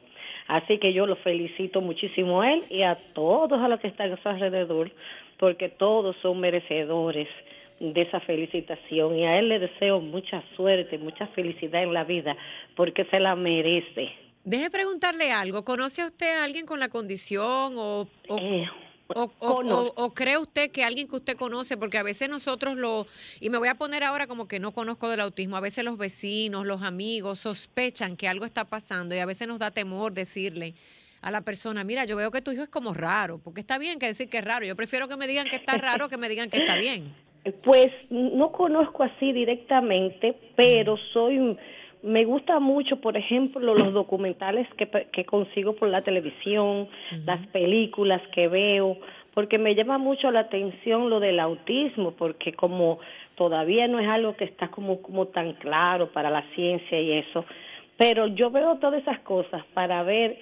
Así 0.49 0.79
que 0.79 0.93
yo 0.93 1.07
lo 1.07 1.17
felicito 1.17 1.81
muchísimo 1.81 2.41
a 2.41 2.53
él 2.53 2.65
y 2.71 2.83
a 2.83 2.97
todos 3.15 3.61
a 3.61 3.69
los 3.69 3.81
que 3.81 3.89
están 3.89 4.13
a 4.13 4.23
su 4.23 4.29
alrededor, 4.29 4.93
porque 5.39 5.69
todos 5.69 6.17
son 6.23 6.41
merecedores 6.41 7.29
de 7.81 8.03
esa 8.03 8.21
felicitación. 8.21 9.17
Y 9.17 9.25
a 9.25 9.39
él 9.39 9.49
le 9.49 9.59
deseo 9.59 10.01
mucha 10.01 10.43
suerte, 10.55 10.99
mucha 10.99 11.27
felicidad 11.29 11.83
en 11.83 11.93
la 11.93 12.05
vida, 12.05 12.37
porque 12.77 13.05
se 13.07 13.19
la 13.19 13.35
merece. 13.35 14.11
Deje 14.45 14.71
preguntarle 14.71 15.33
algo. 15.33 15.65
¿Conoce 15.65 16.03
a 16.03 16.07
usted 16.07 16.39
a 16.39 16.45
alguien 16.45 16.65
con 16.65 16.79
la 16.79 16.89
condición 16.89 17.75
o, 17.77 18.07
o, 18.29 18.39
eh, 18.39 18.69
o, 19.09 20.15
cree 20.15 20.39
usted 20.39 20.71
que 20.71 20.85
alguien 20.85 21.09
que 21.09 21.17
usted 21.17 21.37
conoce, 21.37 21.77
porque 21.77 21.99
a 21.99 22.03
veces 22.03 22.29
nosotros 22.29 22.77
lo, 22.77 23.07
y 23.41 23.51
me 23.51 23.59
voy 23.59 23.69
a 23.69 23.77
poner 23.77 24.05
ahora 24.05 24.27
como 24.27 24.49
que 24.49 24.59
no 24.59 24.73
conozco 24.73 25.09
del 25.09 25.21
autismo, 25.21 25.57
a 25.57 25.61
veces 25.61 25.85
los 25.85 25.99
vecinos, 25.99 26.67
los 26.67 26.83
amigos 26.83 27.41
sospechan 27.41 28.17
que 28.17 28.29
algo 28.29 28.45
está 28.45 28.65
pasando 28.65 29.15
y 29.15 29.19
a 29.19 29.27
veces 29.27 29.47
nos 29.49 29.59
da 29.59 29.71
temor 29.71 30.13
decirle 30.13 30.75
a 31.23 31.31
la 31.31 31.41
persona, 31.41 31.83
mira, 31.85 32.05
yo 32.05 32.17
veo 32.17 32.31
que 32.31 32.43
tu 32.43 32.53
hijo 32.53 32.63
es 32.63 32.69
como 32.69 32.95
raro, 32.95 33.41
porque 33.43 33.61
está 33.61 33.79
bien 33.79 33.99
que 33.99 34.07
decir 34.07 34.29
que 34.29 34.39
es 34.39 34.45
raro, 34.45 34.65
yo 34.65 34.77
prefiero 34.77 35.09
que 35.09 35.17
me 35.17 35.27
digan 35.27 35.49
que 35.49 35.57
está 35.57 35.77
raro 35.79 36.09
que 36.09 36.17
me 36.17 36.29
digan 36.29 36.51
que 36.51 36.59
está 36.59 36.77
bien. 36.77 37.15
Pues 37.63 37.93
no 38.11 38.51
conozco 38.51 39.05
así 39.05 39.33
directamente, 39.33 40.37
pero 40.57 40.97
soy 41.13 41.57
me 42.07 42.25
gusta 42.25 42.61
mucho, 42.61 43.01
por 43.01 43.17
ejemplo, 43.17 43.75
los 43.75 43.93
documentales 43.93 44.69
que, 44.77 44.87
que 45.13 45.25
consigo 45.25 45.75
por 45.75 45.89
la 45.89 46.03
televisión, 46.03 46.89
las 47.25 47.45
películas 47.49 48.23
que 48.33 48.47
veo, 48.47 48.97
porque 49.35 49.59
me 49.59 49.75
llama 49.75 49.99
mucho 49.99 50.31
la 50.31 50.41
atención 50.41 51.11
lo 51.11 51.19
del 51.19 51.41
autismo, 51.41 52.13
porque 52.13 52.53
como 52.53 53.01
todavía 53.35 53.89
no 53.89 53.99
es 53.99 54.09
algo 54.09 54.37
que 54.37 54.45
está 54.45 54.69
como, 54.69 55.03
como 55.03 55.27
tan 55.27 55.55
claro 55.55 56.09
para 56.13 56.31
la 56.31 56.43
ciencia 56.55 57.01
y 57.01 57.13
eso, 57.13 57.45
pero 57.97 58.29
yo 58.29 58.51
veo 58.51 58.77
todas 58.77 59.03
esas 59.03 59.19
cosas 59.21 59.65
para 59.75 60.05
ver 60.05 60.39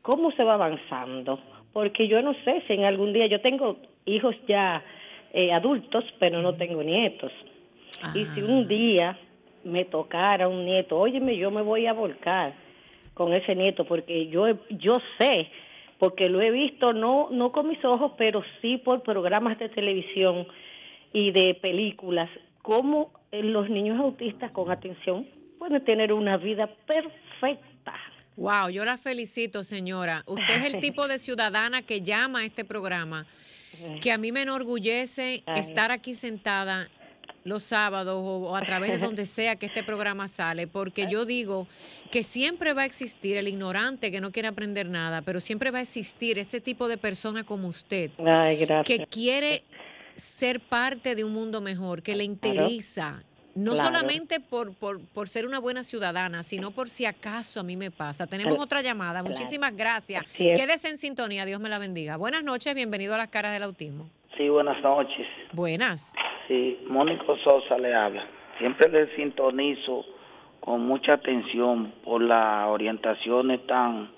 cómo 0.00 0.32
se 0.32 0.44
va 0.44 0.54
avanzando, 0.54 1.38
porque 1.74 2.08
yo 2.08 2.22
no 2.22 2.32
sé 2.44 2.62
si 2.66 2.72
en 2.72 2.84
algún 2.84 3.12
día, 3.12 3.26
yo 3.26 3.42
tengo 3.42 3.76
hijos 4.06 4.34
ya 4.48 4.82
eh, 5.34 5.52
adultos, 5.52 6.04
pero 6.18 6.40
no 6.40 6.54
tengo 6.54 6.82
nietos, 6.82 7.32
y 8.14 8.24
si 8.34 8.42
un 8.42 8.66
día 8.66 9.16
me 9.64 9.84
tocara 9.84 10.48
un 10.48 10.64
nieto, 10.64 10.98
óyeme, 10.98 11.36
yo 11.36 11.50
me 11.50 11.62
voy 11.62 11.86
a 11.86 11.92
volcar 11.92 12.54
con 13.14 13.32
ese 13.32 13.54
nieto 13.54 13.84
porque 13.84 14.28
yo 14.28 14.46
yo 14.70 15.00
sé, 15.18 15.48
porque 15.98 16.28
lo 16.28 16.40
he 16.40 16.50
visto 16.50 16.92
no 16.92 17.28
no 17.30 17.52
con 17.52 17.68
mis 17.68 17.84
ojos, 17.84 18.12
pero 18.16 18.42
sí 18.60 18.78
por 18.78 19.02
programas 19.02 19.58
de 19.58 19.68
televisión 19.68 20.46
y 21.12 21.30
de 21.30 21.54
películas, 21.60 22.30
cómo 22.62 23.12
los 23.30 23.68
niños 23.68 23.98
autistas 24.00 24.50
con 24.52 24.70
atención 24.70 25.26
pueden 25.58 25.84
tener 25.84 26.12
una 26.12 26.36
vida 26.36 26.68
perfecta. 26.86 27.94
Wow, 28.36 28.70
yo 28.70 28.84
la 28.84 28.96
felicito, 28.96 29.62
señora. 29.62 30.22
Usted 30.26 30.56
es 30.56 30.74
el 30.74 30.80
tipo 30.86 31.06
de 31.06 31.18
ciudadana 31.18 31.82
que 31.82 32.00
llama 32.00 32.40
a 32.40 32.44
este 32.44 32.64
programa, 32.64 33.26
que 34.00 34.10
a 34.10 34.18
mí 34.18 34.32
me 34.32 34.42
enorgullece 34.42 35.44
estar 35.54 35.92
aquí 35.92 36.14
sentada 36.14 36.88
los 37.44 37.62
sábados 37.62 38.16
o, 38.18 38.56
a 38.56 38.62
través 38.62 38.92
de 38.92 38.98
donde 38.98 39.26
sea 39.26 39.56
que 39.56 39.66
este 39.66 39.82
programa 39.82 40.28
sale, 40.28 40.66
porque 40.66 41.08
yo 41.10 41.24
digo 41.24 41.66
que 42.10 42.22
siempre 42.22 42.72
va 42.72 42.82
a 42.82 42.84
existir 42.84 43.36
el 43.36 43.48
ignorante 43.48 44.10
que 44.10 44.20
no 44.20 44.30
quiere 44.30 44.48
aprender 44.48 44.88
nada, 44.88 45.22
pero 45.22 45.40
siempre 45.40 45.70
va 45.70 45.78
a 45.78 45.82
existir 45.82 46.38
ese 46.38 46.60
tipo 46.60 46.88
de 46.88 46.98
persona 46.98 47.44
como 47.44 47.68
usted, 47.68 48.10
que 48.84 49.06
quiere 49.06 49.62
ser 50.16 50.60
parte 50.60 51.14
de 51.14 51.24
un 51.24 51.32
mundo 51.32 51.60
mejor, 51.60 52.02
que 52.02 52.14
le 52.14 52.24
interesa, 52.24 53.22
no 53.54 53.76
solamente 53.76 54.40
por, 54.40 54.74
por, 54.74 55.00
por, 55.00 55.28
ser 55.28 55.46
una 55.46 55.58
buena 55.58 55.84
ciudadana, 55.84 56.42
sino 56.42 56.70
por 56.70 56.88
si 56.88 57.04
acaso 57.04 57.60
a 57.60 57.62
mí 57.62 57.76
me 57.76 57.90
pasa. 57.90 58.26
Tenemos 58.26 58.58
otra 58.58 58.80
llamada. 58.80 59.22
Muchísimas 59.22 59.76
gracias. 59.76 60.24
Quédese 60.36 60.88
en 60.88 60.96
sintonía. 60.96 61.44
Dios 61.44 61.60
me 61.60 61.68
la 61.68 61.78
bendiga. 61.78 62.16
Buenas 62.16 62.44
noches. 62.44 62.74
Bienvenido 62.74 63.14
a 63.14 63.18
las 63.18 63.28
caras 63.28 63.52
del 63.52 63.62
autismo. 63.62 64.08
Sí, 64.36 64.48
buenas 64.48 64.82
noches. 64.82 65.26
Buenas. 65.52 66.14
Sí, 66.52 66.80
Mónico 66.86 67.34
Sosa 67.38 67.78
le 67.78 67.94
habla. 67.94 68.26
Siempre 68.58 68.90
le 68.90 69.16
sintonizo 69.16 70.04
con 70.60 70.86
mucha 70.86 71.14
atención 71.14 71.94
por 72.04 72.20
las 72.20 72.68
orientaciones 72.68 73.66
tan 73.66 74.10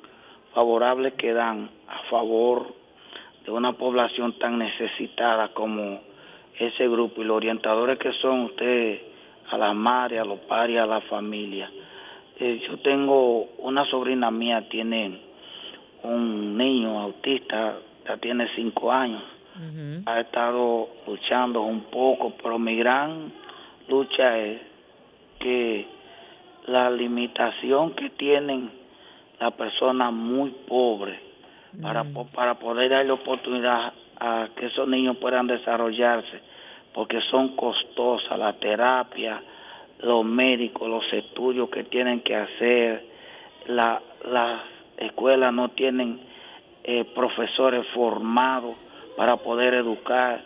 favorables 0.53 1.15
que 1.15 1.33
dan 1.33 1.71
a 1.87 2.11
favor 2.11 2.75
de 3.45 3.53
una 3.53 3.75
población 3.75 4.37
tan 4.41 4.59
necesitada 4.59 5.55
como 5.55 6.01
ese 6.59 6.89
grupo 6.89 7.23
y 7.23 7.25
los 7.25 7.37
orientadores 7.37 8.01
que 8.01 8.11
son 8.15 8.47
ustedes 8.47 9.01
a 9.53 9.57
las 9.57 9.77
madres, 9.77 10.21
a 10.21 10.25
los 10.25 10.41
padres, 10.41 10.81
a 10.81 10.87
la 10.87 11.03
familia. 11.03 11.71
Eh, 12.41 12.61
yo 12.69 12.79
tengo 12.79 13.45
una 13.59 13.85
sobrina 13.85 14.33
mía, 14.33 14.69
tiene 14.69 15.21
un 16.03 16.59
niño 16.59 16.99
autista, 16.99 17.79
ya 18.09 18.17
tiene 18.17 18.49
cinco 18.57 18.91
años 18.91 19.23
ha 20.07 20.21
estado 20.21 20.89
luchando 21.07 21.63
un 21.63 21.83
poco, 21.85 22.35
pero 22.43 22.59
mi 22.59 22.77
gran 22.77 23.33
lucha 23.89 24.37
es 24.39 24.61
que 25.39 25.87
la 26.67 26.91
limitación 26.91 27.95
que 27.95 28.11
tienen 28.11 28.71
las 29.39 29.53
personas 29.53 30.13
muy 30.13 30.51
pobres 30.67 31.19
para, 31.81 32.05
para 32.35 32.55
poder 32.55 32.91
darle 32.91 33.13
oportunidad 33.13 33.93
a 34.19 34.49
que 34.57 34.67
esos 34.67 34.89
niños 34.89 35.17
puedan 35.19 35.47
desarrollarse, 35.47 36.41
porque 36.93 37.21
son 37.31 37.57
costosas 37.57 38.39
la 38.39 38.55
terapia, 38.55 39.43
los 40.01 40.25
médicos, 40.25 40.89
los 40.89 41.13
estudios 41.13 41.69
que 41.69 41.85
tienen 41.85 42.21
que 42.21 42.35
hacer, 42.35 43.05
la, 43.67 44.01
las 44.31 44.63
escuelas 44.97 45.53
no 45.53 45.71
tienen 45.71 46.21
eh, 46.85 47.05
profesores 47.15 47.87
formados 47.95 48.77
para 49.17 49.37
poder 49.37 49.75
educar, 49.75 50.43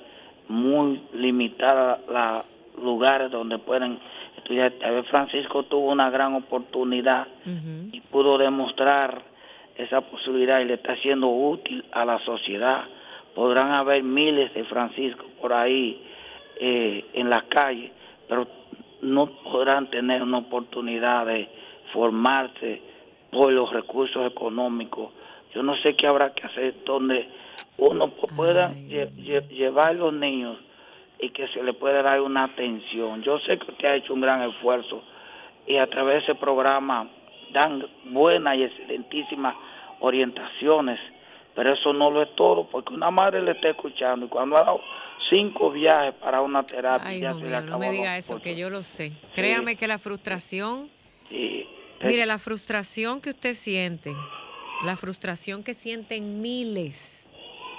muy 0.48 1.00
limitada 1.14 2.00
los 2.08 2.84
lugares 2.84 3.30
donde 3.30 3.58
pueden 3.58 3.98
estudiar. 4.36 4.72
Tal 4.72 4.94
vez 4.94 5.06
Francisco 5.08 5.64
tuvo 5.64 5.92
una 5.92 6.10
gran 6.10 6.34
oportunidad 6.34 7.26
y 7.92 8.00
pudo 8.00 8.38
demostrar 8.38 9.22
esa 9.76 10.00
posibilidad 10.00 10.60
y 10.60 10.64
le 10.64 10.74
está 10.74 10.96
siendo 10.96 11.28
útil 11.28 11.84
a 11.92 12.04
la 12.04 12.18
sociedad. 12.20 12.84
Podrán 13.34 13.72
haber 13.72 14.02
miles 14.02 14.52
de 14.54 14.64
Francisco 14.64 15.24
por 15.40 15.52
ahí 15.52 16.02
eh, 16.60 17.04
en 17.12 17.30
las 17.30 17.44
calles, 17.44 17.92
pero 18.28 18.46
no 19.02 19.26
podrán 19.26 19.88
tener 19.90 20.22
una 20.22 20.38
oportunidad 20.38 21.26
de 21.26 21.48
formarse 21.92 22.82
por 23.30 23.52
los 23.52 23.72
recursos 23.72 24.26
económicos. 24.30 25.12
Yo 25.54 25.62
no 25.62 25.76
sé 25.76 25.94
qué 25.94 26.06
habrá 26.06 26.32
que 26.34 26.46
hacer 26.46 26.74
donde 26.84 27.28
uno 27.78 28.10
pueda 28.36 28.74
llevar 28.74 29.94
los 29.94 30.12
niños 30.12 30.58
y 31.20 31.30
que 31.30 31.48
se 31.48 31.62
le 31.62 31.72
pueda 31.72 32.02
dar 32.02 32.20
una 32.20 32.44
atención. 32.44 33.22
Yo 33.22 33.38
sé 33.40 33.58
que 33.58 33.70
usted 33.70 33.88
ha 33.88 33.96
hecho 33.96 34.14
un 34.14 34.20
gran 34.20 34.42
esfuerzo 34.42 35.02
y 35.66 35.76
a 35.76 35.86
través 35.86 36.26
de 36.26 36.32
ese 36.32 36.34
programa 36.34 37.08
dan 37.52 37.84
buenas 38.06 38.56
y 38.56 38.64
excelentísimas 38.64 39.54
orientaciones, 40.00 40.98
pero 41.54 41.72
eso 41.72 41.92
no 41.92 42.10
lo 42.10 42.22
es 42.22 42.34
todo, 42.34 42.68
porque 42.68 42.94
una 42.94 43.10
madre 43.10 43.42
le 43.42 43.52
está 43.52 43.70
escuchando 43.70 44.26
y 44.26 44.28
cuando 44.28 44.56
ha 44.56 44.64
dado 44.64 44.80
cinco 45.30 45.70
viajes 45.70 46.14
para 46.14 46.40
una 46.40 46.62
terapia, 46.64 47.12
ya 47.16 47.34
se 47.34 47.40
le 47.40 47.60
no 47.62 47.78
me 47.78 47.90
diga 47.90 48.16
eso, 48.16 48.40
que 48.40 48.56
yo 48.56 48.70
lo 48.70 48.82
sé. 48.82 49.12
Créame 49.34 49.76
que 49.76 49.86
la 49.86 49.98
frustración 49.98 50.90
Mire, 52.00 52.26
la 52.26 52.38
frustración 52.38 53.20
que 53.20 53.30
usted 53.30 53.54
siente, 53.54 54.14
la 54.84 54.96
frustración 54.96 55.64
que 55.64 55.74
sienten 55.74 56.40
miles 56.40 57.28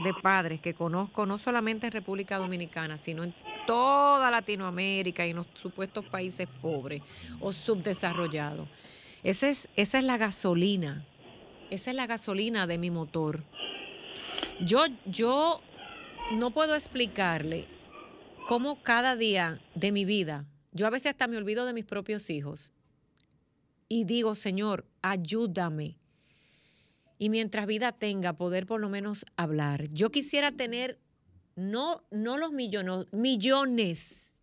de 0.03 0.13
padres 0.13 0.61
que 0.61 0.73
conozco, 0.73 1.25
no 1.25 1.37
solamente 1.37 1.87
en 1.87 1.93
República 1.93 2.37
Dominicana, 2.37 2.97
sino 2.97 3.23
en 3.23 3.33
toda 3.67 4.31
Latinoamérica 4.31 5.25
y 5.25 5.31
en 5.31 5.37
los 5.37 5.47
supuestos 5.53 6.05
países 6.05 6.47
pobres 6.61 7.01
o 7.39 7.51
subdesarrollados. 7.51 8.67
Esa 9.23 9.49
es, 9.49 9.67
esa 9.75 9.99
es 9.99 10.03
la 10.05 10.17
gasolina, 10.17 11.05
esa 11.69 11.91
es 11.91 11.95
la 11.95 12.07
gasolina 12.07 12.67
de 12.67 12.77
mi 12.77 12.89
motor. 12.89 13.43
Yo, 14.61 14.85
yo 15.05 15.61
no 16.31 16.51
puedo 16.51 16.75
explicarle 16.75 17.67
cómo 18.47 18.81
cada 18.81 19.15
día 19.15 19.59
de 19.75 19.91
mi 19.91 20.05
vida, 20.05 20.45
yo 20.71 20.87
a 20.87 20.89
veces 20.89 21.11
hasta 21.11 21.27
me 21.27 21.37
olvido 21.37 21.65
de 21.65 21.73
mis 21.73 21.85
propios 21.85 22.29
hijos 22.29 22.71
y 23.89 24.05
digo, 24.05 24.35
Señor, 24.35 24.85
ayúdame. 25.01 25.98
Y 27.19 27.29
mientras 27.29 27.67
vida 27.67 27.91
tenga, 27.91 28.33
poder 28.33 28.65
por 28.65 28.81
lo 28.81 28.89
menos 28.89 29.25
hablar. 29.35 29.89
Yo 29.91 30.09
quisiera 30.09 30.51
tener, 30.51 30.97
no, 31.55 32.03
no 32.09 32.39
los 32.39 32.51
millones, 32.51 33.05
millones 33.11 34.33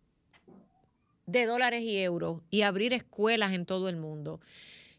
de 1.25 1.45
dólares 1.45 1.83
y 1.83 1.97
euros 1.97 2.41
y 2.49 2.61
abrir 2.61 2.93
escuelas 2.93 3.53
en 3.53 3.65
todo 3.65 3.89
el 3.89 3.97
mundo. 3.97 4.39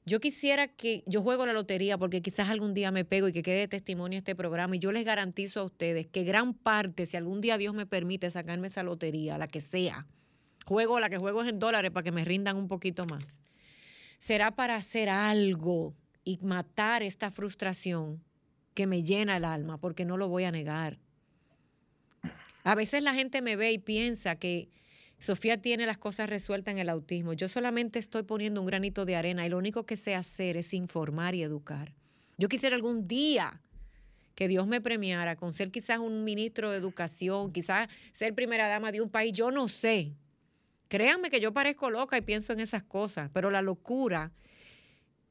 Yo 0.05 0.21
quisiera 0.21 0.69
que 0.69 1.03
yo 1.07 1.23
juego 1.23 1.47
la 1.47 1.55
lotería 1.55 1.97
porque 1.97 2.21
quizás 2.21 2.51
algún 2.51 2.75
día 2.75 2.91
me 2.91 3.05
pego 3.07 3.29
y 3.29 3.33
que 3.33 3.43
quede 3.43 3.69
testimonio 3.69 4.19
este 4.19 4.35
programa 4.35 4.77
y 4.77 4.79
yo 4.79 4.93
les 4.93 5.05
garantizo 5.05 5.61
a 5.61 5.64
ustedes 5.64 6.07
que 6.07 6.25
gran 6.25 6.53
parte, 6.53 7.07
si 7.07 7.17
algún 7.17 7.41
día 7.41 7.57
Dios 7.57 7.75
me 7.75 7.87
permite 7.87 8.31
sacarme 8.31 8.69
esa 8.69 8.83
lotería, 8.83 9.38
la 9.38 9.49
que 9.49 9.61
sea, 9.61 10.07
juego, 10.67 10.99
la 10.99 11.09
que 11.09 11.19
juego 11.19 11.43
es 11.43 11.51
en 11.51 11.59
dólares 11.59 11.91
para 11.91 12.05
que 12.05 12.12
me 12.12 12.25
rindan 12.25 12.57
un 12.57 12.69
poquito 12.69 13.07
más 13.07 13.41
será 14.19 14.51
para 14.51 14.77
hacer 14.77 15.09
algo 15.09 15.95
y 16.29 16.38
matar 16.43 17.03
esta 17.03 17.31
frustración 17.31 18.23
que 18.75 18.87
me 18.87 19.03
llena 19.03 19.38
el 19.38 19.47
alma, 19.47 19.79
porque 19.79 20.05
no 20.05 20.19
lo 20.19 20.29
voy 20.29 20.45
a 20.45 20.51
negar. 20.51 20.99
A 22.64 22.75
veces 22.75 23.03
la 23.03 23.14
gente 23.14 23.41
me 23.41 23.57
ve 23.57 23.73
y 23.73 23.79
piensa 23.79 24.37
que 24.37 24.69
Sofía 25.19 25.62
tiene 25.62 25.87
las 25.87 25.97
cosas 25.97 26.29
resueltas 26.29 26.73
en 26.73 26.79
el 26.81 26.91
autismo. 26.91 27.33
Yo 27.33 27.49
solamente 27.49 27.99
estoy 27.99 28.25
poniendo 28.25 28.61
un 28.61 28.67
granito 28.67 29.07
de 29.07 29.17
arena 29.17 29.47
y 29.47 29.49
lo 29.49 29.57
único 29.57 29.87
que 29.87 29.97
sé 29.97 30.14
hacer 30.14 30.59
es 30.59 30.75
informar 30.75 31.35
y 31.35 31.43
educar. 31.43 31.95
Yo 32.37 32.51
quisiera 32.51 32.77
algún 32.77 33.09
día 33.09 33.62
que 34.35 34.49
Dios 34.49 34.67
me 34.67 34.83
premiara 34.83 35.35
con 35.35 35.55
ser 35.55 35.71
quizás 35.71 35.99
un 35.99 36.25
ministro 36.25 36.71
de 36.71 36.77
educación, 36.77 37.53
quizás 37.53 37.88
ser 38.12 38.35
primera 38.35 38.69
dama 38.69 38.93
de 38.93 39.01
un 39.01 39.09
país, 39.09 39.33
yo 39.33 39.51
no 39.51 39.67
sé, 39.67 40.12
Créanme 40.88 41.29
que 41.29 41.41
yo 41.41 41.53
parezco 41.53 41.91
loca 41.91 42.17
y 42.17 42.23
pienso 42.23 42.55
en 42.55 42.61
esas 42.61 42.83
cosas, 42.83 43.31
pero 43.33 43.51
la 43.51 43.61
locura 43.61 44.33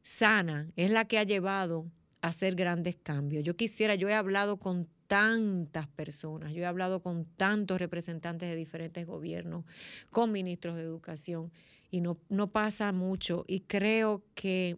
sana 0.08 0.72
es 0.78 0.90
la 0.90 1.06
que 1.06 1.18
ha 1.18 1.24
llevado 1.24 1.86
a 2.22 2.30
hacer 2.30 2.56
grandes 2.56 2.96
cambios. 2.96 3.44
Yo 3.44 3.58
quisiera, 3.58 3.96
yo 3.96 4.08
he 4.08 4.14
hablado 4.14 4.58
con 4.58 4.88
tantas 5.08 5.88
personas, 5.88 6.54
yo 6.54 6.64
he 6.64 6.66
hablado 6.66 7.02
con 7.02 7.26
tantos 7.26 7.78
representantes 7.80 8.50
de 8.50 8.56
diferentes 8.56 9.06
gobiernos, 9.06 9.66
con 10.10 10.32
ministros 10.32 10.78
de 10.78 10.84
educación, 10.84 11.52
y 11.92 12.00
no, 12.00 12.18
no 12.30 12.48
pasa 12.48 12.92
mucho. 12.94 13.44
Y 13.48 13.62
creo 13.62 14.24
que, 14.34 14.78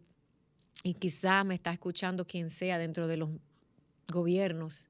y 0.84 0.96
quizá 0.96 1.44
me 1.44 1.56
está 1.56 1.72
escuchando 1.72 2.26
quien 2.26 2.50
sea 2.50 2.80
dentro 2.80 3.08
de 3.08 3.18
los 3.18 3.30
gobiernos, 4.08 4.90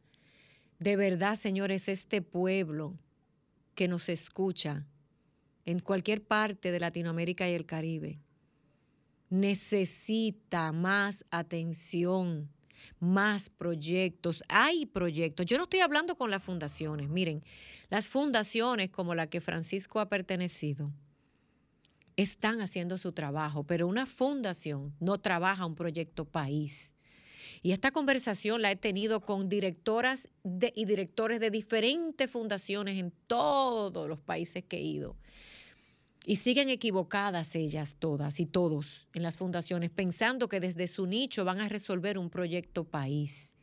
de 0.80 0.96
verdad, 0.96 1.36
señores, 1.36 1.90
este 1.90 2.22
pueblo 2.22 2.98
que 3.76 3.90
nos 3.90 4.08
escucha, 4.08 4.86
en 5.66 5.80
cualquier 5.80 6.24
parte 6.24 6.72
de 6.72 6.80
Latinoamérica 6.80 7.50
y 7.50 7.54
el 7.54 7.66
Caribe, 7.66 8.20
necesita 9.30 10.72
más 10.72 11.26
atención, 11.32 12.50
más 13.00 13.50
proyectos. 13.50 14.44
Hay 14.48 14.86
proyectos. 14.86 15.46
Yo 15.46 15.58
no 15.58 15.64
estoy 15.64 15.82
hablando 15.82 16.16
con 16.16 16.32
las 16.32 16.44
fundaciones. 16.44 17.10
Miren, 17.10 17.44
las 17.90 18.08
fundaciones 18.08 18.90
como 18.90 19.16
la 19.16 19.28
que 19.28 19.42
Francisco 19.42 20.00
ha 20.00 20.10
pertenecido 20.10 20.92
están 22.18 22.60
haciendo 22.62 22.98
su 22.98 23.14
trabajo, 23.14 23.64
pero 23.64 23.88
una 23.88 24.06
fundación 24.06 24.94
no 25.00 25.20
trabaja 25.20 25.66
un 25.66 25.76
proyecto 25.76 26.26
país. 26.26 26.94
Y 27.62 27.72
esta 27.72 27.92
conversación 27.92 28.62
la 28.62 28.72
he 28.72 28.76
tenido 28.76 29.22
con 29.22 29.50
directoras 29.50 30.30
y 30.44 30.86
directores 30.86 31.40
de 31.40 31.50
diferentes 31.50 32.30
fundaciones 32.30 32.98
en 32.98 33.12
todos 33.28 34.08
los 34.08 34.20
países 34.20 34.64
que 34.66 34.78
he 34.78 34.82
ido. 34.82 35.16
Y 36.26 36.36
siguen 36.38 36.70
equivocadas 36.70 37.56
ellas 37.56 37.96
todas 37.98 38.40
y 38.40 38.46
todos 38.46 39.08
en 39.14 39.24
las 39.24 39.38
fundaciones, 39.38 39.90
pensando 39.90 40.50
que 40.50 40.60
desde 40.60 40.88
su 40.88 41.08
nicho 41.08 41.46
van 41.46 41.60
a 41.60 41.70
resolver 41.70 42.18
un 42.18 42.30
proyecto 42.30 42.84
país. 42.84 43.54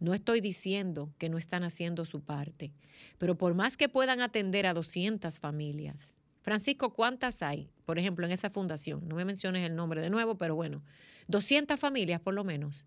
No 0.00 0.14
estoy 0.14 0.40
diciendo 0.40 1.12
que 1.18 1.28
no 1.28 1.38
están 1.38 1.62
haciendo 1.62 2.04
su 2.04 2.22
parte, 2.22 2.72
pero 3.18 3.36
por 3.36 3.54
más 3.54 3.76
que 3.76 3.88
puedan 3.88 4.20
atender 4.20 4.66
a 4.66 4.74
200 4.74 5.38
familias, 5.38 6.16
Francisco, 6.40 6.92
¿cuántas 6.92 7.40
hay? 7.40 7.70
Por 7.84 7.98
ejemplo, 7.98 8.26
en 8.26 8.32
esa 8.32 8.50
fundación, 8.50 9.06
no 9.06 9.14
me 9.14 9.24
menciones 9.24 9.64
el 9.64 9.76
nombre 9.76 10.00
de 10.00 10.10
nuevo, 10.10 10.36
pero 10.36 10.56
bueno, 10.56 10.82
200 11.28 11.78
familias 11.78 12.20
por 12.20 12.34
lo 12.34 12.42
menos. 12.42 12.84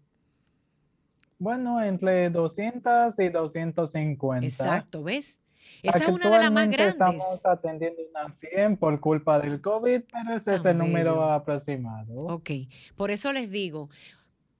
Bueno, 1.39 1.81
entre 1.81 2.29
200 2.29 3.17
y 3.19 3.29
250. 3.29 4.45
Exacto, 4.45 5.03
¿ves? 5.03 5.37
Esa 5.83 5.97
es 5.97 6.07
una 6.07 6.29
de 6.29 6.37
las 6.37 6.51
más 6.51 6.69
grandes. 6.69 6.93
Estamos 6.93 7.45
atendiendo 7.45 8.01
una 8.09 8.33
100 8.35 8.77
por 8.77 8.99
culpa 8.99 9.39
del 9.39 9.61
COVID, 9.61 10.01
pero 10.11 10.35
ese 10.35 10.55
es 10.55 10.65
el 10.65 10.77
número 10.77 11.31
aproximado. 11.31 12.27
Ok, 12.27 12.51
por 12.95 13.11
eso 13.11 13.31
les 13.33 13.49
digo, 13.51 13.89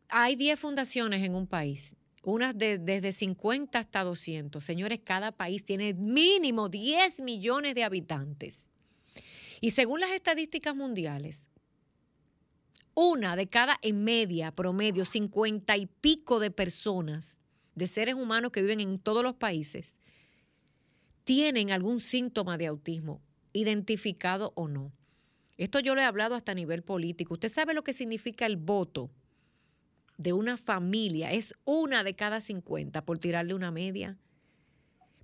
hay 0.09 0.35
10 0.35 0.59
fundaciones 0.59 1.23
en 1.23 1.35
un 1.35 1.47
país, 1.47 1.95
unas 2.23 2.57
de, 2.57 2.77
desde 2.77 3.11
50 3.11 3.77
hasta 3.77 4.03
200. 4.03 4.63
Señores, 4.63 4.99
cada 5.03 5.31
país 5.31 5.63
tiene 5.63 5.93
mínimo 5.93 6.69
10 6.69 7.21
millones 7.21 7.75
de 7.75 7.83
habitantes. 7.83 8.65
Y 9.61 9.71
según 9.71 9.99
las 9.99 10.11
estadísticas 10.11 10.75
mundiales, 10.75 11.45
una 12.93 13.35
de 13.35 13.47
cada 13.47 13.77
en 13.81 14.03
media, 14.03 14.51
promedio, 14.51 15.05
50 15.05 15.75
y 15.77 15.85
pico 15.85 16.39
de 16.39 16.49
personas, 16.49 17.37
de 17.75 17.87
seres 17.87 18.15
humanos 18.15 18.51
que 18.51 18.61
viven 18.61 18.79
en 18.79 18.99
todos 18.99 19.21
los 19.21 19.35
países, 19.35 19.95
tienen 21.25 21.71
algún 21.71 21.99
síntoma 21.99 22.57
de 22.57 22.67
autismo, 22.67 23.21
identificado 23.51 24.53
o 24.55 24.67
no. 24.67 24.93
Esto 25.57 25.79
yo 25.79 25.95
lo 25.95 26.01
he 26.01 26.05
hablado 26.05 26.35
hasta 26.35 26.51
a 26.51 26.55
nivel 26.55 26.83
político. 26.83 27.33
Usted 27.33 27.49
sabe 27.49 27.73
lo 27.73 27.83
que 27.83 27.93
significa 27.93 28.45
el 28.45 28.57
voto 28.57 29.09
de 30.17 30.33
una 30.33 30.55
familia. 30.55 31.31
Es 31.31 31.53
una 31.65 32.03
de 32.03 32.15
cada 32.15 32.41
50, 32.41 33.03
por 33.03 33.17
tirarle 33.17 33.53
una 33.53 33.71
media. 33.71 34.17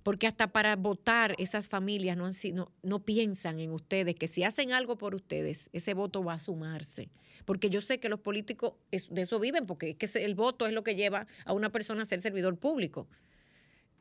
Porque 0.02 0.26
hasta 0.26 0.48
para 0.48 0.74
votar 0.74 1.36
esas 1.38 1.68
familias 1.68 2.16
no, 2.16 2.28
no, 2.52 2.72
no 2.82 3.04
piensan 3.04 3.60
en 3.60 3.70
ustedes, 3.70 4.16
que 4.16 4.26
si 4.26 4.42
hacen 4.42 4.72
algo 4.72 4.98
por 4.98 5.14
ustedes, 5.14 5.70
ese 5.72 5.94
voto 5.94 6.24
va 6.24 6.34
a 6.34 6.38
sumarse. 6.40 7.10
Porque 7.44 7.70
yo 7.70 7.80
sé 7.80 8.00
que 8.00 8.08
los 8.08 8.18
políticos 8.18 8.74
de 8.90 9.22
eso 9.22 9.38
viven, 9.38 9.66
porque 9.66 9.96
es 9.96 10.12
que 10.12 10.24
el 10.24 10.34
voto 10.34 10.66
es 10.66 10.72
lo 10.72 10.82
que 10.82 10.96
lleva 10.96 11.28
a 11.44 11.52
una 11.52 11.70
persona 11.70 12.02
a 12.02 12.06
ser 12.06 12.20
servidor 12.20 12.58
público 12.58 13.06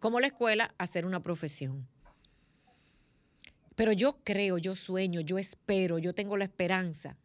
como 0.02 0.20
la 0.20 0.28
escuela, 0.28 0.74
hacer 0.80 1.06
una 1.06 1.22
profesión. 1.22 1.88
Pero 3.76 3.92
yo 3.94 4.18
creo, 4.24 4.58
yo 4.58 4.76
sueño, 4.76 5.22
yo 5.22 5.38
espero, 5.38 5.98
yo 5.98 6.14
tengo 6.14 6.38
la 6.38 6.46
esperanza, 6.46 7.18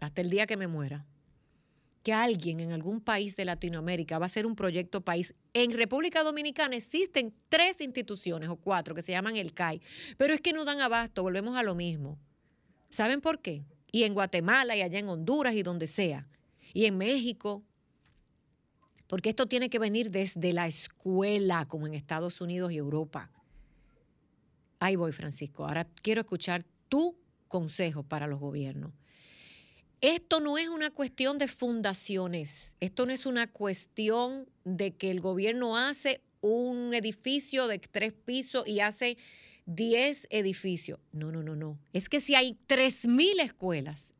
hasta 0.00 0.20
el 0.20 0.30
día 0.30 0.46
que 0.46 0.56
me 0.56 0.66
muera, 0.66 1.06
que 2.02 2.12
alguien 2.12 2.60
en 2.60 2.72
algún 2.72 3.00
país 3.00 3.36
de 3.36 3.44
Latinoamérica 3.44 4.18
va 4.18 4.26
a 4.26 4.28
hacer 4.28 4.46
un 4.46 4.54
proyecto 4.54 5.00
país. 5.00 5.34
En 5.54 5.72
República 5.72 6.22
Dominicana 6.22 6.76
existen 6.76 7.34
tres 7.48 7.80
instituciones 7.80 8.48
o 8.48 8.56
cuatro 8.56 8.94
que 8.94 9.02
se 9.02 9.12
llaman 9.12 9.36
el 9.36 9.54
CAI, 9.54 9.80
pero 10.16 10.34
es 10.34 10.40
que 10.40 10.52
no 10.52 10.64
dan 10.64 10.80
abasto, 10.80 11.22
volvemos 11.22 11.56
a 11.56 11.62
lo 11.62 11.74
mismo. 11.74 12.18
¿Saben 12.90 13.20
por 13.20 13.40
qué? 13.40 13.64
Y 13.90 14.04
en 14.04 14.14
Guatemala 14.14 14.76
y 14.76 14.82
allá 14.82 14.98
en 14.98 15.08
Honduras 15.08 15.54
y 15.54 15.62
donde 15.62 15.86
sea. 15.86 16.28
Y 16.72 16.84
en 16.84 16.98
México 16.98 17.64
porque 19.08 19.30
esto 19.30 19.46
tiene 19.46 19.70
que 19.70 19.78
venir 19.78 20.10
desde 20.10 20.52
la 20.52 20.66
escuela, 20.66 21.66
como 21.66 21.86
en 21.86 21.94
Estados 21.94 22.40
Unidos 22.42 22.72
y 22.72 22.76
Europa. 22.76 23.30
Ahí 24.80 24.96
voy, 24.96 25.12
Francisco. 25.12 25.66
Ahora 25.66 25.86
quiero 26.02 26.20
escuchar 26.20 26.64
tu 26.88 27.16
consejo 27.48 28.02
para 28.02 28.26
los 28.26 28.40
gobiernos. 28.40 28.92
Esto 30.00 30.40
no 30.40 30.58
es 30.58 30.68
una 30.68 30.90
cuestión 30.90 31.38
de 31.38 31.48
fundaciones, 31.48 32.74
esto 32.78 33.04
no 33.04 33.12
es 33.12 33.26
una 33.26 33.50
cuestión 33.50 34.48
de 34.64 34.92
que 34.92 35.10
el 35.10 35.20
gobierno 35.20 35.76
hace 35.76 36.20
un 36.40 36.94
edificio 36.94 37.66
de 37.66 37.80
tres 37.80 38.12
pisos 38.12 38.66
y 38.68 38.78
hace 38.78 39.18
diez 39.66 40.28
edificios. 40.30 41.00
No, 41.10 41.32
no, 41.32 41.42
no, 41.42 41.56
no. 41.56 41.80
Es 41.92 42.08
que 42.08 42.20
si 42.20 42.36
hay 42.36 42.56
tres 42.68 43.08
mil 43.08 43.40
escuelas, 43.40 44.14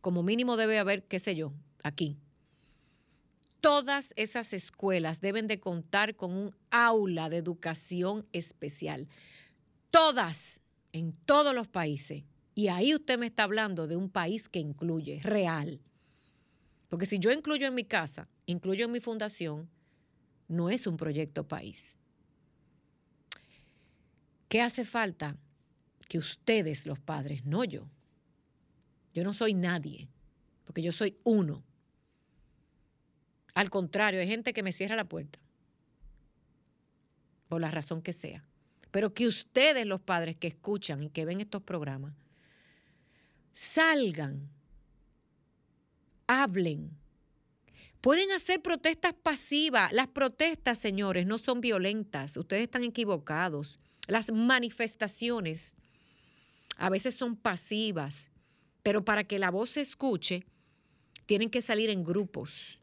como 0.00 0.22
mínimo 0.22 0.56
debe 0.56 0.78
haber, 0.78 1.02
qué 1.04 1.18
sé 1.18 1.36
yo, 1.36 1.52
aquí, 1.82 2.16
Todas 3.64 4.12
esas 4.16 4.52
escuelas 4.52 5.22
deben 5.22 5.46
de 5.46 5.58
contar 5.58 6.16
con 6.16 6.32
un 6.32 6.54
aula 6.70 7.30
de 7.30 7.38
educación 7.38 8.26
especial. 8.34 9.08
Todas, 9.94 10.60
en 10.92 11.12
todos 11.24 11.54
los 11.54 11.68
países, 11.68 12.24
Y 12.56 12.66
ahí 12.66 12.96
usted 12.96 13.16
me 13.16 13.26
está 13.26 13.44
hablando 13.44 13.86
de 13.86 13.94
un 13.94 14.10
país 14.10 14.48
que 14.48 14.58
incluye, 14.58 15.20
real. 15.22 15.80
Porque 16.88 17.06
si 17.06 17.20
yo 17.20 17.30
incluyo 17.30 17.68
en 17.68 17.74
mi 17.74 17.84
casa, 17.84 18.28
incluyo 18.46 18.86
en 18.86 18.90
mi 18.90 18.98
fundación, 18.98 19.68
no 20.48 20.68
es 20.68 20.88
un 20.88 20.96
proyecto 20.96 21.46
país. 21.46 21.96
¿Qué 24.48 24.60
hace 24.60 24.84
falta? 24.84 25.36
Que 26.08 26.18
ustedes, 26.18 26.86
los 26.86 26.98
padres, 26.98 27.44
no 27.44 27.62
yo. 27.62 27.88
Yo 29.12 29.22
no 29.22 29.32
soy 29.32 29.54
nadie, 29.54 30.08
porque 30.64 30.82
yo 30.82 30.90
soy 30.90 31.16
uno. 31.22 31.62
Al 33.54 33.70
contrario, 33.70 34.20
hay 34.20 34.26
gente 34.26 34.52
que 34.52 34.64
me 34.64 34.72
cierra 34.72 34.96
la 34.96 35.04
puerta, 35.04 35.38
por 37.48 37.60
la 37.60 37.70
razón 37.70 38.02
que 38.02 38.12
sea. 38.12 38.44
Pero 38.94 39.12
que 39.12 39.26
ustedes, 39.26 39.84
los 39.88 40.00
padres 40.00 40.36
que 40.36 40.46
escuchan 40.46 41.02
y 41.02 41.10
que 41.10 41.24
ven 41.24 41.40
estos 41.40 41.64
programas, 41.64 42.14
salgan, 43.52 44.48
hablen. 46.28 46.96
Pueden 48.00 48.30
hacer 48.30 48.62
protestas 48.62 49.12
pasivas. 49.12 49.92
Las 49.92 50.06
protestas, 50.06 50.78
señores, 50.78 51.26
no 51.26 51.38
son 51.38 51.60
violentas. 51.60 52.36
Ustedes 52.36 52.62
están 52.62 52.84
equivocados. 52.84 53.80
Las 54.06 54.30
manifestaciones 54.30 55.74
a 56.76 56.88
veces 56.88 57.16
son 57.16 57.34
pasivas, 57.34 58.30
pero 58.84 59.04
para 59.04 59.24
que 59.24 59.40
la 59.40 59.50
voz 59.50 59.70
se 59.70 59.80
escuche, 59.80 60.46
tienen 61.26 61.50
que 61.50 61.62
salir 61.62 61.90
en 61.90 62.04
grupos. 62.04 62.80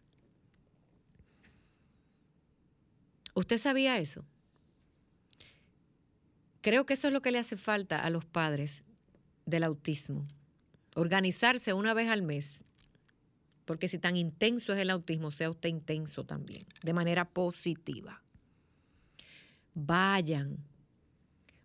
¿Usted 3.34 3.58
sabía 3.58 3.98
eso? 3.98 4.26
Creo 6.62 6.86
que 6.86 6.94
eso 6.94 7.08
es 7.08 7.14
lo 7.14 7.22
que 7.22 7.32
le 7.32 7.40
hace 7.40 7.58
falta 7.58 8.00
a 8.00 8.10
los 8.10 8.26
padres 8.26 8.84
del 9.46 9.64
autismo. 9.64 10.24
Organizarse 10.96 11.74
una 11.74 11.94
vez 11.94 12.10
al 12.10 12.22
mes. 12.22 12.64
Porque 13.66 13.88
si 13.88 13.98
tan 13.98 14.16
intenso 14.16 14.74
es 14.74 14.80
el 14.80 14.90
autismo, 14.90 15.32
sea 15.32 15.50
usted 15.50 15.70
intenso 15.70 16.24
también, 16.24 16.64
de 16.84 16.94
manera 16.94 17.26
positiva. 17.26 18.22
Vayan, 19.74 20.58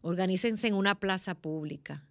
organícense 0.03 0.68
en 0.68 0.74
una 0.74 0.99
plaza 0.99 1.34
pública. 1.34 2.05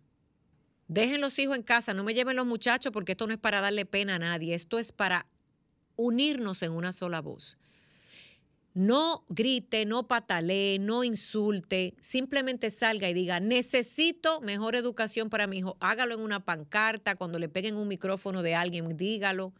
Dejen 0.87 1.21
los 1.21 1.39
hijos 1.39 1.55
en 1.55 1.63
casa, 1.63 1.93
no 1.93 2.03
me 2.03 2.13
lleven 2.13 2.35
los 2.35 2.45
muchachos 2.45 2.91
porque 2.91 3.13
esto 3.13 3.25
no 3.25 3.33
es 3.33 3.39
para 3.39 3.61
darle 3.61 3.85
pena 3.85 4.15
a 4.15 4.19
nadie, 4.19 4.53
esto 4.53 4.77
es 4.77 4.91
para 4.91 5.25
unirnos 5.95 6.61
en 6.61 6.73
una 6.73 6.91
sola 6.91 7.21
voz. 7.21 7.57
No 8.75 9.23
grite, 9.29 9.85
no 9.85 10.05
patalee, 10.09 10.79
no 10.79 11.05
insulte, 11.05 11.95
simplemente 12.01 12.69
salga 12.69 13.09
y 13.09 13.13
diga, 13.13 13.39
necesito 13.39 14.41
mejor 14.41 14.75
educación 14.75 15.29
para 15.29 15.47
mi 15.47 15.59
hijo. 15.59 15.77
Hágalo 15.79 16.13
en 16.13 16.19
una 16.19 16.43
pancarta, 16.43 17.15
cuando 17.15 17.39
le 17.39 17.47
peguen 17.47 17.77
un 17.77 17.87
micrófono 17.87 18.43
de 18.43 18.53
alguien, 18.53 18.97
dígalo. 18.97 19.53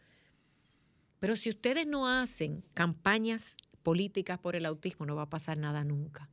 Pero 1.18 1.34
si 1.34 1.48
ustedes 1.48 1.86
no 1.86 2.06
hacen 2.06 2.62
campañas 2.74 3.56
políticas 3.82 4.38
por 4.38 4.54
el 4.54 4.66
autismo, 4.66 5.06
no 5.06 5.16
va 5.16 5.22
a 5.22 5.30
pasar 5.30 5.56
nada 5.56 5.82
nunca. 5.82 6.28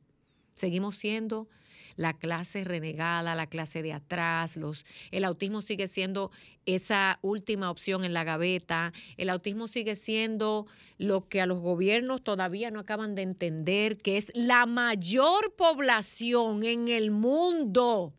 Seguimos 0.52 0.96
siendo 0.96 1.48
la 1.96 2.14
clase 2.14 2.64
renegada, 2.64 3.34
la 3.34 3.46
clase 3.46 3.82
de 3.82 3.92
atrás, 3.92 4.56
los, 4.56 4.84
el 5.10 5.24
autismo 5.24 5.62
sigue 5.62 5.86
siendo 5.86 6.30
esa 6.66 7.18
última 7.22 7.70
opción 7.70 8.04
en 8.04 8.12
la 8.12 8.24
gaveta, 8.24 8.92
el 9.16 9.30
autismo 9.30 9.68
sigue 9.68 9.96
siendo 9.96 10.66
lo 10.98 11.28
que 11.28 11.40
a 11.40 11.46
los 11.46 11.60
gobiernos 11.60 12.22
todavía 12.22 12.70
no 12.70 12.80
acaban 12.80 13.14
de 13.14 13.22
entender, 13.22 13.98
que 13.98 14.16
es 14.16 14.30
la 14.34 14.66
mayor 14.66 15.54
población 15.56 16.64
en 16.64 16.88
el 16.88 17.10
mundo 17.10 18.14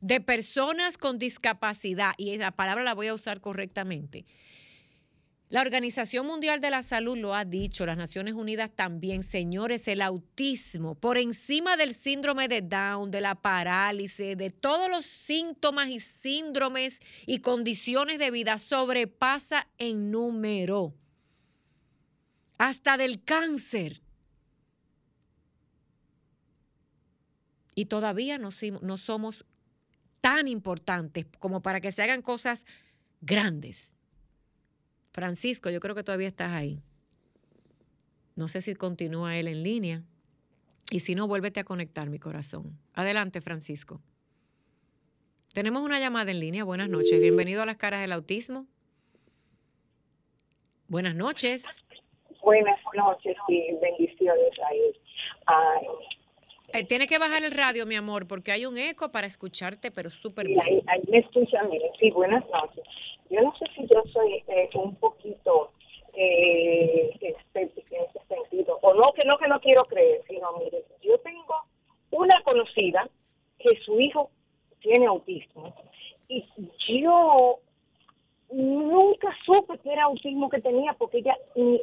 de 0.00 0.20
personas 0.20 0.96
con 0.96 1.18
discapacidad, 1.18 2.14
y 2.16 2.36
la 2.38 2.52
palabra 2.52 2.84
la 2.84 2.94
voy 2.94 3.08
a 3.08 3.14
usar 3.14 3.40
correctamente, 3.40 4.24
la 5.50 5.62
Organización 5.62 6.26
Mundial 6.26 6.60
de 6.60 6.70
la 6.70 6.84
Salud 6.84 7.18
lo 7.18 7.34
ha 7.34 7.44
dicho, 7.44 7.84
las 7.84 7.96
Naciones 7.96 8.34
Unidas 8.34 8.70
también, 8.70 9.24
señores, 9.24 9.88
el 9.88 10.00
autismo, 10.00 10.94
por 10.94 11.18
encima 11.18 11.76
del 11.76 11.96
síndrome 11.96 12.46
de 12.46 12.62
Down, 12.62 13.10
de 13.10 13.20
la 13.20 13.34
parálisis, 13.34 14.38
de 14.38 14.50
todos 14.50 14.88
los 14.88 15.04
síntomas 15.04 15.88
y 15.88 15.98
síndromes 15.98 17.00
y 17.26 17.40
condiciones 17.40 18.20
de 18.20 18.30
vida, 18.30 18.58
sobrepasa 18.58 19.66
en 19.76 20.12
número, 20.12 20.94
hasta 22.56 22.96
del 22.96 23.24
cáncer. 23.24 24.02
Y 27.74 27.86
todavía 27.86 28.38
no, 28.38 28.52
somos 28.52 29.44
tan 30.20 30.46
importantes 30.46 31.26
como 31.40 31.60
para 31.60 31.80
que 31.80 31.90
se 31.90 32.02
hagan 32.04 32.22
cosas 32.22 32.66
grandes. 33.20 33.92
Francisco, 35.12 35.70
yo 35.70 35.80
creo 35.80 35.94
que 35.94 36.04
todavía 36.04 36.28
estás 36.28 36.52
ahí. 36.52 36.82
No 38.36 38.48
sé 38.48 38.60
si 38.60 38.74
continúa 38.74 39.36
él 39.36 39.48
en 39.48 39.62
línea. 39.62 40.02
Y 40.90 41.00
si 41.00 41.14
no, 41.14 41.28
vuélvete 41.28 41.60
a 41.60 41.64
conectar 41.64 42.08
mi 42.10 42.18
corazón. 42.18 42.78
Adelante, 42.94 43.40
Francisco. 43.40 44.00
Tenemos 45.52 45.82
una 45.82 46.00
llamada 46.00 46.30
en 46.30 46.40
línea. 46.40 46.64
Buenas 46.64 46.88
noches. 46.88 47.20
Bienvenido 47.20 47.62
a 47.62 47.66
las 47.66 47.76
caras 47.76 48.00
del 48.00 48.12
autismo. 48.12 48.66
Buenas 50.88 51.14
noches. 51.14 51.64
Buenas 52.42 52.78
noches 52.94 53.36
y 53.48 53.74
bendiciones 53.80 54.50
a 55.46 55.80
eh, 56.72 56.84
tiene 56.84 57.06
que 57.06 57.18
bajar 57.18 57.42
el 57.42 57.50
radio, 57.50 57.84
mi 57.84 57.96
amor, 57.96 58.28
porque 58.28 58.52
hay 58.52 58.64
un 58.64 58.78
eco 58.78 59.10
para 59.10 59.26
escucharte, 59.26 59.90
pero 59.90 60.08
súper 60.08 60.46
bien. 60.46 60.60
Ahí, 60.62 60.80
ahí, 60.86 61.00
me 61.10 61.18
escuchan, 61.18 61.68
Sí, 61.98 62.10
buenas 62.10 62.44
noches. 62.48 62.84
Yo 63.30 63.40
no 63.42 63.54
sé 63.56 63.66
si 63.74 63.86
yo 63.86 64.02
soy 64.12 64.42
eh, 64.48 64.68
un 64.74 64.94
poquito 64.96 65.70
eh, 66.12 67.10
escéptica 67.20 67.96
en 67.96 68.02
ese 68.02 68.20
sentido, 68.26 68.78
o 68.82 68.94
no 68.94 69.12
que 69.12 69.24
no 69.24 69.38
que 69.38 69.48
no 69.48 69.60
quiero 69.60 69.84
creer, 69.84 70.22
sino 70.28 70.48
mire, 70.58 70.84
yo 71.00 71.18
tengo 71.18 71.54
una 72.10 72.42
conocida 72.42 73.08
que 73.58 73.76
su 73.84 74.00
hijo 74.00 74.30
tiene 74.80 75.06
autismo 75.06 75.72
y 76.28 76.44
yo 77.02 77.58
nunca 78.50 79.28
supe 79.44 79.78
que 79.78 79.92
era 79.92 80.04
autismo 80.04 80.48
que 80.48 80.60
tenía 80.60 80.92
porque 80.94 81.18
ella 81.18 81.36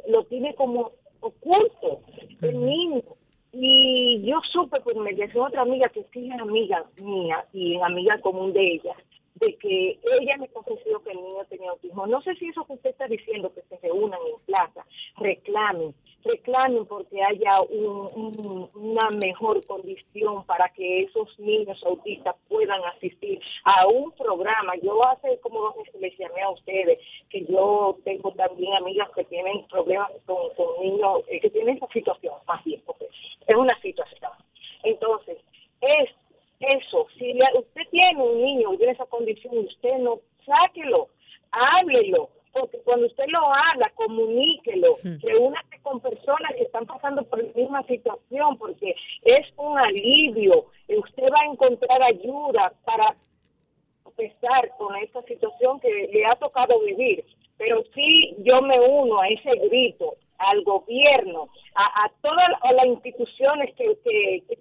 lo 0.07 0.23
tiene 0.25 0.53
como 0.55 0.91
oculto, 1.21 2.01
el 2.41 2.65
niño. 2.65 3.01
Y 3.53 4.21
yo 4.23 4.39
supe, 4.51 4.79
pues 4.81 4.95
me 4.97 5.13
decía 5.13 5.41
otra 5.41 5.61
amiga 5.61 5.89
que 5.89 6.03
sí 6.13 6.29
es 6.29 6.39
amiga 6.39 6.85
mía 6.97 7.45
y 7.53 7.75
amiga 7.77 8.19
común 8.21 8.53
de 8.53 8.73
ella, 8.73 8.95
de 9.39 9.55
que 9.57 9.99
ella 10.19 10.37
me 10.37 10.47
confesó 10.49 11.01
que 11.03 11.11
el 11.11 11.21
niño 11.21 11.45
tenía 11.49 11.71
autismo. 11.71 12.07
No 12.07 12.21
sé 12.21 12.35
si 12.35 12.47
eso 12.47 12.65
que 12.65 12.73
usted 12.73 12.89
está 12.89 13.07
diciendo, 13.07 13.53
que 13.53 13.61
se 13.61 13.77
reúnan 13.77 14.19
en 14.27 14.39
plaza, 14.45 14.85
reclamen, 15.17 15.93
reclamen 16.23 16.85
porque 16.85 17.21
haya 17.21 17.61
una 17.61 19.09
mejor 19.21 19.65
condición 19.65 20.43
para 20.45 20.69
que 20.69 21.03
esos 21.03 21.37
niños 21.39 21.81
autistas 21.85 22.35
puedan 22.49 22.83
asistir 22.95 23.39
a 23.63 23.87
un 23.87 24.11
programa. 24.13 24.75
Yo 24.81 25.03
hace 25.05 25.39
como 25.41 25.61
dos 25.61 25.77
meses 25.77 26.01
les 26.01 26.17
llamé 26.17 26.41
a 26.41 26.49
ustedes 26.49 26.99
que 27.29 27.45
yo 27.45 27.97
tengo 28.03 28.31
también 28.31 28.73
amigas 28.73 29.09
que 29.15 29.23
tienen 29.25 29.65
problemas 29.67 30.11
con, 30.25 30.37
niños, 30.81 31.21
eh, 31.27 31.39
que 31.39 31.49
tienen 31.49 31.77
esa 31.77 31.87
situación, 31.87 32.33
más 32.47 32.63
bien, 32.63 32.81
porque 32.85 33.07
es 33.45 33.55
una 33.55 33.79
situación. 33.81 34.31
Entonces, 34.83 35.37
es 35.81 36.09
eso, 36.59 37.07
si 37.17 37.37
usted 37.55 37.81
tiene 37.91 38.21
un 38.21 38.41
niño 38.41 38.73
y 38.73 38.77
tiene 38.77 38.93
esa 38.93 39.05
condición, 39.05 39.57
usted 39.59 39.97
no, 39.99 40.19
sáquelo, 40.45 41.09
háblelo, 41.51 42.29
porque 42.51 42.79
cuando 42.79 43.05
usted 43.05 43.25
lo 43.27 43.39
habla, 43.53 43.91
comuníquelo, 43.95 44.95
reúnase 45.21 45.79
con 45.83 45.99
personas 45.99 46.53
que 46.55 46.63
están 46.63 46.85
pasando 46.85 47.23
por 47.23 47.43
la 47.43 47.53
misma 47.53 47.83
situación, 47.83 48.57
porque 48.57 48.95
es 49.23 49.47
un 49.57 49.77
alivio, 49.77 50.65
y 50.87 50.97
usted 50.97 51.23
va 51.31 51.41
a 51.41 51.51
encontrar 51.51 52.01
ayuda 52.01 52.73
para 52.85 53.15
empezar 54.05 54.71
con 54.77 54.95
esta 54.95 55.21
situación 55.23 55.79
que 55.79 56.09
le 56.11 56.25
ha 56.25 56.35
tocado 56.35 56.79
vivir. 56.81 57.23
Pero 57.57 57.83
sí, 57.93 58.35
yo 58.39 58.61
me 58.61 58.79
uno 58.79 59.19
a 59.19 59.27
ese 59.27 59.51
grito, 59.67 60.15
al 60.37 60.63
gobierno, 60.63 61.49
a, 61.75 62.09
todas 62.21 62.49
las 62.73 62.85
instituciones 62.85 63.73
que, 63.75 63.97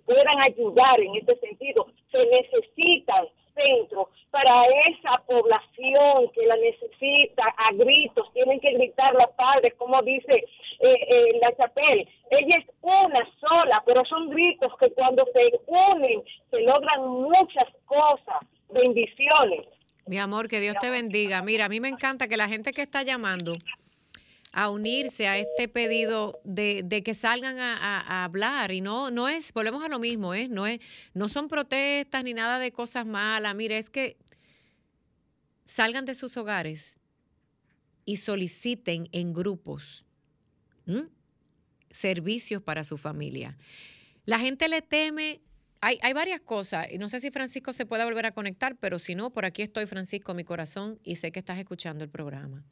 puedan 0.04 0.40
ayudar 0.40 1.00
en 1.00 1.16
este 1.16 1.36
sentido. 1.36 1.86
Se 2.10 2.24
necesitan 2.26 3.26
centros 3.54 4.08
para 4.30 4.64
esa 4.88 5.22
población 5.26 6.30
que 6.34 6.46
la 6.46 6.56
necesita 6.56 7.44
a 7.56 7.72
gritos, 7.72 8.30
tienen 8.34 8.60
que 8.60 8.72
gritar 8.72 9.14
los 9.14 9.30
padres, 9.30 9.74
como 9.78 10.02
dice 10.02 10.34
eh, 10.34 10.44
eh, 10.80 11.38
la 11.40 11.56
chapel. 11.56 12.06
Ella 12.30 12.56
es 12.58 12.66
una 12.82 13.26
sola, 13.40 13.82
pero 13.86 14.04
son 14.04 14.28
gritos 14.28 14.72
que 14.78 14.90
cuando 14.90 15.24
se 15.32 15.58
unen 15.66 16.22
se 16.50 16.60
logran 16.60 17.08
muchas 17.08 17.68
cosas. 17.86 18.44
Bendiciones. 18.68 19.66
Mi 20.06 20.18
amor, 20.18 20.48
que 20.48 20.60
Dios 20.60 20.76
te 20.80 20.90
bendiga. 20.90 21.42
Mira, 21.42 21.64
a 21.64 21.68
mí 21.68 21.80
me 21.80 21.88
encanta 21.88 22.28
que 22.28 22.36
la 22.36 22.48
gente 22.48 22.72
que 22.72 22.82
está 22.82 23.02
llamando 23.02 23.52
a 24.56 24.70
unirse 24.70 25.28
a 25.28 25.36
este 25.36 25.68
pedido 25.68 26.40
de, 26.42 26.82
de 26.82 27.02
que 27.02 27.12
salgan 27.12 27.58
a, 27.58 28.24
hablar 28.24 28.72
y 28.72 28.80
no 28.80 29.10
no 29.10 29.28
es 29.28 29.52
volvemos 29.52 29.84
a 29.84 29.88
lo 29.88 29.98
mismo 29.98 30.32
¿eh? 30.32 30.48
no 30.48 30.66
es 30.66 30.80
no 31.12 31.28
son 31.28 31.48
protestas 31.48 32.24
ni 32.24 32.32
nada 32.32 32.58
de 32.58 32.72
cosas 32.72 33.04
malas 33.04 33.54
mire 33.54 33.76
es 33.76 33.90
que 33.90 34.16
salgan 35.66 36.06
de 36.06 36.14
sus 36.14 36.38
hogares 36.38 36.98
y 38.06 38.16
soliciten 38.16 39.08
en 39.12 39.34
grupos 39.34 40.06
servicios 41.90 42.62
para 42.62 42.84
su 42.84 42.96
familia. 42.96 43.58
La 44.24 44.38
gente 44.38 44.68
le 44.68 44.80
teme, 44.80 45.40
hay, 45.80 45.98
hay, 46.02 46.12
varias 46.12 46.40
cosas, 46.40 46.86
y 46.92 46.98
no 46.98 47.08
sé 47.08 47.20
si 47.20 47.30
Francisco 47.30 47.72
se 47.72 47.86
puede 47.86 48.04
volver 48.04 48.26
a 48.26 48.32
conectar, 48.32 48.76
pero 48.76 48.98
si 48.98 49.14
no, 49.14 49.30
por 49.30 49.44
aquí 49.44 49.62
estoy, 49.62 49.86
Francisco, 49.86 50.34
mi 50.34 50.44
corazón, 50.44 51.00
y 51.02 51.16
sé 51.16 51.32
que 51.32 51.40
estás 51.40 51.58
escuchando 51.58 52.04
el 52.04 52.10
programa. 52.10 52.64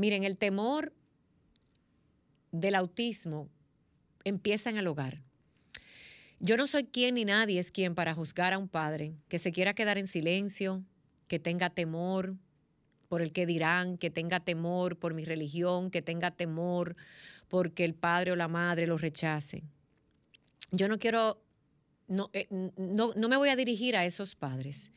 Miren, 0.00 0.24
el 0.24 0.38
temor 0.38 0.94
del 2.52 2.74
autismo 2.74 3.50
empieza 4.24 4.70
en 4.70 4.78
el 4.78 4.86
hogar. 4.86 5.20
Yo 6.38 6.56
no 6.56 6.66
soy 6.66 6.84
quien 6.84 7.16
ni 7.16 7.26
nadie 7.26 7.60
es 7.60 7.70
quien 7.70 7.94
para 7.94 8.14
juzgar 8.14 8.54
a 8.54 8.58
un 8.58 8.66
padre 8.66 9.12
que 9.28 9.38
se 9.38 9.52
quiera 9.52 9.74
quedar 9.74 9.98
en 9.98 10.06
silencio, 10.06 10.82
que 11.28 11.38
tenga 11.38 11.68
temor 11.68 12.34
por 13.10 13.20
el 13.20 13.30
que 13.30 13.44
dirán, 13.44 13.98
que 13.98 14.08
tenga 14.08 14.40
temor 14.40 14.96
por 14.96 15.12
mi 15.12 15.26
religión, 15.26 15.90
que 15.90 16.00
tenga 16.00 16.30
temor 16.30 16.96
porque 17.48 17.84
el 17.84 17.92
padre 17.92 18.32
o 18.32 18.36
la 18.36 18.48
madre 18.48 18.86
lo 18.86 18.96
rechacen. 18.96 19.70
Yo 20.70 20.88
no 20.88 20.98
quiero, 20.98 21.42
no, 22.08 22.30
eh, 22.32 22.48
no, 22.78 23.12
no 23.14 23.28
me 23.28 23.36
voy 23.36 23.50
a 23.50 23.56
dirigir 23.56 23.98
a 23.98 24.06
esos 24.06 24.34
padres. 24.34 24.92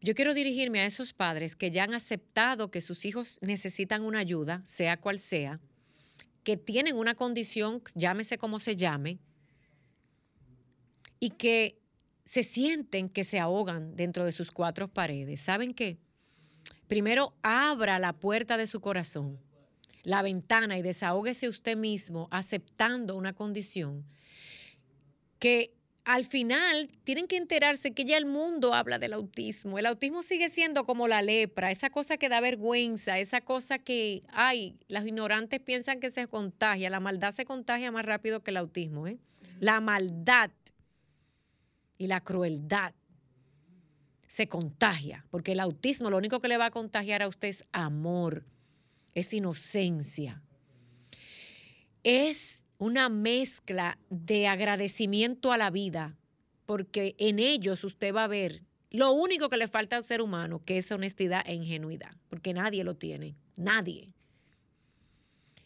Yo 0.00 0.14
quiero 0.14 0.32
dirigirme 0.32 0.80
a 0.80 0.86
esos 0.86 1.12
padres 1.12 1.56
que 1.56 1.70
ya 1.70 1.84
han 1.84 1.94
aceptado 1.94 2.70
que 2.70 2.80
sus 2.80 3.04
hijos 3.04 3.38
necesitan 3.40 4.02
una 4.02 4.20
ayuda, 4.20 4.62
sea 4.64 5.00
cual 5.00 5.18
sea, 5.18 5.60
que 6.44 6.56
tienen 6.56 6.96
una 6.96 7.14
condición, 7.14 7.82
llámese 7.94 8.38
como 8.38 8.60
se 8.60 8.76
llame, 8.76 9.18
y 11.20 11.30
que 11.30 11.78
se 12.24 12.42
sienten 12.42 13.08
que 13.08 13.24
se 13.24 13.40
ahogan 13.40 13.96
dentro 13.96 14.24
de 14.24 14.32
sus 14.32 14.52
cuatro 14.52 14.86
paredes. 14.88 15.40
¿Saben 15.40 15.74
qué? 15.74 15.98
Primero 16.86 17.34
abra 17.42 17.98
la 17.98 18.12
puerta 18.12 18.56
de 18.56 18.66
su 18.66 18.80
corazón, 18.80 19.40
la 20.04 20.22
ventana 20.22 20.78
y 20.78 20.82
desahógese 20.82 21.48
usted 21.48 21.76
mismo 21.76 22.28
aceptando 22.30 23.16
una 23.16 23.32
condición 23.32 24.06
que 25.38 25.77
al 26.08 26.24
final 26.24 26.88
tienen 27.04 27.26
que 27.26 27.36
enterarse 27.36 27.92
que 27.92 28.06
ya 28.06 28.16
el 28.16 28.24
mundo 28.24 28.72
habla 28.72 28.98
del 28.98 29.12
autismo. 29.12 29.78
El 29.78 29.84
autismo 29.84 30.22
sigue 30.22 30.48
siendo 30.48 30.86
como 30.86 31.06
la 31.06 31.20
lepra, 31.20 31.70
esa 31.70 31.90
cosa 31.90 32.16
que 32.16 32.30
da 32.30 32.40
vergüenza, 32.40 33.18
esa 33.18 33.42
cosa 33.42 33.78
que, 33.78 34.22
ay, 34.28 34.78
los 34.88 35.06
ignorantes 35.06 35.60
piensan 35.60 36.00
que 36.00 36.10
se 36.10 36.26
contagia, 36.26 36.88
la 36.88 36.98
maldad 36.98 37.32
se 37.32 37.44
contagia 37.44 37.92
más 37.92 38.06
rápido 38.06 38.42
que 38.42 38.52
el 38.52 38.56
autismo. 38.56 39.06
¿eh? 39.06 39.18
La 39.60 39.82
maldad 39.82 40.50
y 41.98 42.06
la 42.06 42.22
crueldad 42.22 42.94
se 44.28 44.48
contagia, 44.48 45.26
porque 45.30 45.52
el 45.52 45.60
autismo 45.60 46.08
lo 46.08 46.16
único 46.16 46.40
que 46.40 46.48
le 46.48 46.56
va 46.56 46.66
a 46.66 46.70
contagiar 46.70 47.22
a 47.22 47.28
usted 47.28 47.48
es 47.48 47.64
amor, 47.70 48.46
es 49.14 49.34
inocencia. 49.34 50.40
Es 52.02 52.64
una 52.78 53.08
mezcla 53.08 53.98
de 54.08 54.46
agradecimiento 54.46 55.52
a 55.52 55.58
la 55.58 55.70
vida, 55.70 56.16
porque 56.64 57.14
en 57.18 57.38
ellos 57.38 57.84
usted 57.84 58.14
va 58.14 58.24
a 58.24 58.28
ver 58.28 58.62
lo 58.90 59.12
único 59.12 59.48
que 59.48 59.56
le 59.56 59.68
falta 59.68 59.96
al 59.96 60.04
ser 60.04 60.22
humano, 60.22 60.62
que 60.64 60.78
es 60.78 60.90
honestidad 60.90 61.42
e 61.44 61.54
ingenuidad, 61.54 62.16
porque 62.28 62.54
nadie 62.54 62.84
lo 62.84 62.94
tiene, 62.96 63.34
nadie. 63.56 64.12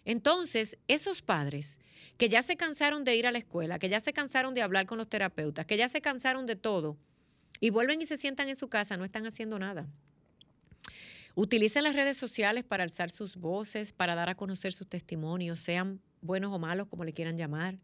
Entonces, 0.05 0.77
esos 0.89 1.23
padres 1.23 1.79
que 2.17 2.29
ya 2.29 2.43
se 2.43 2.57
cansaron 2.57 3.05
de 3.05 3.15
ir 3.17 3.27
a 3.27 3.33
la 3.33 3.39
escuela, 3.39 3.79
que 3.79 3.89
ya 3.89 4.01
se 4.01 4.13
cansaron 4.13 4.55
de 4.55 4.63
hablar 4.63 4.87
con 4.87 4.99
los 4.99 5.09
terapeutas, 5.09 5.67
que 5.67 5.77
ya 5.77 5.89
se 5.89 6.01
cansaron 6.01 6.47
de 6.47 6.57
todo, 6.57 6.97
y 7.61 7.71
vuelven 7.71 8.03
y 8.03 8.07
se 8.07 8.17
sientan 8.17 8.49
en 8.49 8.57
su 8.57 8.69
casa, 8.69 8.97
no 8.97 9.05
están 9.05 9.27
haciendo 9.27 9.59
nada. 9.59 9.87
Utilicen 11.35 11.85
las 11.85 11.95
redes 11.95 12.17
sociales 12.17 12.65
para 12.65 12.83
alzar 12.83 13.11
sus 13.11 13.37
voces, 13.37 13.93
para 13.93 14.15
dar 14.15 14.29
a 14.29 14.35
conocer 14.35 14.73
sus 14.73 14.89
testimonios, 14.89 15.61
sean 15.61 16.01
buenos 16.23 16.53
o 16.53 16.59
malos, 16.59 16.89
como 16.89 17.05
le 17.05 17.13
quieran 17.13 17.37
llamar. 17.37 17.79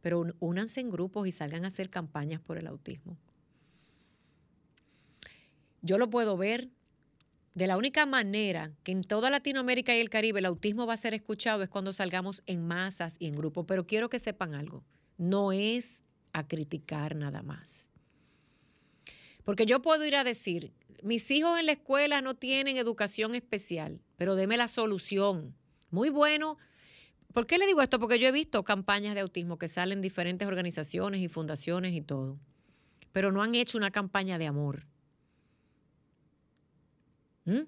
Pero 0.00 0.26
únanse 0.40 0.80
en 0.80 0.90
grupos 0.90 1.28
y 1.28 1.32
salgan 1.32 1.64
a 1.64 1.68
hacer 1.68 1.88
campañas 1.88 2.40
por 2.40 2.58
el 2.58 2.66
autismo. 2.66 3.16
Yo 5.82 5.98
lo 5.98 6.10
puedo 6.10 6.36
ver 6.36 6.70
de 7.54 7.66
la 7.66 7.76
única 7.76 8.06
manera 8.06 8.72
que 8.82 8.92
en 8.92 9.04
toda 9.04 9.30
Latinoamérica 9.30 9.94
y 9.94 10.00
el 10.00 10.10
Caribe 10.10 10.40
el 10.40 10.46
autismo 10.46 10.86
va 10.86 10.94
a 10.94 10.96
ser 10.96 11.14
escuchado 11.14 11.62
es 11.62 11.68
cuando 11.68 11.92
salgamos 11.92 12.42
en 12.46 12.66
masas 12.66 13.14
y 13.18 13.26
en 13.26 13.34
grupos. 13.34 13.66
Pero 13.68 13.86
quiero 13.86 14.08
que 14.08 14.18
sepan 14.18 14.54
algo, 14.54 14.84
no 15.18 15.52
es 15.52 16.02
a 16.32 16.46
criticar 16.48 17.14
nada 17.14 17.42
más. 17.42 17.90
Porque 19.44 19.66
yo 19.66 19.82
puedo 19.82 20.04
ir 20.04 20.16
a 20.16 20.24
decir, 20.24 20.72
mis 21.02 21.30
hijos 21.30 21.58
en 21.58 21.66
la 21.66 21.72
escuela 21.72 22.22
no 22.22 22.34
tienen 22.34 22.76
educación 22.76 23.34
especial, 23.34 24.00
pero 24.16 24.34
deme 24.34 24.56
la 24.56 24.68
solución. 24.68 25.54
Muy 25.90 26.08
bueno 26.08 26.58
¿Por 27.32 27.46
qué 27.46 27.58
le 27.58 27.66
digo 27.66 27.80
esto? 27.80 27.98
Porque 27.98 28.18
yo 28.18 28.28
he 28.28 28.32
visto 28.32 28.62
campañas 28.62 29.14
de 29.14 29.20
autismo 29.20 29.58
que 29.58 29.68
salen 29.68 30.00
diferentes 30.00 30.46
organizaciones 30.46 31.20
y 31.20 31.28
fundaciones 31.28 31.94
y 31.94 32.02
todo, 32.02 32.38
pero 33.12 33.32
no 33.32 33.42
han 33.42 33.54
hecho 33.54 33.78
una 33.78 33.90
campaña 33.90 34.38
de 34.38 34.46
amor. 34.46 34.86
¿Mm? 37.44 37.62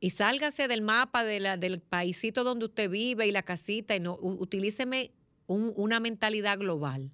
Y 0.00 0.10
sálgase 0.10 0.68
del 0.68 0.82
mapa 0.82 1.24
del 1.24 1.80
paísito 1.80 2.44
donde 2.44 2.66
usted 2.66 2.88
vive 2.88 3.26
y 3.26 3.32
la 3.32 3.42
casita 3.42 3.96
y 3.96 4.00
no, 4.00 4.16
utilíceme 4.20 5.12
una 5.46 5.98
mentalidad 5.98 6.58
global. 6.58 7.10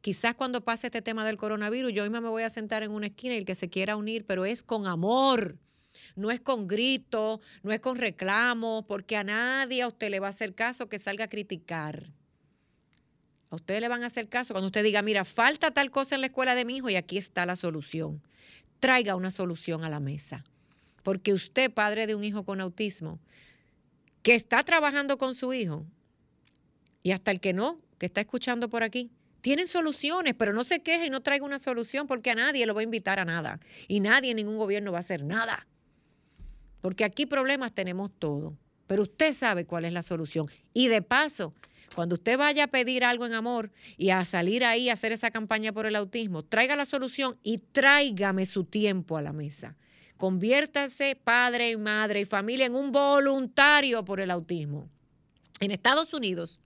Quizás 0.00 0.36
cuando 0.36 0.60
pase 0.60 0.86
este 0.86 1.02
tema 1.02 1.26
del 1.26 1.36
coronavirus, 1.36 1.92
yo 1.92 2.04
misma 2.04 2.20
me 2.20 2.28
voy 2.28 2.44
a 2.44 2.50
sentar 2.50 2.82
en 2.82 2.92
una 2.92 3.08
esquina 3.08 3.34
y 3.34 3.38
el 3.38 3.44
que 3.44 3.56
se 3.56 3.68
quiera 3.68 3.96
unir, 3.96 4.24
pero 4.26 4.44
es 4.44 4.62
con 4.62 4.86
amor 4.86 5.58
no 6.18 6.30
es 6.30 6.40
con 6.40 6.66
gritos, 6.66 7.40
no 7.62 7.72
es 7.72 7.80
con 7.80 7.96
reclamos, 7.96 8.84
porque 8.84 9.16
a 9.16 9.24
nadie 9.24 9.82
a 9.82 9.88
usted 9.88 10.10
le 10.10 10.20
va 10.20 10.26
a 10.26 10.30
hacer 10.30 10.54
caso 10.54 10.88
que 10.88 10.98
salga 10.98 11.24
a 11.24 11.28
criticar. 11.28 12.10
A 13.50 13.56
ustedes 13.56 13.80
le 13.80 13.88
van 13.88 14.02
a 14.02 14.06
hacer 14.06 14.28
caso 14.28 14.52
cuando 14.52 14.66
usted 14.66 14.82
diga, 14.82 15.00
mira, 15.00 15.24
falta 15.24 15.70
tal 15.70 15.90
cosa 15.90 16.16
en 16.16 16.20
la 16.20 16.26
escuela 16.26 16.54
de 16.54 16.64
mi 16.64 16.76
hijo 16.76 16.90
y 16.90 16.96
aquí 16.96 17.16
está 17.16 17.46
la 17.46 17.56
solución. 17.56 18.20
Traiga 18.80 19.14
una 19.14 19.30
solución 19.30 19.84
a 19.84 19.88
la 19.88 20.00
mesa. 20.00 20.44
Porque 21.02 21.32
usted, 21.32 21.72
padre 21.72 22.06
de 22.06 22.14
un 22.14 22.24
hijo 22.24 22.44
con 22.44 22.60
autismo, 22.60 23.18
que 24.22 24.34
está 24.34 24.64
trabajando 24.64 25.16
con 25.16 25.34
su 25.34 25.54
hijo, 25.54 25.86
y 27.02 27.12
hasta 27.12 27.30
el 27.30 27.40
que 27.40 27.54
no, 27.54 27.80
que 27.98 28.06
está 28.06 28.20
escuchando 28.20 28.68
por 28.68 28.82
aquí, 28.82 29.10
tienen 29.40 29.68
soluciones, 29.68 30.34
pero 30.34 30.52
no 30.52 30.64
se 30.64 30.80
queje 30.80 31.06
y 31.06 31.10
no 31.10 31.22
traiga 31.22 31.46
una 31.46 31.58
solución 31.58 32.06
porque 32.06 32.32
a 32.32 32.34
nadie 32.34 32.66
lo 32.66 32.74
va 32.74 32.80
a 32.80 32.84
invitar 32.84 33.20
a 33.20 33.24
nada. 33.24 33.60
Y 33.86 34.00
nadie, 34.00 34.34
ningún 34.34 34.58
gobierno 34.58 34.92
va 34.92 34.98
a 34.98 35.00
hacer 35.00 35.22
nada. 35.22 35.66
Porque 36.80 37.04
aquí 37.04 37.26
problemas 37.26 37.72
tenemos 37.72 38.10
todos, 38.18 38.54
pero 38.86 39.02
usted 39.02 39.32
sabe 39.32 39.64
cuál 39.64 39.84
es 39.84 39.92
la 39.92 40.02
solución. 40.02 40.48
Y 40.72 40.88
de 40.88 41.02
paso, 41.02 41.54
cuando 41.94 42.14
usted 42.14 42.38
vaya 42.38 42.64
a 42.64 42.68
pedir 42.68 43.04
algo 43.04 43.26
en 43.26 43.32
amor 43.32 43.70
y 43.96 44.10
a 44.10 44.24
salir 44.24 44.64
ahí 44.64 44.88
a 44.88 44.92
hacer 44.92 45.12
esa 45.12 45.30
campaña 45.30 45.72
por 45.72 45.86
el 45.86 45.96
autismo, 45.96 46.44
traiga 46.44 46.76
la 46.76 46.86
solución 46.86 47.36
y 47.42 47.58
tráigame 47.58 48.46
su 48.46 48.64
tiempo 48.64 49.16
a 49.16 49.22
la 49.22 49.32
mesa. 49.32 49.76
Conviértase 50.16 51.16
padre 51.16 51.70
y 51.70 51.76
madre 51.76 52.20
y 52.20 52.24
familia 52.24 52.66
en 52.66 52.74
un 52.74 52.92
voluntario 52.92 54.04
por 54.04 54.20
el 54.20 54.30
autismo. 54.30 54.88
En 55.60 55.70
Estados 55.70 56.12
Unidos 56.12 56.60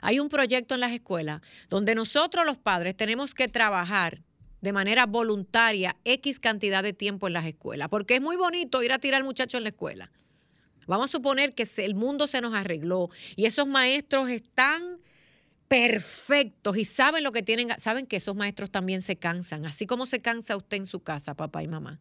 hay 0.00 0.20
un 0.20 0.28
proyecto 0.28 0.74
en 0.74 0.80
las 0.80 0.92
escuelas 0.92 1.42
donde 1.68 1.94
nosotros 1.94 2.46
los 2.46 2.56
padres 2.56 2.96
tenemos 2.96 3.34
que 3.34 3.48
trabajar 3.48 4.22
de 4.60 4.72
manera 4.72 5.06
voluntaria 5.06 5.96
X 6.04 6.40
cantidad 6.40 6.82
de 6.82 6.92
tiempo 6.92 7.26
en 7.26 7.34
las 7.34 7.46
escuelas, 7.46 7.88
porque 7.88 8.16
es 8.16 8.20
muy 8.20 8.36
bonito 8.36 8.82
ir 8.82 8.92
a 8.92 8.98
tirar 8.98 9.18
al 9.18 9.24
muchacho 9.24 9.56
en 9.56 9.64
la 9.64 9.70
escuela. 9.70 10.10
Vamos 10.86 11.10
a 11.10 11.12
suponer 11.12 11.54
que 11.54 11.68
el 11.76 11.94
mundo 11.94 12.26
se 12.26 12.40
nos 12.40 12.54
arregló 12.54 13.10
y 13.36 13.44
esos 13.44 13.66
maestros 13.66 14.30
están 14.30 14.98
perfectos 15.68 16.78
y 16.78 16.84
saben 16.86 17.22
lo 17.22 17.30
que 17.30 17.42
tienen, 17.42 17.68
saben 17.78 18.06
que 18.06 18.16
esos 18.16 18.34
maestros 18.34 18.70
también 18.70 19.02
se 19.02 19.16
cansan, 19.16 19.66
así 19.66 19.86
como 19.86 20.06
se 20.06 20.20
cansa 20.20 20.56
usted 20.56 20.78
en 20.78 20.86
su 20.86 21.00
casa, 21.00 21.34
papá 21.34 21.62
y 21.62 21.68
mamá. 21.68 22.00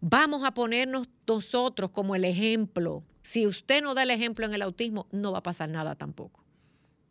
Vamos 0.00 0.44
a 0.44 0.52
ponernos 0.52 1.08
nosotros 1.26 1.90
como 1.90 2.14
el 2.14 2.24
ejemplo. 2.24 3.02
Si 3.22 3.46
usted 3.46 3.82
no 3.82 3.94
da 3.94 4.04
el 4.04 4.10
ejemplo 4.10 4.46
en 4.46 4.54
el 4.54 4.62
autismo, 4.62 5.08
no 5.10 5.32
va 5.32 5.38
a 5.38 5.42
pasar 5.42 5.68
nada 5.68 5.96
tampoco. 5.96 6.44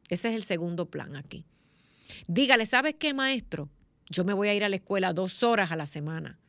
Ese 0.07 0.29
es 0.29 0.35
el 0.35 0.43
segundo 0.43 0.89
plan 0.89 1.15
aquí. 1.15 1.45
Dígale, 2.27 2.65
¿sabes 2.65 2.95
qué, 2.97 3.13
maestro? 3.13 3.69
Yo 4.09 4.23
me 4.23 4.33
voy 4.33 4.49
a 4.49 4.53
ir 4.53 4.63
a 4.63 4.69
la 4.69 4.75
escuela 4.75 5.13
dos 5.13 5.43
horas 5.43 5.71
a 5.71 5.75
la 5.75 5.85
semana. 5.85 6.39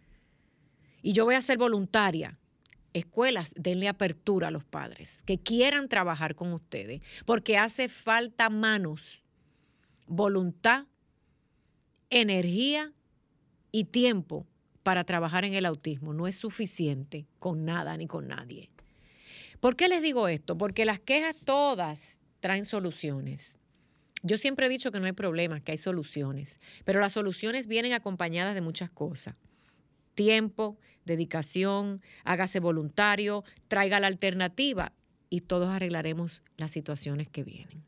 Y 1.03 1.13
yo 1.13 1.25
voy 1.25 1.35
a 1.35 1.41
ser 1.41 1.59
voluntaria. 1.59 2.39
Escuelas, 2.93 3.53
denle 3.55 3.89
apertura 3.89 4.49
a 4.49 4.51
los 4.51 4.65
padres 4.65 5.23
que 5.25 5.39
quieran 5.39 5.89
trabajar 5.89 6.35
con 6.35 6.53
ustedes, 6.53 7.03
porque 7.27 7.59
hace 7.59 7.89
falta 7.89 8.49
manos, 8.49 9.23
voluntad, 10.07 10.87
energía 12.09 12.93
y 13.71 13.85
tiempo 13.85 14.47
para 14.83 15.05
trabajar 15.05 15.45
en 15.45 15.55
el 15.55 15.67
autismo. 15.67 16.15
No 16.15 16.27
es 16.27 16.37
suficiente 16.37 17.27
con 17.39 17.65
nada 17.65 17.97
ni 17.97 18.07
con 18.07 18.29
nadie. 18.29 18.71
¿Por 19.61 19.77
qué 19.77 19.89
les 19.89 20.03
digo 20.03 20.29
esto? 20.29 20.57
Porque 20.57 20.85
las 20.85 21.01
quejas 21.01 21.37
todas 21.45 22.21
traen 22.41 22.65
soluciones. 22.65 23.59
Yo 24.23 24.39
siempre 24.39 24.67
he 24.67 24.69
dicho 24.69 24.91
que 24.91 25.01
no 25.01 25.07
hay 25.07 25.12
problemas, 25.12 25.62
que 25.62 25.73
hay 25.73 25.79
soluciones, 25.79 26.61
pero 26.85 27.01
las 27.01 27.12
soluciones 27.12 27.67
vienen 27.67 27.93
acompañadas 27.93 28.55
de 28.55 28.61
muchas 28.61 28.91
cosas. 28.91 29.35
tiempo, 30.14 30.79
dedicación, 31.05 32.01
hágase 32.25 32.59
voluntario, 32.59 33.45
traiga 33.69 34.01
la 34.01 34.07
alternativa 34.07 34.93
y 35.29 35.43
todos 35.43 35.69
arreglaremos 35.69 36.43
las 36.57 36.71
situaciones 36.71 37.29
que 37.29 37.45
vienen. 37.45 37.85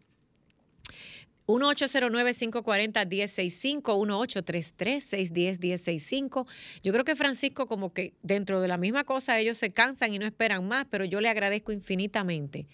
1-809-540-1065, 1.46 3.80
1-833-610-1065. 3.80 6.46
Yo 6.82 6.92
creo 6.92 7.04
que 7.04 7.16
Francisco, 7.16 7.66
como 7.66 7.94
que 7.94 8.12
dentro 8.22 8.60
de 8.60 8.68
la 8.68 8.76
misma 8.76 9.04
cosa, 9.04 9.38
ellos 9.38 9.56
se 9.56 9.72
cansan 9.72 10.12
y 10.12 10.18
no 10.18 10.26
esperan 10.26 10.68
más, 10.68 10.84
pero 10.90 11.06
yo 11.06 11.22
le 11.22 11.30
agradezco 11.30 11.72
infinitamente 11.72 12.66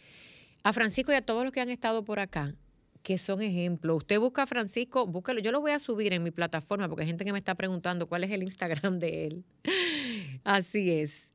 a 0.64 0.72
Francisco 0.72 1.12
y 1.12 1.14
a 1.14 1.22
todos 1.22 1.44
los 1.44 1.52
que 1.52 1.60
han 1.60 1.70
estado 1.70 2.04
por 2.04 2.18
acá, 2.18 2.56
que 3.04 3.18
son 3.18 3.42
ejemplos. 3.42 3.98
Usted 3.98 4.18
busca 4.18 4.42
a 4.42 4.46
Francisco, 4.46 5.06
búsquelo. 5.06 5.38
Yo 5.40 5.52
lo 5.52 5.60
voy 5.60 5.72
a 5.72 5.78
subir 5.78 6.14
en 6.14 6.22
mi 6.22 6.30
plataforma 6.30 6.88
porque 6.88 7.02
hay 7.02 7.06
gente 7.06 7.24
que 7.24 7.32
me 7.32 7.38
está 7.38 7.54
preguntando 7.54 8.08
cuál 8.08 8.24
es 8.24 8.30
el 8.30 8.42
Instagram 8.42 8.98
de 8.98 9.26
él. 9.26 9.44
Así 10.44 10.90
es. 10.90 11.30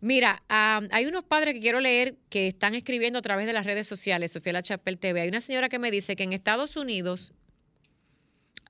Mira, 0.00 0.42
hay 0.48 1.06
unos 1.06 1.24
padres 1.24 1.54
que 1.54 1.60
quiero 1.60 1.80
leer 1.80 2.14
que 2.28 2.46
están 2.46 2.74
escribiendo 2.74 3.18
a 3.18 3.22
través 3.22 3.46
de 3.46 3.54
las 3.54 3.64
redes 3.64 3.86
sociales, 3.86 4.32
Sofía 4.32 4.52
La 4.52 4.62
Chapel 4.62 4.98
TV. 4.98 5.22
Hay 5.22 5.28
una 5.28 5.40
señora 5.40 5.70
que 5.70 5.78
me 5.78 5.90
dice 5.90 6.14
que 6.14 6.24
en 6.24 6.34
Estados 6.34 6.76
Unidos 6.76 7.32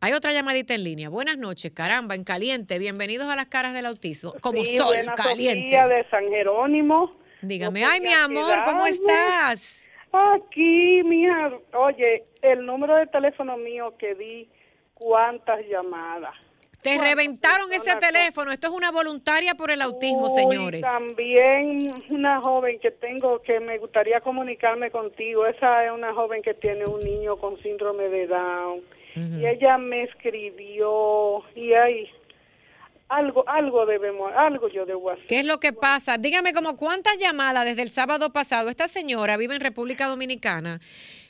hay 0.01 0.12
otra 0.12 0.32
llamadita 0.32 0.74
en 0.74 0.84
línea. 0.84 1.09
Buenas 1.09 1.39
noches, 1.39 1.72
caramba, 1.72 2.14
en 2.14 2.22
caliente. 2.22 2.78
Bienvenidos 2.78 3.28
a 3.28 3.34
las 3.34 3.49
caras 3.49 3.74
del 3.74 3.84
autismo. 3.84 4.32
Como 4.41 4.64
sí, 4.64 4.78
sol 4.78 4.95
caliente. 5.16 5.64
Sofía 5.64 5.89
de 5.89 6.09
San 6.09 6.28
Jerónimo. 6.28 7.18
Dígame, 7.43 7.84
ay, 7.84 8.01
mi 8.01 8.12
amor, 8.12 8.62
¿cómo 8.64 8.86
estás? 8.86 9.88
Aquí, 10.12 11.02
mija, 11.04 11.52
oye, 11.74 12.24
el 12.42 12.64
número 12.64 12.96
de 12.96 13.06
teléfono 13.06 13.56
mío 13.56 13.94
que 13.98 14.14
di, 14.14 14.48
cuántas 14.94 15.66
llamadas. 15.66 16.34
Te 16.82 16.96
reventaron 16.96 17.72
ese 17.72 17.96
teléfono. 17.96 18.52
Esto 18.52 18.68
es 18.68 18.72
una 18.72 18.92
voluntaria 18.92 19.54
por 19.54 19.70
el 19.70 19.82
autismo, 19.82 20.30
señores. 20.30 20.80
También 20.80 21.92
una 22.11 22.40
joven 22.40 22.78
que 22.78 22.92
tengo 22.92 23.42
que 23.42 23.59
me 23.59 23.78
gustaría 23.78 24.20
comunicarme 24.20 24.90
contigo. 24.90 25.44
Esa 25.46 25.84
es 25.84 25.92
una 25.92 26.14
joven 26.14 26.40
que 26.40 26.54
tiene 26.54 26.86
un 26.86 27.00
niño 27.00 27.36
con 27.36 27.61
síndrome 27.62 28.09
de 28.09 28.26
Down. 28.28 28.82
Y 29.16 29.44
ella 29.44 29.76
me 29.78 30.04
escribió 30.04 31.42
y 31.56 31.72
ahí 31.72 32.09
algo, 33.09 33.44
algo 33.48 33.86
debemos, 33.86 34.32
algo 34.34 34.68
yo 34.68 34.84
debo 34.84 35.11
hacer. 35.11 35.26
¿Qué 35.26 35.40
es 35.40 35.46
lo 35.46 35.59
que 35.61 35.72
pasa? 35.72 36.18
Dígame 36.18 36.52
como 36.52 36.76
cuántas 36.76 37.18
llamadas 37.18 37.64
desde 37.64 37.82
el 37.82 37.90
sábado 37.90 38.32
pasado. 38.32 38.68
Esta 38.68 38.88
señora 38.88 39.36
vive 39.36 39.54
en 39.54 39.61
República 39.61 40.06
Dominicana, 40.06 40.80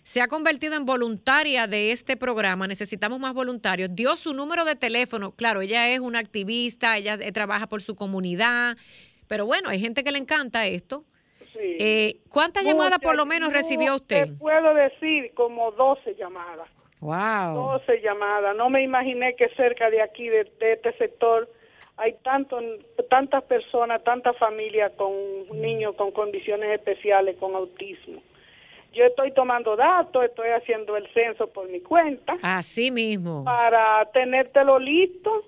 se 0.03 0.21
ha 0.21 0.29
convertido 0.29 0.75
en 0.75 0.85
voluntaria 0.85 1.67
de 1.67 1.93
este 1.93 2.17
programa. 2.17 2.67
Necesitamos 2.67 3.21
más 3.21 3.35
voluntarios. 3.35 3.95
Dio 3.95 4.17
su 4.17 4.35
número 4.35 4.65
de 4.65 4.75
teléfono. 4.75 5.33
Claro, 5.33 5.61
ella 5.61 5.89
es 5.89 6.01
una 6.01 6.19
activista, 6.19 6.97
ella 6.97 7.15
eh, 7.21 7.31
trabaja 7.33 7.69
por 7.69 7.83
su 7.83 7.95
comunidad, 7.95 8.77
pero 9.29 9.47
bueno, 9.47 9.69
hay 9.69 9.81
gente 9.81 10.03
que 10.03 10.11
le 10.11 10.19
encanta 10.19 10.67
esto. 10.67 11.05
Sí. 11.53 11.77
Eh, 11.79 12.17
¿Cuántas 12.31 12.65
llamadas 12.65 12.99
por 13.01 13.17
lo 13.17 13.27
menos 13.27 13.53
recibió 13.53 13.97
usted? 13.97 14.27
Te 14.27 14.33
puedo 14.33 14.75
decir 14.75 15.33
como 15.35 15.73
12 15.73 16.15
llamadas. 16.15 16.69
Wow. 17.01 17.79
12 17.79 18.01
llamadas. 18.01 18.57
No 18.57 18.71
me 18.71 18.83
imaginé 18.83 19.37
que 19.37 19.49
cerca 19.51 19.91
de 19.91 20.03
aquí, 20.03 20.29
de 20.29 20.51
este 20.59 20.93
sector, 20.99 21.49
hay 21.99 22.15
tanto, 22.23 22.61
tantas 23.11 23.43
personas, 23.45 24.03
tantas 24.05 24.37
familias 24.39 24.93
con 24.97 25.13
niños 25.53 25.97
con 25.97 26.13
condiciones 26.13 26.71
especiales, 26.71 27.37
con 27.37 27.55
autismo. 27.55 28.23
Yo 28.95 29.05
estoy 29.05 29.33
tomando 29.33 29.77
datos, 29.77 30.25
estoy 30.25 30.49
haciendo 30.51 30.97
el 30.97 31.07
censo 31.13 31.49
por 31.49 31.69
mi 31.69 31.81
cuenta. 31.81 32.39
Así 32.43 32.91
mismo. 32.91 33.45
Para 33.45 34.05
tenértelo 34.13 34.79
listo. 34.79 35.45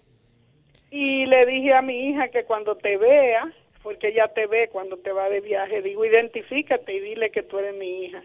Y 0.91 1.25
le 1.27 1.47
dije 1.47 1.73
a 1.73 1.83
mi 1.83 2.09
hija 2.11 2.29
que 2.29 2.45
cuando 2.45 2.75
te 2.77 2.97
vea, 2.97 3.51
porque 3.83 4.09
ella 4.09 4.29
te 4.29 4.47
ve 4.47 4.69
cuando 4.73 4.97
te 4.99 5.13
va 5.13 5.29
de 5.29 5.41
viaje, 5.41 5.83
digo, 5.83 6.05
identifícate 6.05 6.93
y 6.93 7.01
dile 7.01 7.31
que 7.31 7.45
tú 7.45 7.59
eres 7.59 7.77
mi 7.77 8.05
hija. 8.05 8.23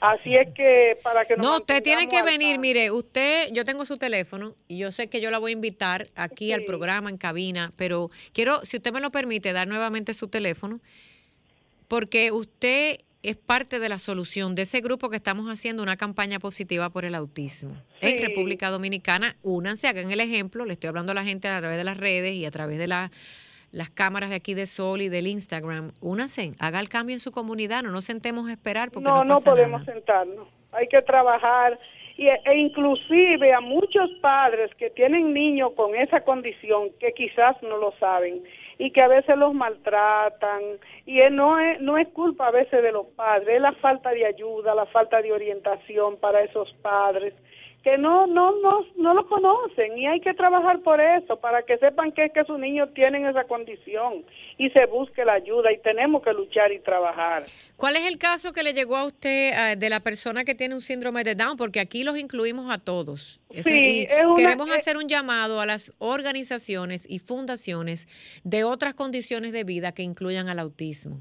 Así 0.00 0.34
es 0.34 0.48
que 0.54 0.96
para 1.02 1.24
que 1.24 1.36
No, 1.36 1.56
usted 1.56 1.82
tiene 1.82 2.08
que 2.08 2.22
venir, 2.22 2.58
mire, 2.58 2.90
usted, 2.90 3.48
yo 3.52 3.64
tengo 3.64 3.84
su 3.84 3.96
teléfono 3.96 4.54
y 4.68 4.78
yo 4.78 4.92
sé 4.92 5.08
que 5.08 5.20
yo 5.20 5.30
la 5.30 5.38
voy 5.38 5.52
a 5.52 5.54
invitar 5.54 6.06
aquí 6.14 6.52
al 6.52 6.62
programa 6.62 7.10
en 7.10 7.16
cabina, 7.16 7.72
pero 7.76 8.10
quiero, 8.32 8.64
si 8.64 8.76
usted 8.76 8.92
me 8.92 9.00
lo 9.00 9.10
permite, 9.10 9.52
dar 9.52 9.66
nuevamente 9.66 10.14
su 10.14 10.28
teléfono, 10.28 10.80
porque 11.88 12.30
usted 12.32 13.00
es 13.22 13.36
parte 13.36 13.80
de 13.80 13.88
la 13.88 13.98
solución 13.98 14.54
de 14.54 14.62
ese 14.62 14.80
grupo 14.80 15.10
que 15.10 15.16
estamos 15.16 15.50
haciendo 15.50 15.82
una 15.82 15.96
campaña 15.96 16.38
positiva 16.38 16.90
por 16.90 17.04
el 17.04 17.14
autismo. 17.14 17.76
En 18.00 18.22
República 18.22 18.70
Dominicana, 18.70 19.36
únanse, 19.42 19.88
hagan 19.88 20.12
el 20.12 20.20
ejemplo, 20.20 20.64
le 20.64 20.74
estoy 20.74 20.88
hablando 20.88 21.12
a 21.12 21.14
la 21.16 21.24
gente 21.24 21.48
a 21.48 21.58
través 21.58 21.76
de 21.76 21.84
las 21.84 21.96
redes 21.96 22.36
y 22.36 22.44
a 22.44 22.50
través 22.50 22.78
de 22.78 22.86
la 22.86 23.10
las 23.70 23.90
cámaras 23.90 24.30
de 24.30 24.36
aquí 24.36 24.54
de 24.54 24.66
Sol 24.66 25.02
y 25.02 25.08
del 25.08 25.26
Instagram, 25.26 25.92
únanse, 26.00 26.52
haga 26.58 26.80
el 26.80 26.88
cambio 26.88 27.14
en 27.14 27.20
su 27.20 27.32
comunidad, 27.32 27.82
no 27.82 27.90
nos 27.90 28.04
sentemos 28.04 28.48
a 28.48 28.52
esperar 28.52 28.90
porque 28.90 29.08
no, 29.08 29.24
no, 29.24 29.34
no 29.34 29.40
podemos 29.40 29.84
sentarnos, 29.84 30.48
hay 30.72 30.88
que 30.88 31.02
trabajar 31.02 31.78
y, 32.16 32.28
e 32.28 32.56
inclusive 32.56 33.52
a 33.52 33.60
muchos 33.60 34.10
padres 34.20 34.74
que 34.74 34.90
tienen 34.90 35.32
niños 35.32 35.72
con 35.76 35.94
esa 35.94 36.22
condición 36.22 36.90
que 36.98 37.12
quizás 37.12 37.56
no 37.62 37.76
lo 37.76 37.92
saben 38.00 38.42
y 38.78 38.90
que 38.90 39.02
a 39.02 39.08
veces 39.08 39.36
los 39.36 39.54
maltratan 39.54 40.62
y 41.06 41.20
no 41.30 41.58
es, 41.58 41.80
no 41.80 41.96
es 41.96 42.08
culpa 42.08 42.48
a 42.48 42.50
veces 42.50 42.82
de 42.82 42.92
los 42.92 43.06
padres, 43.06 43.48
es 43.48 43.60
la 43.60 43.72
falta 43.72 44.10
de 44.10 44.26
ayuda, 44.26 44.74
la 44.74 44.86
falta 44.86 45.22
de 45.22 45.32
orientación 45.32 46.16
para 46.16 46.42
esos 46.42 46.72
padres 46.82 47.34
que 47.88 47.96
no, 47.96 48.26
no, 48.26 48.52
no, 48.60 48.84
no 48.96 49.14
lo 49.14 49.26
conocen 49.26 49.96
y 49.96 50.06
hay 50.06 50.20
que 50.20 50.34
trabajar 50.34 50.80
por 50.80 51.00
eso, 51.00 51.40
para 51.40 51.62
que 51.62 51.78
sepan 51.78 52.12
que 52.12 52.26
es 52.26 52.32
que 52.32 52.44
sus 52.44 52.58
niños 52.58 52.92
tienen 52.92 53.24
esa 53.24 53.44
condición 53.44 54.24
y 54.58 54.68
se 54.70 54.84
busque 54.86 55.24
la 55.24 55.34
ayuda 55.34 55.72
y 55.72 55.78
tenemos 55.78 56.22
que 56.22 56.34
luchar 56.34 56.70
y 56.70 56.80
trabajar. 56.80 57.44
¿Cuál 57.76 57.96
es 57.96 58.06
el 58.06 58.18
caso 58.18 58.52
que 58.52 58.62
le 58.62 58.74
llegó 58.74 58.96
a 58.96 59.06
usted 59.06 59.52
eh, 59.52 59.76
de 59.76 59.88
la 59.88 60.00
persona 60.00 60.44
que 60.44 60.54
tiene 60.54 60.74
un 60.74 60.82
síndrome 60.82 61.24
de 61.24 61.34
Down? 61.34 61.56
Porque 61.56 61.80
aquí 61.80 62.04
los 62.04 62.18
incluimos 62.18 62.70
a 62.70 62.76
todos. 62.76 63.40
sí, 63.60 64.06
queremos 64.36 64.70
hacer 64.70 64.98
un 64.98 65.08
llamado 65.08 65.60
a 65.60 65.64
las 65.64 65.94
organizaciones 65.98 67.08
y 67.08 67.20
fundaciones 67.20 68.06
de 68.44 68.64
otras 68.64 68.92
condiciones 68.92 69.52
de 69.52 69.64
vida 69.64 69.92
que 69.92 70.02
incluyan 70.02 70.50
al 70.50 70.58
autismo. 70.58 71.20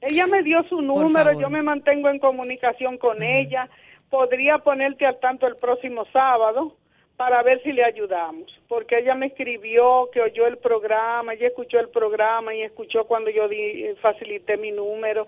Ella 0.00 0.26
me 0.26 0.42
dio 0.42 0.64
su 0.68 0.80
número, 0.80 1.38
yo 1.40 1.48
me 1.48 1.62
mantengo 1.62 2.08
en 2.08 2.18
comunicación 2.18 2.98
con 2.98 3.22
ella 3.22 3.68
podría 4.10 4.58
ponerte 4.58 5.06
al 5.06 5.18
tanto 5.20 5.46
el 5.46 5.56
próximo 5.56 6.06
sábado 6.12 6.74
para 7.16 7.42
ver 7.42 7.60
si 7.64 7.72
le 7.72 7.84
ayudamos, 7.84 8.46
porque 8.68 8.98
ella 8.98 9.14
me 9.14 9.26
escribió 9.26 10.08
que 10.12 10.20
oyó 10.20 10.46
el 10.46 10.56
programa, 10.58 11.34
ella 11.34 11.48
escuchó 11.48 11.80
el 11.80 11.88
programa 11.88 12.54
y 12.54 12.62
escuchó 12.62 13.04
cuando 13.04 13.28
yo 13.28 13.48
di, 13.48 13.86
facilité 14.00 14.56
mi 14.56 14.70
número 14.70 15.26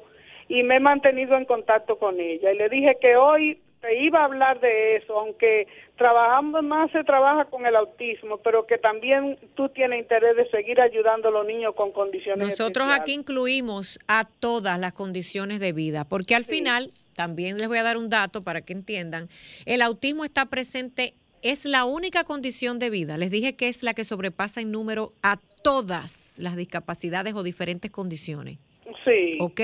y 0.49 0.63
me 0.63 0.77
he 0.77 0.81
mantenido 0.81 1.37
en 1.37 1.45
contacto 1.45 1.99
con 1.99 2.21
ella. 2.21 2.53
Y 2.53 2.59
le 2.59 2.69
dije 2.69 2.97
que 3.01 3.17
hoy 3.17 3.59
te 3.81 4.05
iba 4.05 4.21
a 4.21 4.25
hablar 4.27 4.61
de 4.61 4.97
eso, 4.97 5.19
aunque 5.19 5.67
trabajando 5.97 6.63
más 6.63 6.91
se 6.93 7.03
trabaja 7.03 7.47
con 7.47 7.67
el 7.67 7.75
autismo, 7.75 8.39
pero 8.39 8.67
que 8.67 8.79
también 8.79 9.39
tú 9.55 9.69
tienes 9.71 10.01
interés 10.01 10.37
de 10.37 10.49
seguir 10.51 10.81
ayudando 10.81 11.29
a 11.29 11.31
los 11.33 11.47
niños 11.47 11.75
con 11.75 11.91
condiciones 11.91 12.49
Nosotros 12.49 12.89
aquí 12.91 13.15
incluimos 13.15 13.99
a 14.07 14.27
todas 14.39 14.79
las 14.79 14.93
condiciones 14.93 15.61
de 15.61 15.73
vida, 15.73 16.05
porque 16.05 16.35
al 16.35 16.45
final 16.45 16.93
también 17.15 17.59
les 17.59 17.69
voy 17.69 17.79
a 17.79 17.83
dar 17.83 17.97
un 17.97 18.09
dato 18.09 18.43
para 18.43 18.63
que 18.63 18.73
entiendan, 18.73 19.29
el 19.67 19.83
autismo 19.83 20.25
está 20.25 20.47
presente, 20.47 21.15
es 21.43 21.65
la 21.65 21.85
única 21.85 22.25
condición 22.25 22.79
de 22.79 22.91
vida, 22.91 23.17
les 23.17 23.31
dije 23.31 23.55
que 23.55 23.69
es 23.69 23.83
la 23.83 23.95
que 23.95 24.05
sobrepasa 24.05 24.61
en 24.61 24.71
número 24.71 25.13
a 25.23 25.39
todas 25.63 26.39
las 26.39 26.57
discapacidades 26.57 27.35
o 27.35 27.43
diferentes 27.43 27.91
condiciones. 27.91 28.59
Sí. 29.05 29.39
¿Ok? 29.41 29.61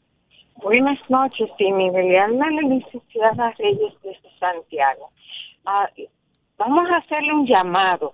Buenas 0.58 1.00
noches, 1.10 1.50
mi 1.60 1.90
realidad 1.90 2.30
la 2.34 2.50
licenciada 2.62 3.52
Reyes 3.58 3.94
de 4.04 4.16
Santiago. 4.40 5.10
Ah, 5.66 5.90
vamos 6.58 6.88
a 6.92 6.98
hacerle 6.98 7.34
un 7.34 7.48
llamado 7.48 8.14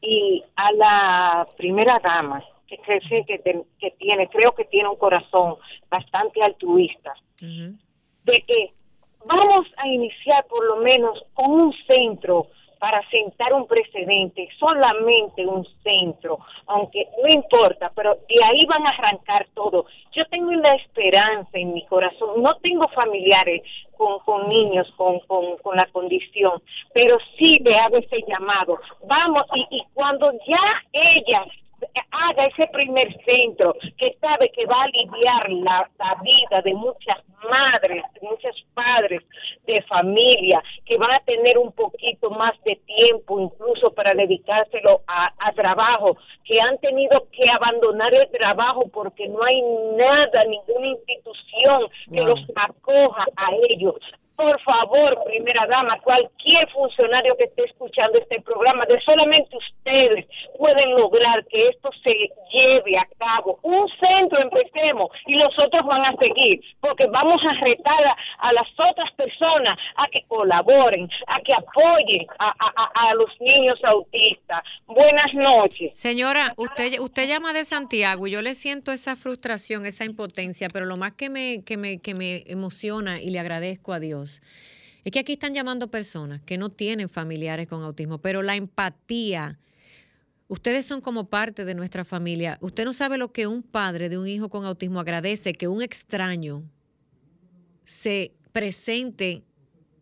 y 0.00 0.44
a 0.54 0.72
la 0.72 1.48
primera 1.56 1.98
dama 1.98 2.44
que 2.68 2.78
cree 2.78 3.24
que, 3.26 3.64
que 3.80 3.90
tiene, 3.98 4.28
creo 4.28 4.54
que 4.54 4.64
tiene 4.66 4.88
un 4.88 4.96
corazón 4.96 5.56
bastante 5.90 6.40
altruista, 6.40 7.12
de 7.40 8.44
que 8.46 8.72
vamos 9.26 9.66
a 9.76 9.88
iniciar 9.88 10.46
por 10.46 10.64
lo 10.64 10.76
menos 10.76 11.20
con 11.34 11.50
un 11.50 11.74
centro 11.88 12.46
para 12.80 13.06
sentar 13.10 13.52
un 13.52 13.66
precedente, 13.66 14.48
solamente 14.58 15.46
un 15.46 15.66
centro, 15.82 16.38
aunque 16.66 17.06
no 17.22 17.28
importa, 17.28 17.92
pero 17.94 18.14
de 18.26 18.42
ahí 18.42 18.60
van 18.66 18.86
a 18.86 18.90
arrancar 18.90 19.46
todo. 19.54 19.84
Yo 20.12 20.24
tengo 20.30 20.48
una 20.48 20.74
esperanza 20.76 21.50
en 21.58 21.74
mi 21.74 21.84
corazón, 21.84 22.42
no 22.42 22.56
tengo 22.56 22.88
familiares 22.88 23.62
con, 23.98 24.18
con 24.20 24.48
niños 24.48 24.90
con, 24.96 25.20
con, 25.20 25.76
la 25.76 25.86
condición, 25.92 26.62
pero 26.94 27.18
sí 27.36 27.58
le 27.62 27.76
hago 27.78 27.98
ese 27.98 28.24
llamado. 28.26 28.80
Vamos, 29.06 29.44
y, 29.54 29.76
y 29.76 29.82
cuando 29.92 30.32
ya 30.48 30.82
ella 30.92 31.44
haga 32.10 32.46
ese 32.46 32.66
primer 32.68 33.08
centro 33.24 33.74
que 33.96 34.16
sabe 34.20 34.50
que 34.50 34.66
va 34.66 34.82
a 34.82 34.84
aliviar 34.84 35.50
la, 35.50 35.88
vida 36.22 36.60
de 36.62 36.74
muchas 36.74 37.16
madres, 37.48 38.02
de 38.14 38.28
muchos 38.28 38.54
padres 38.74 39.22
de 39.66 39.80
familia, 39.82 40.62
que 40.84 40.98
van 40.98 41.12
a 41.12 41.20
tener 41.20 41.56
un 41.56 41.72
poquito 41.72 42.30
más 42.30 42.52
de 42.64 42.76
tiempo 42.76 43.40
incluso 43.40 43.92
para 43.92 44.14
dedicárselo 44.14 45.00
a, 45.06 45.32
a 45.38 45.52
trabajo, 45.52 46.16
que 46.44 46.60
han 46.60 46.78
tenido 46.78 47.26
que 47.30 47.48
abandonar 47.48 48.12
el 48.14 48.28
trabajo 48.30 48.88
porque 48.92 49.28
no 49.28 49.42
hay 49.42 49.62
nada, 49.96 50.44
ninguna 50.44 50.88
institución 50.88 51.88
que 52.12 52.20
los 52.20 52.40
acoja 52.54 53.26
a 53.36 53.50
ellos 53.70 53.96
por 54.40 54.58
favor, 54.62 55.22
primera 55.26 55.66
dama, 55.66 56.00
cualquier 56.00 56.66
funcionario 56.70 57.36
que 57.36 57.44
esté 57.44 57.64
escuchando 57.64 58.18
este 58.18 58.40
programa, 58.40 58.86
de 58.86 58.98
solamente 59.02 59.54
ustedes 59.54 60.26
pueden 60.56 60.94
lograr 60.96 61.44
que 61.46 61.68
esto 61.68 61.90
se 62.02 62.14
lleve 62.50 62.96
a 62.96 63.06
cabo. 63.18 63.58
Un 63.62 63.86
centro 64.00 64.40
empecemos 64.40 65.10
y 65.26 65.34
los 65.34 65.56
otros 65.58 65.84
van 65.84 66.06
a 66.06 66.16
seguir, 66.16 66.60
porque 66.80 67.06
vamos 67.06 67.40
a 67.44 67.52
retar 67.64 68.16
a, 68.38 68.52
las 68.52 68.66
otras 68.78 69.12
personas 69.12 69.78
a 69.96 70.08
que 70.08 70.22
colaboren, 70.26 71.08
a 71.26 71.40
que 71.40 71.52
apoyen 71.52 72.26
a, 72.38 73.14
los 73.14 73.40
niños 73.40 73.78
autistas. 73.84 74.62
Buenas 74.86 75.34
noches. 75.34 75.92
Señora, 75.94 76.54
usted, 76.56 76.98
usted 77.00 77.28
llama 77.28 77.52
de 77.52 77.64
Santiago 77.64 78.26
y 78.26 78.30
yo 78.30 78.40
le 78.40 78.54
siento 78.54 78.92
esa 78.92 79.16
frustración, 79.16 79.84
esa 79.84 80.04
impotencia, 80.04 80.68
pero 80.72 80.86
lo 80.86 80.96
más 80.96 81.12
que 81.12 81.28
me, 81.28 81.62
que 81.64 81.76
me, 81.76 82.00
que 82.00 82.14
me 82.14 82.44
emociona 82.46 83.20
y 83.20 83.30
le 83.30 83.40
agradezco 83.40 83.92
a 83.92 84.00
Dios 84.00 84.29
es 85.04 85.12
que 85.12 85.18
aquí 85.18 85.32
están 85.32 85.54
llamando 85.54 85.88
personas 85.88 86.42
que 86.42 86.58
no 86.58 86.68
tienen 86.68 87.08
familiares 87.08 87.68
con 87.68 87.82
autismo, 87.82 88.18
pero 88.18 88.42
la 88.42 88.56
empatía, 88.56 89.58
ustedes 90.48 90.84
son 90.86 91.00
como 91.00 91.28
parte 91.28 91.64
de 91.64 91.74
nuestra 91.74 92.04
familia. 92.04 92.58
Usted 92.60 92.84
no 92.84 92.92
sabe 92.92 93.16
lo 93.16 93.32
que 93.32 93.46
un 93.46 93.62
padre 93.62 94.08
de 94.08 94.18
un 94.18 94.28
hijo 94.28 94.48
con 94.48 94.64
autismo 94.64 95.00
agradece 95.00 95.52
que 95.52 95.68
un 95.68 95.82
extraño 95.82 96.62
se 97.84 98.34
presente 98.52 99.42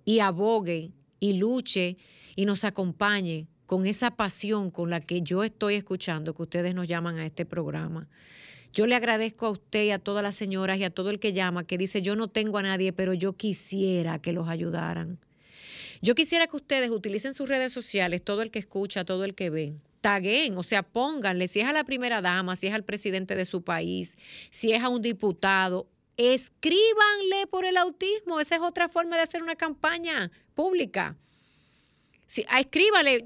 y 0.05 0.19
abogue 0.19 0.93
y 1.21 1.35
luche 1.35 1.97
y 2.35 2.45
nos 2.45 2.65
acompañe 2.65 3.47
con 3.67 3.87
esa 3.87 4.11
pasión 4.13 4.71
con 4.71 4.91
la 4.91 5.01
que 5.01 5.23
yo 5.23 5.45
estoy 5.45 5.75
escuchando 5.75 6.35
que 6.35 6.43
ustedes 6.43 6.75
nos 6.75 6.89
llaman 6.89 7.19
a 7.19 7.27
este 7.27 7.45
programa. 7.45 8.09
Yo 8.73 8.87
le 8.87 8.95
agradezco 8.95 9.47
a 9.47 9.51
usted 9.51 9.85
y 9.85 9.91
a 9.91 9.99
todas 9.99 10.23
las 10.23 10.37
señoras 10.37 10.79
y 10.79 10.85
a 10.85 10.91
todo 10.91 11.11
el 11.11 11.19
que 11.19 11.33
llama, 11.33 11.67
que 11.67 11.79
dice, 11.79 12.03
yo 12.03 12.17
no 12.17 12.29
tengo 12.29 12.59
a 12.59 12.63
nadie, 12.63 12.93
pero 12.93 13.15
yo 13.15 13.33
quisiera 13.33 14.21
que 14.21 14.33
los 14.33 14.49
ayudaran. 14.49 15.19
Yo 16.01 16.15
quisiera 16.15 16.47
que 16.47 16.57
ustedes 16.57 16.91
utilicen 16.91 17.35
sus 17.35 17.49
redes 17.49 17.73
sociales, 17.73 18.23
todo 18.23 18.43
el 18.43 18.51
que 18.51 18.59
escucha, 18.59 19.05
todo 19.05 19.25
el 19.25 19.35
que 19.35 19.51
ve. 19.51 19.75
Taguen, 20.01 20.57
o 20.57 20.63
sea, 20.63 20.85
pónganle, 20.85 21.49
si 21.49 21.61
es 21.61 21.67
a 21.67 21.73
la 21.73 21.83
primera 21.83 22.21
dama, 22.21 22.55
si 22.55 22.69
es 22.69 22.75
al 22.75 22.85
presidente 22.85 23.35
de 23.35 23.45
su 23.45 23.63
país, 23.63 24.17
si 24.51 24.73
es 24.73 24.83
a 24.83 24.89
un 24.89 25.03
diputado, 25.03 25.89
escríbanle 26.17 27.47
por 27.51 27.65
el 27.65 27.77
autismo. 27.77 28.39
Esa 28.39 28.57
es 28.57 28.61
otra 28.61 28.89
forma 28.89 29.17
de 29.17 29.23
hacer 29.23 29.43
una 29.43 29.57
campaña 29.57 30.31
pública. 30.55 31.17
Sí, 32.29 32.45
ah, 32.51 32.61
escríbale 32.61 33.25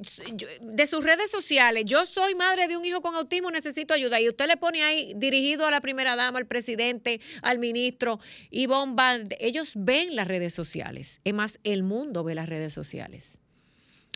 de 0.60 0.86
sus 0.86 1.02
redes 1.02 1.28
sociales, 1.28 1.84
yo 1.84 2.06
soy 2.06 2.36
madre 2.36 2.68
de 2.68 2.76
un 2.76 2.84
hijo 2.84 3.02
con 3.02 3.16
autismo, 3.16 3.50
necesito 3.50 3.94
ayuda. 3.94 4.20
Y 4.20 4.28
usted 4.28 4.46
le 4.46 4.56
pone 4.56 4.84
ahí 4.84 5.12
dirigido 5.16 5.66
a 5.66 5.72
la 5.72 5.80
primera 5.80 6.14
dama, 6.14 6.38
al 6.38 6.46
presidente, 6.46 7.20
al 7.42 7.58
ministro, 7.58 8.20
y 8.48 8.66
bomba. 8.66 9.18
Ellos 9.40 9.72
ven 9.74 10.14
las 10.14 10.28
redes 10.28 10.54
sociales. 10.54 11.20
Es 11.24 11.34
más, 11.34 11.58
el 11.64 11.82
mundo 11.82 12.22
ve 12.22 12.36
las 12.36 12.48
redes 12.48 12.72
sociales. 12.72 13.40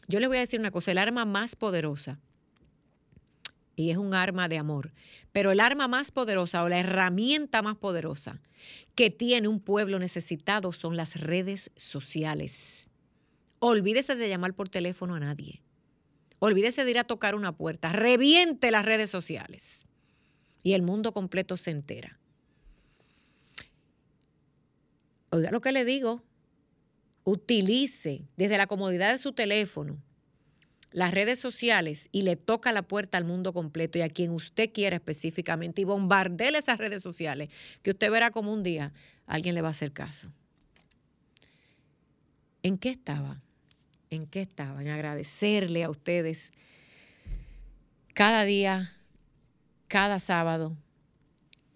Yo 0.07 0.20
le 0.20 0.28
voy 0.28 0.37
a 0.37 0.41
decir 0.41 0.61
una 0.61 0.70
cosa, 0.70 0.93
el 0.93 0.99
arma 0.99 1.24
más 1.24 1.57
poderosa, 1.57 2.20
y 3.74 3.91
es 3.91 3.97
un 3.97 4.14
arma 4.14 4.47
de 4.47 4.57
amor, 4.57 4.93
pero 5.32 5.51
el 5.51 5.59
arma 5.59 5.89
más 5.89 6.12
poderosa 6.12 6.62
o 6.62 6.68
la 6.68 6.78
herramienta 6.78 7.61
más 7.61 7.76
poderosa 7.76 8.41
que 8.95 9.11
tiene 9.11 9.49
un 9.49 9.59
pueblo 9.59 9.99
necesitado 9.99 10.70
son 10.70 10.97
las 10.97 11.20
redes 11.20 11.72
sociales 11.74 12.89
Olvídese 13.69 14.14
de 14.14 14.29
llamar 14.29 14.55
por 14.55 14.69
teléfono 14.69 15.17
a 15.17 15.19
nadie. 15.19 15.61
Olvídese 16.39 16.85
de 16.85 16.91
ir 16.93 16.99
a 17.01 17.05
tocar 17.05 17.35
una 17.35 17.51
puerta. 17.57 17.91
Reviente 17.91 18.71
las 18.71 18.85
redes 18.85 19.11
sociales. 19.11 19.89
Y 20.62 20.75
el 20.75 20.83
mundo 20.83 21.11
completo 21.11 21.57
se 21.57 21.73
entera. 21.73 22.17
Oiga 25.31 25.51
lo 25.51 25.61
que 25.61 25.73
le 25.73 25.85
digo. 25.85 26.23
Utilice 27.25 28.29
desde 28.37 28.57
la 28.57 28.69
comodidad 28.69 29.11
de 29.11 29.19
su 29.19 29.33
teléfono 29.33 30.01
las 30.93 31.12
redes 31.12 31.41
sociales 31.41 32.09
y 32.12 32.23
le 32.23 32.37
toca 32.37 32.71
la 32.71 32.83
puerta 32.83 33.19
al 33.19 33.25
mundo 33.25 33.53
completo 33.53 33.99
y 33.99 34.03
a 34.03 34.09
quien 34.09 34.31
usted 34.31 34.71
quiera 34.73 34.95
específicamente 34.95 35.83
y 35.83 35.85
bombardele 35.85 36.59
esas 36.59 36.79
redes 36.79 37.03
sociales, 37.03 37.51
que 37.83 37.91
usted 37.91 38.12
verá 38.12 38.31
como 38.31 38.53
un 38.53 38.62
día 38.62 38.93
alguien 39.27 39.57
le 39.57 39.61
va 39.61 39.69
a 39.69 39.73
hacer 39.73 39.93
caso. 39.93 40.31
¿En 42.62 42.79
qué 42.79 42.91
estaba? 42.91 43.43
En 44.17 44.27
qué 44.27 44.41
estaban, 44.41 44.89
agradecerle 44.89 45.85
a 45.85 45.91
ustedes 45.91 46.53
cada 48.14 48.45
día, 48.45 48.97
cada 49.89 50.19
sábado. 50.19 50.77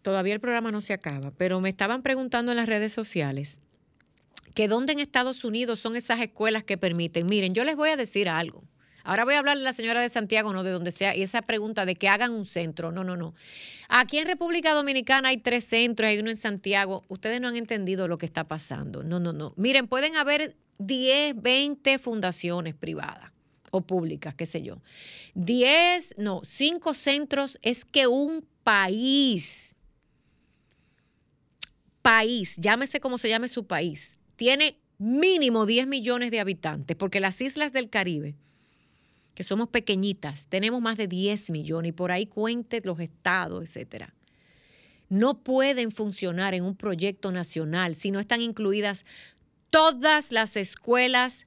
Todavía 0.03 0.35
el 0.35 0.41
programa 0.41 0.73
no 0.73 0.81
se 0.81 0.95
acaba, 0.95 1.31
pero 1.31 1.61
me 1.61 1.69
estaban 1.69 2.03
preguntando 2.03 2.53
en 2.53 2.57
las 2.57 2.69
redes 2.69 2.93
sociales 2.93 3.59
que 4.55 4.67
dónde 4.67 4.93
en 4.93 4.99
Estados 4.99 5.45
Unidos 5.45 5.79
son 5.79 5.97
esas 5.97 6.21
escuelas 6.21 6.65
que 6.65 6.79
permiten. 6.79 7.27
Miren, 7.27 7.55
yo 7.55 7.65
les 7.65 7.77
voy 7.77 7.91
a 7.91 7.97
decir 7.97 8.29
algo. 8.29 8.65
Ahora 9.05 9.25
voy 9.25 9.35
a 9.35 9.39
hablar 9.39 9.57
de 9.57 9.65
la 9.65 9.73
señora 9.73 10.01
de 10.01 10.09
Santiago, 10.09 10.53
no 10.53 10.63
de 10.63 10.71
donde 10.71 10.91
sea, 10.91 11.17
y 11.17 11.23
esa 11.23 11.43
pregunta 11.43 11.87
de 11.87 11.97
que 11.97 12.09
hagan 12.09 12.33
un 12.33 12.45
centro. 12.45 12.93
No, 12.93 13.05
no, 13.05 13.17
no. 13.17 13.35
Aquí 13.89 14.19
en 14.19 14.27
República 14.27 14.75
Dominicana 14.75 15.31
hay 15.31 15.39
tres 15.39 15.65
centros, 15.65 16.09
hay 16.09 16.19
uno 16.19 16.31
en 16.31 16.37
Santiago. 16.37 17.05
Ustedes 17.09 17.41
no 17.41 17.49
han 17.49 17.57
entendido 17.57 18.09
lo 18.09 18.19
que 18.19 18.27
está 18.27 18.45
pasando. 18.45 19.03
No, 19.03 19.21
no, 19.21 19.33
no. 19.33 19.55
Miren, 19.57 19.89
pueden 19.89 20.17
haber 20.17 20.57
10, 20.81 21.41
20 21.41 21.99
fundaciones 21.99 22.75
privadas 22.75 23.31
o 23.71 23.83
públicas, 23.83 24.35
qué 24.35 24.47
sé 24.47 24.63
yo. 24.63 24.79
10, 25.35 26.15
no, 26.17 26.41
5 26.43 26.95
centros 26.95 27.59
es 27.63 27.85
que 27.85 28.07
un 28.07 28.47
país, 28.65 29.77
país, 32.03 32.55
llámese 32.57 32.99
como 32.99 33.19
se 33.19 33.29
llame 33.29 33.49
su 33.49 33.67
país, 33.67 34.19
tiene 34.37 34.79
mínimo 34.99 35.67
10 35.67 35.87
millones 35.87 36.31
de 36.31 36.41
habitantes, 36.41 36.97
porque 36.97 37.21
las 37.21 37.41
islas 37.41 37.73
del 37.73 37.91
Caribe, 37.91 38.35
que 39.35 39.43
somos 39.43 39.69
pequeñitas, 39.69 40.47
tenemos 40.47 40.81
más 40.81 40.97
de 40.97 41.09
10 41.09 41.51
millones 41.51 41.91
y 41.91 41.93
por 41.93 42.11
ahí 42.11 42.27
cuente 42.27 42.81
los 42.83 43.01
estados, 43.01 43.63
etcétera. 43.63 44.15
No 45.11 45.43
pueden 45.43 45.91
funcionar 45.91 46.55
en 46.55 46.65
un 46.65 46.77
proyecto 46.77 47.33
nacional 47.33 47.97
si 47.97 48.11
no 48.11 48.21
están 48.21 48.41
incluidas 48.41 49.05
todas 49.71 50.33
las 50.33 50.57
escuelas 50.57 51.47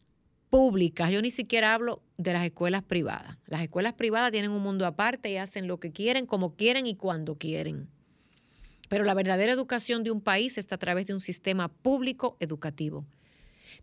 públicas. 0.49 1.11
Yo 1.11 1.21
ni 1.21 1.31
siquiera 1.31 1.73
hablo 1.73 2.01
de 2.17 2.33
las 2.33 2.45
escuelas 2.45 2.83
privadas. 2.83 3.37
Las 3.45 3.61
escuelas 3.61 3.93
privadas 3.93 4.31
tienen 4.31 4.51
un 4.51 4.61
mundo 4.61 4.85
aparte 4.85 5.29
y 5.29 5.37
hacen 5.37 5.67
lo 5.67 5.79
que 5.79 5.91
quieren, 5.91 6.25
como 6.25 6.55
quieren 6.55 6.87
y 6.87 6.95
cuando 6.95 7.35
quieren. 7.35 7.89
Pero 8.89 9.03
la 9.03 9.13
verdadera 9.13 9.51
educación 9.51 10.03
de 10.03 10.11
un 10.11 10.21
país 10.21 10.57
está 10.57 10.75
a 10.75 10.79
través 10.79 11.07
de 11.07 11.13
un 11.13 11.21
sistema 11.21 11.67
público 11.67 12.37
educativo. 12.39 13.05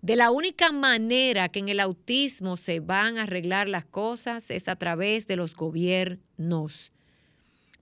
De 0.02 0.16
la 0.16 0.30
única 0.30 0.72
manera 0.72 1.48
que 1.50 1.58
en 1.58 1.68
el 1.68 1.80
autismo 1.80 2.56
se 2.56 2.80
van 2.80 3.18
a 3.18 3.24
arreglar 3.24 3.68
las 3.68 3.84
cosas 3.84 4.50
es 4.50 4.68
a 4.68 4.76
través 4.76 5.26
de 5.26 5.36
los 5.36 5.54
gobiernos. 5.54 6.92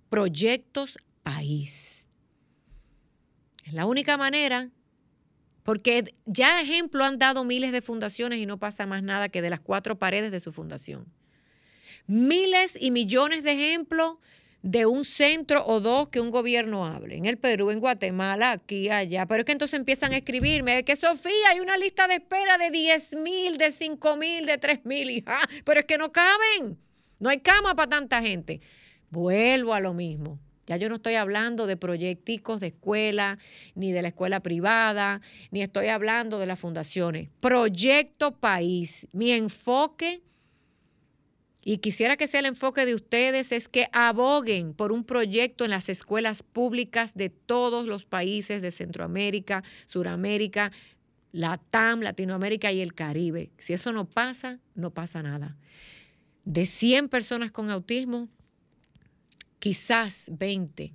Proyectos 0.09 0.99
país. 1.23 2.07
Es 3.65 3.75
la 3.75 3.85
única 3.85 4.17
manera, 4.17 4.71
porque 5.69 6.15
ya 6.25 6.63
ejemplo 6.63 7.05
han 7.05 7.19
dado 7.19 7.45
miles 7.45 7.73
de 7.73 7.83
fundaciones 7.83 8.39
y 8.39 8.47
no 8.47 8.57
pasa 8.57 8.87
más 8.87 9.03
nada 9.03 9.29
que 9.29 9.43
de 9.43 9.51
las 9.51 9.61
cuatro 9.61 9.99
paredes 9.99 10.33
de 10.33 10.41
su 10.41 10.51
fundación. 10.51 11.05
Miles 12.07 12.75
y 12.81 12.91
millones 12.91 13.43
de 13.43 13.53
ejemplos 13.53 14.17
de 14.63 14.87
un 14.87 15.05
centro 15.05 15.67
o 15.67 15.81
dos 15.81 16.09
que 16.09 16.21
un 16.21 16.31
gobierno 16.31 16.87
hable. 16.87 17.17
En 17.17 17.27
el 17.27 17.37
Perú, 17.37 17.71
en 17.71 17.81
Guatemala, 17.81 18.53
aquí, 18.53 18.89
allá. 18.89 19.27
Pero 19.27 19.43
es 19.43 19.45
que 19.45 19.53
entonces 19.53 19.79
empiezan 19.79 20.15
a 20.15 20.17
escribirme 20.17 20.87
que 20.87 20.97
Sofía, 20.97 21.51
hay 21.51 21.61
una 21.61 21.77
lista 21.77 22.09
de 22.09 22.15
espera 22.15 22.57
de 22.57 22.71
10 22.71 23.17
mil, 23.17 23.59
de 23.59 23.71
5 23.71 24.17
mil, 24.17 24.47
de 24.47 24.57
3 24.57 24.87
mil. 24.87 25.23
Pero 25.67 25.81
es 25.81 25.85
que 25.85 25.99
no 25.99 26.13
caben. 26.13 26.79
No 27.19 27.29
hay 27.29 27.41
cama 27.41 27.75
para 27.75 27.91
tanta 27.91 28.23
gente. 28.23 28.63
Vuelvo 29.11 29.75
a 29.75 29.81
lo 29.81 29.93
mismo. 29.93 30.41
Ya 30.69 30.77
yo 30.77 30.91
no 30.91 30.97
estoy 30.97 31.15
hablando 31.15 31.67
de 31.67 31.79
proyecticos 31.79 32.61
de 32.61 32.69
escuela, 32.69 33.39
ni 33.75 33.91
de 33.91 34.03
la 34.03 34.09
escuela 34.09 34.41
privada, 34.41 35.23
ni 35.51 35.63
estoy 35.63 35.87
hablando 35.87 36.39
de 36.39 36.45
las 36.45 36.59
fundaciones. 36.59 37.31
Proyecto 37.41 38.33
país. 38.33 39.09
Mi 39.13 39.33
enfoque 39.33 40.21
y 41.65 41.79
quisiera 41.79 42.19
que 42.19 42.27
sea 42.27 42.41
el 42.41 42.47
enfoque 42.47 42.85
de 42.85 42.95
ustedes, 42.95 43.51
es 43.51 43.69
que 43.69 43.89
aboguen 43.93 44.75
por 44.75 44.93
un 44.93 45.05
proyecto 45.05 45.65
en 45.65 45.71
las 45.71 45.89
escuelas 45.89 46.43
públicas 46.43 47.15
de 47.15 47.31
todos 47.31 47.87
los 47.87 48.05
países 48.05 48.63
de 48.63 48.71
Centroamérica, 48.71 49.65
Suramérica, 49.87 50.71
Latam, 51.33 52.01
Latinoamérica 52.01 52.73
y 52.73 52.81
el 52.81 52.95
Caribe. 52.95 53.51
Si 53.59 53.73
eso 53.73 53.93
no 53.93 54.07
pasa, 54.07 54.61
no 54.75 54.93
pasa 54.93 55.23
nada. 55.23 55.57
De 56.45 56.65
100 56.65 57.09
personas 57.09 57.51
con 57.51 57.71
autismo, 57.71 58.29
quizás 59.59 60.31
20 60.33 60.95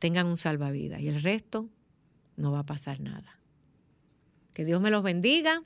tengan 0.00 0.26
un 0.26 0.36
salvavidas 0.36 1.00
y 1.00 1.08
el 1.08 1.22
resto 1.22 1.68
no 2.36 2.52
va 2.52 2.60
a 2.60 2.66
pasar 2.66 3.00
nada. 3.00 3.40
Que 4.52 4.64
Dios 4.64 4.80
me 4.80 4.90
los 4.90 5.02
bendiga. 5.02 5.62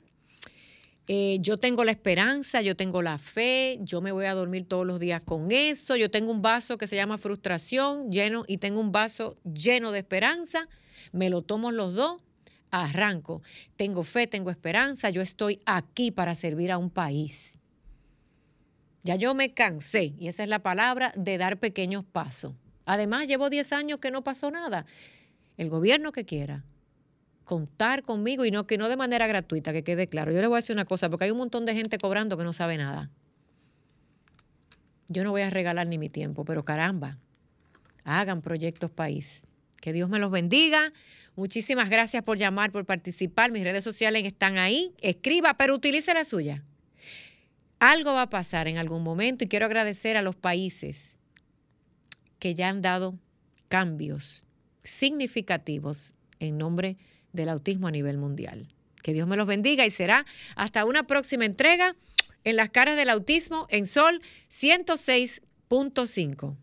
Eh, 1.07 1.39
yo 1.41 1.57
tengo 1.57 1.83
la 1.83 1.91
esperanza, 1.91 2.61
yo 2.61 2.75
tengo 2.75 3.01
la 3.01 3.17
fe, 3.17 3.79
yo 3.81 4.01
me 4.01 4.11
voy 4.11 4.25
a 4.25 4.33
dormir 4.33 4.67
todos 4.67 4.85
los 4.85 4.99
días 4.99 5.23
con 5.23 5.51
eso, 5.51 5.95
yo 5.95 6.11
tengo 6.11 6.31
un 6.31 6.41
vaso 6.41 6.77
que 6.77 6.87
se 6.87 6.95
llama 6.95 7.17
frustración 7.17 8.11
lleno 8.11 8.45
y 8.47 8.57
tengo 8.57 8.79
un 8.79 8.91
vaso 8.91 9.37
lleno 9.43 9.91
de 9.91 9.99
esperanza, 9.99 10.69
me 11.11 11.29
lo 11.29 11.41
tomo 11.41 11.71
los 11.71 11.95
dos, 11.95 12.21
arranco, 12.69 13.41
tengo 13.75 14.03
fe, 14.03 14.27
tengo 14.27 14.51
esperanza, 14.51 15.09
yo 15.09 15.21
estoy 15.21 15.59
aquí 15.65 16.11
para 16.11 16.35
servir 16.35 16.71
a 16.71 16.77
un 16.77 16.91
país. 16.91 17.57
Ya 19.03 19.15
yo 19.15 19.33
me 19.33 19.53
cansé, 19.53 20.13
y 20.17 20.27
esa 20.27 20.43
es 20.43 20.49
la 20.49 20.59
palabra, 20.59 21.11
de 21.15 21.37
dar 21.37 21.57
pequeños 21.57 22.05
pasos. 22.05 22.53
Además, 22.85 23.27
llevo 23.27 23.49
10 23.49 23.73
años 23.73 23.99
que 23.99 24.11
no 24.11 24.23
pasó 24.23 24.51
nada. 24.51 24.85
El 25.57 25.69
gobierno 25.69 26.11
que 26.11 26.25
quiera, 26.25 26.63
contar 27.45 28.03
conmigo 28.03 28.45
y 28.45 28.51
no 28.51 28.67
que 28.67 28.77
no 28.77 28.89
de 28.89 28.97
manera 28.97 29.27
gratuita, 29.27 29.73
que 29.73 29.83
quede 29.83 30.07
claro. 30.07 30.31
Yo 30.31 30.41
le 30.41 30.47
voy 30.47 30.55
a 30.55 30.61
decir 30.61 30.75
una 30.75 30.85
cosa, 30.85 31.09
porque 31.09 31.25
hay 31.25 31.31
un 31.31 31.37
montón 31.37 31.65
de 31.65 31.73
gente 31.73 31.97
cobrando 31.97 32.37
que 32.37 32.43
no 32.43 32.53
sabe 32.53 32.77
nada. 32.77 33.09
Yo 35.07 35.23
no 35.23 35.31
voy 35.31 35.41
a 35.41 35.49
regalar 35.49 35.87
ni 35.87 35.97
mi 35.97 36.09
tiempo, 36.09 36.45
pero 36.45 36.63
caramba, 36.63 37.17
hagan 38.03 38.41
proyectos 38.41 38.91
país. 38.91 39.45
Que 39.81 39.93
Dios 39.93 40.09
me 40.09 40.19
los 40.19 40.31
bendiga. 40.31 40.93
Muchísimas 41.35 41.89
gracias 41.89 42.23
por 42.23 42.37
llamar, 42.37 42.71
por 42.71 42.85
participar. 42.85 43.51
Mis 43.51 43.63
redes 43.63 43.83
sociales 43.83 44.23
están 44.25 44.57
ahí. 44.57 44.93
Escriba, 45.01 45.55
pero 45.55 45.75
utilice 45.75 46.13
la 46.13 46.23
suya. 46.23 46.63
Algo 47.81 48.13
va 48.13 48.21
a 48.21 48.29
pasar 48.29 48.69
en 48.69 48.77
algún 48.77 49.03
momento 49.03 49.43
y 49.43 49.49
quiero 49.49 49.65
agradecer 49.65 50.15
a 50.15 50.21
los 50.21 50.37
países 50.37 51.17
que 52.39 52.55
ya 52.55 52.69
han 52.69 52.81
dado 52.81 53.19
cambios 53.67 54.45
significativos 54.83 56.15
en 56.39 56.57
nombre 56.57 56.93
de 56.93 57.11
del 57.33 57.49
autismo 57.49 57.87
a 57.87 57.91
nivel 57.91 58.17
mundial. 58.17 58.67
Que 59.03 59.13
Dios 59.13 59.27
me 59.27 59.37
los 59.37 59.47
bendiga 59.47 59.85
y 59.85 59.91
será 59.91 60.25
hasta 60.55 60.85
una 60.85 61.07
próxima 61.07 61.45
entrega 61.45 61.95
en 62.43 62.55
las 62.55 62.69
caras 62.69 62.97
del 62.97 63.09
autismo 63.09 63.67
en 63.69 63.85
Sol 63.85 64.21
106.5. 64.49 66.55